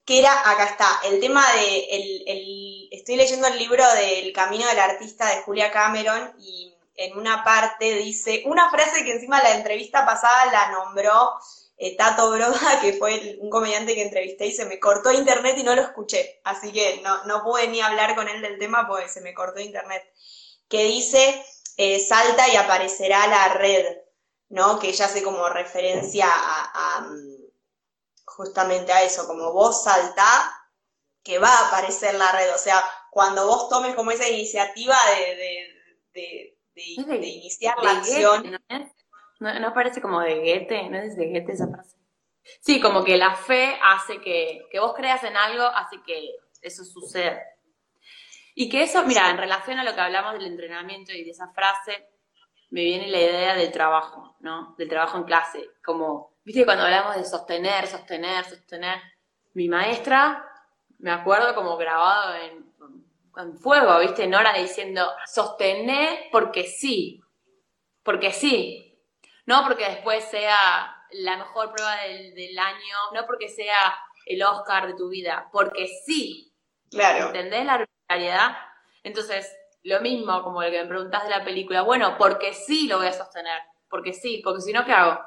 que 0.04 0.20
era, 0.20 0.32
acá 0.52 0.66
está, 0.66 0.88
el 1.06 1.20
tema 1.20 1.44
de, 1.54 1.86
el, 2.26 2.90
estoy 2.92 3.16
leyendo 3.16 3.48
el 3.48 3.58
libro 3.58 3.84
del 3.94 4.34
Camino 4.34 4.68
del 4.68 4.80
Artista 4.80 5.28
de 5.30 5.42
Julia 5.44 5.72
Cameron 5.72 6.36
y 6.38 6.76
en 6.96 7.18
una 7.18 7.44
parte 7.44 7.96
dice, 7.96 8.44
una 8.46 8.70
frase 8.70 9.04
que 9.04 9.14
encima 9.14 9.42
la 9.42 9.56
entrevista 9.56 10.06
pasada 10.06 10.52
la 10.52 10.72
nombró 10.72 11.34
eh, 11.78 11.96
Tato 11.98 12.32
Broda, 12.32 12.80
que 12.82 12.94
fue 12.94 13.38
un 13.40 13.50
comediante 13.50 13.96
que 13.96 14.04
entrevisté 14.04 14.48
y 14.48 14.52
se 14.52 14.66
me 14.66 14.80
cortó 14.80 15.12
internet 15.12 15.56
y 15.58 15.64
no 15.64 15.76
lo 15.76 15.82
escuché, 15.82 16.42
así 16.44 16.72
que 16.72 17.02
no, 17.04 17.24
no 17.26 17.44
pude 17.44 17.68
ni 17.68 17.82
hablar 17.82 18.16
con 18.16 18.28
él 18.28 18.42
del 18.42 18.58
tema 18.58 18.88
porque 18.88 19.10
se 19.10 19.22
me 19.22 19.34
cortó 19.34 19.60
internet, 19.60 20.04
que 20.68 20.86
dice, 20.86 21.44
eh, 21.78 22.00
salta 22.00 22.48
y 22.50 22.56
aparecerá 22.56 23.28
la 23.28 23.50
red, 23.56 23.86
¿no? 24.50 24.80
Que 24.80 24.90
ella 24.90 25.06
hace 25.06 25.24
como 25.24 25.48
referencia 25.50 26.28
a, 26.30 27.02
mm, 27.02 27.46
justamente 28.26 28.92
a 28.92 29.04
eso, 29.04 29.28
como 29.28 29.54
vos 29.54 29.84
saltá, 29.84 30.52
que 31.24 31.40
va 31.40 31.50
a 31.50 31.68
aparecer 31.68 32.16
la 32.16 32.32
red, 32.32 32.54
o 32.54 32.58
sea, 32.58 32.84
cuando 33.12 33.48
vos 33.48 33.70
tomes 33.70 33.96
como 33.96 34.12
esa 34.12 34.28
iniciativa 34.28 34.96
de 35.16 35.76
de, 36.76 37.28
iniciar 37.28 37.76
la 37.82 37.92
acción. 37.92 38.58
¿No, 39.40 39.74
parece 39.74 40.02
como 40.02 40.22
de 40.22 40.36
Goethe? 40.36 40.90
¿No 40.90 40.98
es 40.98 41.16
de 41.16 41.28
Goethe 41.28 41.54
esa 41.54 41.68
frase? 41.68 41.98
Sí, 42.62 42.80
como 42.80 43.04
que 43.04 43.18
la 43.18 43.36
fe 43.36 43.78
hace 43.84 44.22
que, 44.22 44.68
que 44.72 44.80
vos 44.80 44.94
creas 44.96 45.24
en 45.24 45.36
algo, 45.36 45.64
hace 45.64 46.02
que 46.04 46.36
eso 46.62 46.84
suceda. 46.84 47.42
Y 48.54 48.70
que 48.70 48.84
eso, 48.84 49.04
mira, 49.04 49.30
en 49.30 49.38
relación 49.38 49.80
a 49.80 49.84
lo 49.84 49.94
que 49.94 50.02
hablamos 50.02 50.34
del 50.34 50.46
entrenamiento 50.46 51.12
y 51.12 51.24
de 51.24 51.32
esa 51.32 51.50
frase, 51.50 52.08
me 52.70 52.84
viene 52.84 53.08
la 53.08 53.20
idea 53.20 53.56
del 53.56 53.72
trabajo, 53.72 54.36
¿no? 54.40 54.76
Del 54.78 54.90
trabajo 54.90 55.18
en 55.18 55.24
clase. 55.24 55.70
Como, 55.84 56.38
viste, 56.44 56.66
cuando 56.66 56.84
hablamos 56.84 57.16
de 57.16 57.26
sostener, 57.26 57.88
sostener, 57.88 58.46
sostener, 58.46 59.00
mi 59.54 59.68
maestra, 59.68 60.46
me 61.00 61.12
acuerdo 61.12 61.56
como 61.56 61.78
grabado 61.78 62.36
en, 62.36 62.74
en 63.38 63.58
fuego, 63.58 64.00
¿viste? 64.00 64.28
Nora 64.28 64.54
diciendo, 64.54 65.08
sostener 65.26 66.26
porque 66.32 66.64
sí, 66.66 67.22
porque 68.04 68.32
sí, 68.32 68.85
no 69.46 69.64
porque 69.64 69.86
después 69.86 70.24
sea 70.26 70.96
la 71.12 71.38
mejor 71.38 71.72
prueba 71.72 71.96
del, 71.98 72.58
año, 72.58 72.98
no 73.14 73.26
porque 73.26 73.50
sea 73.50 73.96
el 74.26 74.42
Oscar 74.44 74.88
de 74.88 74.96
tu 74.96 75.10
vida, 75.10 75.50
porque 75.52 75.88
sí. 76.06 76.52
Claro. 76.90 77.28
¿Entendés 77.28 77.66
la 77.66 77.74
arbitrariedad? 77.76 78.58
Entonces, 79.04 79.56
lo 79.84 80.02
mismo 80.02 80.42
como 80.42 80.64
el 80.64 80.72
que 80.72 80.82
me 80.82 80.90
preguntás 80.90 81.24
de 81.24 81.30
la 81.30 81.44
película, 81.44 81.84
bueno, 81.84 82.18
porque 82.18 82.54
sí 82.54 82.88
lo 82.88 82.98
voy 82.98 83.08
a 83.08 83.14
sostener, 83.14 83.62
porque 83.90 84.14
sí, 84.14 84.42
porque 84.44 84.62
si 84.62 84.74
no, 84.74 84.84
¿qué 84.84 84.94
hago? 84.94 85.20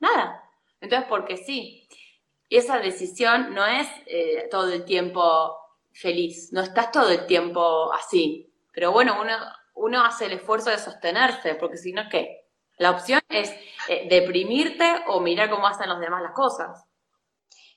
Nada. 0.00 0.42
Entonces, 0.80 1.08
porque 1.08 1.36
sí. 1.36 1.88
Y 2.48 2.56
esa 2.56 2.78
decisión 2.78 3.54
no 3.54 3.64
es 3.64 3.88
eh, 4.06 4.48
todo 4.50 4.70
el 4.70 4.84
tiempo 4.84 5.56
feliz, 5.92 6.52
no 6.52 6.60
estás 6.60 6.92
todo 6.92 7.08
el 7.08 7.26
tiempo 7.26 7.92
así. 7.92 8.52
Pero 8.72 8.92
bueno, 8.92 9.18
uno, 9.20 9.36
uno 9.74 10.04
hace 10.04 10.26
el 10.26 10.32
esfuerzo 10.32 10.70
de 10.70 10.78
sostenerse, 10.78 11.54
porque 11.54 11.78
si 11.78 11.92
no, 11.92 12.02
¿qué? 12.10 12.41
La 12.78 12.90
opción 12.90 13.20
es 13.28 13.50
eh, 13.88 14.06
deprimirte 14.08 15.04
o 15.08 15.20
mirar 15.20 15.50
cómo 15.50 15.66
hacen 15.66 15.88
los 15.88 16.00
demás 16.00 16.22
las 16.22 16.32
cosas. 16.32 16.84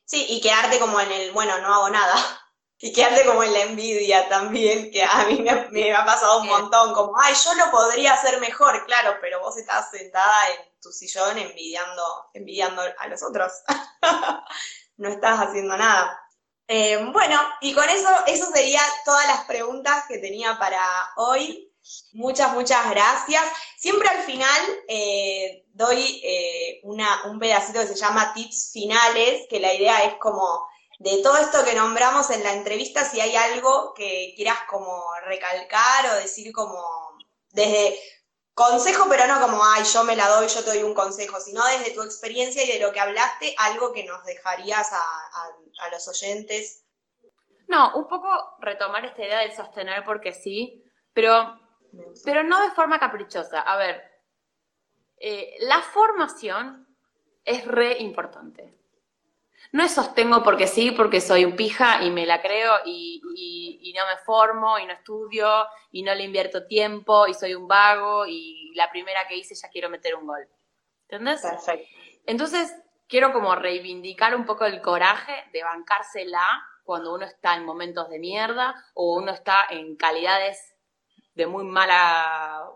Sí, 0.06 0.26
y 0.30 0.41
quedarte 0.41 0.80
como 0.80 1.00
en 1.00 1.12
el, 1.12 1.32
bueno, 1.32 1.58
no 1.60 1.74
hago 1.74 1.89
nada. 1.89 2.14
Y 2.78 2.91
quedarte 2.91 3.26
como 3.26 3.41
en 3.41 3.54
la 3.54 3.62
envidia 3.62 4.28
también, 4.28 4.91
que 4.91 5.02
a 5.02 5.26
mí 5.26 5.43
me, 5.72 5.93
ha 5.93 6.06
pasado 6.06 6.41
un 6.41 6.48
montón, 6.48 6.93
como, 6.93 7.14
ay, 7.18 7.34
yo 7.34 7.54
lo 7.54 7.72
podría 7.72 8.14
hacer 8.14 8.38
mejor, 8.41 8.86
claro, 8.86 9.18
pero 9.22 9.39
vos 9.39 9.56
estás 9.56 9.89
sentada 9.89 10.50
en 10.50 10.80
tu 10.82 10.91
sillón 10.91 11.38
envidiando, 11.38 12.04
envidiando 12.34 12.82
a 13.00 13.08
los 13.08 13.24
otros. 13.24 13.54
no 14.98 15.08
estás 15.08 15.39
haciendo 15.39 15.78
nada. 15.78 16.20
Eh, 16.68 16.98
bueno, 17.14 17.39
y 17.62 17.74
con 17.74 17.88
eso, 17.89 18.10
eso 18.28 18.52
sería 18.52 18.82
todas 19.06 19.26
las 19.28 19.46
preguntas 19.46 20.04
que 20.08 20.18
tenía 20.18 20.60
para 20.60 20.84
hoy. 21.16 21.72
Muchas, 22.14 22.54
muchas 22.54 22.90
gracias. 22.90 23.44
Siempre 23.78 24.08
al 24.10 24.24
final 24.24 24.62
eh, 24.88 25.66
doy 25.74 26.22
eh, 26.24 26.82
un 26.84 27.40
pedacito 27.40 27.80
que 27.82 27.88
se 27.88 27.96
llama 27.96 28.34
tips 28.34 28.72
finales, 28.74 29.46
que 29.50 29.60
la 29.60 29.74
idea 29.74 30.04
es 30.06 30.16
como 30.16 30.68
de 31.00 31.22
todo 31.22 31.38
esto 31.38 31.64
que 31.64 31.76
nombramos 31.76 32.30
en 32.30 32.44
la 32.44 32.54
entrevista, 32.54 33.04
si 33.04 33.20
hay 33.20 33.36
algo 33.36 33.94
que 33.94 34.34
quieras 34.36 34.60
como 34.70 35.04
recalcar 35.26 36.08
o 36.08 36.16
decir 36.16 36.54
como 36.54 36.82
desde 37.52 38.00
consejo, 38.54 39.06
pero 39.10 39.28
no 39.28 39.42
como, 39.42 39.64
ay, 39.64 39.84
yo 39.84 40.04
me 40.06 40.16
la 40.16 40.30
doy, 40.30 40.48
yo 40.48 40.64
te 40.64 40.72
doy 40.72 40.84
un 40.84 40.94
consejo, 40.94 41.40
sino 41.42 41.64
desde 41.66 41.92
tu 41.92 42.02
experiencia 42.02 42.64
y 42.64 42.72
de 42.72 42.80
lo 42.80 42.94
que 42.94 43.02
hablaste, 43.02 43.54
algo 43.58 43.92
que 43.92 44.06
nos 44.06 44.24
dejarías 44.24 44.92
a, 44.94 44.98
a 45.00 45.90
los 45.92 46.08
oyentes. 46.08 46.86
No, 47.68 47.96
un 47.96 48.08
poco 48.08 48.30
retomar 48.60 49.06
esta 49.06 49.22
idea 49.22 49.40
del 49.40 49.56
sostener 49.56 50.06
porque 50.06 50.32
sí, 50.32 50.82
pero 51.14 51.60
pero 52.24 52.43
no 52.43 52.62
de 52.62 52.72
forma 52.72 53.00
caprichosa. 53.00 53.62
A 53.62 53.78
ver, 53.78 54.04
eh, 55.18 55.56
la 55.62 55.82
formación 55.82 56.88
es 57.43 57.66
re 57.66 57.98
importante. 58.00 58.74
No 59.72 59.84
es 59.84 59.93
sostengo 59.93 60.43
porque 60.43 60.68
sí, 60.68 60.91
porque 60.91 61.22
soy 61.22 61.46
un 61.46 61.56
pija 61.56 62.04
y 62.04 62.12
me 62.12 62.26
la 62.26 62.41
creo 62.41 62.74
y, 62.86 63.22
no 63.96 64.06
me 64.08 64.18
formo 64.26 64.78
y 64.78 64.86
no 64.86 64.91
estudio 64.91 65.68
y 65.89 66.04
no 66.04 66.14
le 66.14 66.24
invierto 66.24 66.68
tiempo 66.68 67.28
y 67.28 67.34
soy 67.34 67.56
un 67.56 67.66
vago 67.66 68.26
y 68.28 68.74
la 68.76 68.91
primera 68.91 69.26
que 69.26 69.38
hice 69.38 69.56
ya 69.56 69.70
quiero 69.70 69.89
meter 69.89 70.16
un 70.16 70.28
gol. 70.28 70.46
¿Entendés? 71.04 71.41
Perfecto. 71.41 71.88
Entonces, 72.26 72.76
quiero 73.08 73.32
como 73.32 73.56
reivindicar 73.56 74.36
un 74.36 74.46
poco 74.46 74.66
el 74.66 74.82
coraje 74.82 75.46
de 75.54 75.64
bancársela 75.64 76.46
cuando 76.84 77.14
uno 77.14 77.26
está 77.26 77.56
en 77.56 77.64
momentos 77.64 78.10
de 78.10 78.20
mierda 78.20 78.76
o 78.93 79.16
uno 79.16 79.32
está 79.32 79.66
en 79.70 79.96
calidades 79.96 80.75
de 81.36 81.48
muy 81.48 81.64
mala 81.66 82.70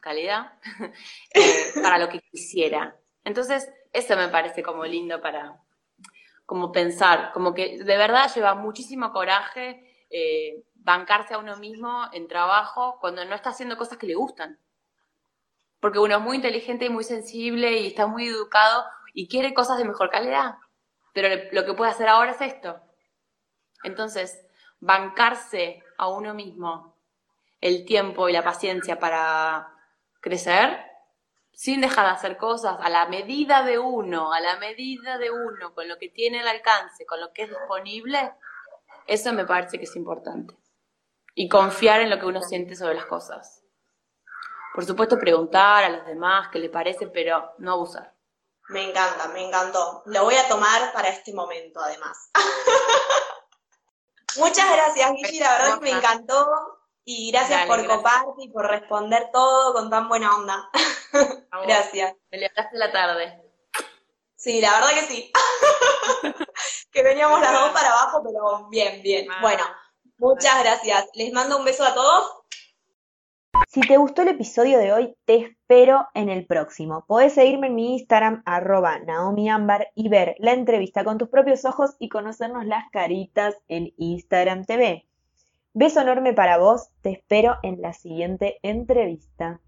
calidad 0.00 0.52
eh, 1.34 1.72
para 1.82 1.98
lo 1.98 2.08
que 2.08 2.20
quisiera. 2.20 2.96
Entonces, 3.24 3.70
eso 3.92 4.16
me 4.16 4.28
parece 4.28 4.62
como 4.62 4.84
lindo 4.84 5.20
para 5.20 5.60
como 6.46 6.72
pensar, 6.72 7.30
como 7.32 7.54
que 7.54 7.78
de 7.78 7.96
verdad 7.96 8.28
lleva 8.34 8.56
muchísimo 8.56 9.12
coraje 9.12 10.06
eh, 10.10 10.64
bancarse 10.74 11.34
a 11.34 11.38
uno 11.38 11.56
mismo 11.56 12.06
en 12.12 12.26
trabajo 12.26 12.98
cuando 13.00 13.24
no 13.24 13.36
está 13.36 13.50
haciendo 13.50 13.76
cosas 13.76 13.98
que 13.98 14.08
le 14.08 14.14
gustan. 14.14 14.58
Porque 15.78 16.00
uno 16.00 16.16
es 16.16 16.20
muy 16.20 16.36
inteligente 16.36 16.86
y 16.86 16.90
muy 16.90 17.04
sensible 17.04 17.78
y 17.78 17.86
está 17.86 18.08
muy 18.08 18.26
educado 18.26 18.84
y 19.14 19.28
quiere 19.28 19.54
cosas 19.54 19.78
de 19.78 19.84
mejor 19.84 20.10
calidad. 20.10 20.56
Pero 21.14 21.28
lo 21.52 21.64
que 21.64 21.74
puede 21.74 21.92
hacer 21.92 22.08
ahora 22.08 22.32
es 22.32 22.40
esto. 22.40 22.80
Entonces, 23.84 24.44
bancarse 24.80 25.84
a 25.98 26.08
uno 26.08 26.34
mismo 26.34 26.89
el 27.60 27.84
tiempo 27.84 28.28
y 28.28 28.32
la 28.32 28.42
paciencia 28.42 28.98
para 28.98 29.74
crecer, 30.20 30.78
sin 31.52 31.80
dejar 31.80 32.06
de 32.06 32.12
hacer 32.12 32.36
cosas 32.36 32.76
a 32.80 32.88
la 32.88 33.06
medida 33.06 33.62
de 33.62 33.78
uno, 33.78 34.32
a 34.32 34.40
la 34.40 34.56
medida 34.56 35.18
de 35.18 35.30
uno, 35.30 35.74
con 35.74 35.88
lo 35.88 35.98
que 35.98 36.08
tiene 36.08 36.40
el 36.40 36.48
alcance, 36.48 37.04
con 37.04 37.20
lo 37.20 37.32
que 37.32 37.42
es 37.42 37.50
disponible, 37.50 38.32
eso 39.06 39.32
me 39.32 39.44
parece 39.44 39.78
que 39.78 39.84
es 39.84 39.96
importante. 39.96 40.54
Y 41.34 41.48
confiar 41.48 42.00
en 42.00 42.10
lo 42.10 42.18
que 42.18 42.26
uno 42.26 42.42
siente 42.42 42.76
sobre 42.76 42.94
las 42.94 43.06
cosas. 43.06 43.62
Por 44.74 44.86
supuesto, 44.86 45.18
preguntar 45.18 45.84
a 45.84 45.88
los 45.88 46.06
demás 46.06 46.48
qué 46.52 46.58
le 46.58 46.70
parece, 46.70 47.08
pero 47.08 47.54
no 47.58 47.72
abusar. 47.72 48.14
Me 48.68 48.88
encanta, 48.88 49.28
me 49.28 49.44
encantó. 49.44 50.02
Lo 50.06 50.24
voy 50.24 50.36
a 50.36 50.48
tomar 50.48 50.92
para 50.92 51.08
este 51.08 51.34
momento, 51.34 51.80
además. 51.80 52.30
Muchas 54.36 54.72
gracias, 54.72 55.10
Gigi. 55.16 55.40
La 55.40 55.58
verdad 55.58 55.80
que 55.80 55.80
me 55.80 55.90
encantó. 55.90 56.79
Y 57.12 57.32
gracias 57.32 57.66
por 57.66 57.84
coparte 57.88 58.30
y 58.38 58.50
por 58.50 58.70
responder 58.70 59.30
todo 59.32 59.72
con 59.72 59.90
tan 59.90 60.08
buena 60.08 60.36
onda. 60.36 60.70
gracias. 61.66 62.14
Me 62.30 62.38
levantaste 62.38 62.78
la 62.78 62.92
tarde. 62.92 63.42
Sí, 64.36 64.60
la 64.60 64.74
verdad 64.74 64.90
que 64.90 65.06
sí. 65.06 65.32
que 66.92 67.02
veníamos 67.02 67.40
las 67.40 67.52
dos 67.52 67.70
para 67.70 67.90
abajo, 67.90 68.22
pero 68.22 68.68
bien, 68.68 69.02
bien. 69.02 69.26
Bueno, 69.42 69.64
muchas 70.18 70.62
gracias. 70.62 71.08
Les 71.14 71.32
mando 71.32 71.58
un 71.58 71.64
beso 71.64 71.84
a 71.84 71.94
todos. 71.94 72.30
Si 73.66 73.80
te 73.80 73.96
gustó 73.96 74.22
el 74.22 74.28
episodio 74.28 74.78
de 74.78 74.92
hoy, 74.92 75.16
te 75.24 75.34
espero 75.38 76.06
en 76.14 76.28
el 76.28 76.46
próximo. 76.46 77.04
Podés 77.08 77.34
seguirme 77.34 77.66
en 77.66 77.74
mi 77.74 77.94
Instagram, 77.94 78.44
arroba 78.46 79.00
NaomiAmbar, 79.00 79.88
y 79.96 80.08
ver 80.08 80.36
la 80.38 80.52
entrevista 80.52 81.02
con 81.02 81.18
tus 81.18 81.28
propios 81.28 81.64
ojos 81.64 81.96
y 81.98 82.08
conocernos 82.08 82.66
las 82.66 82.88
caritas 82.92 83.56
en 83.66 83.92
Instagram 83.96 84.64
TV. 84.64 85.09
Beso 85.72 86.00
enorme 86.00 86.32
para 86.32 86.58
vos, 86.58 86.90
te 87.00 87.10
espero 87.10 87.58
en 87.62 87.80
la 87.80 87.92
siguiente 87.92 88.58
entrevista. 88.62 89.60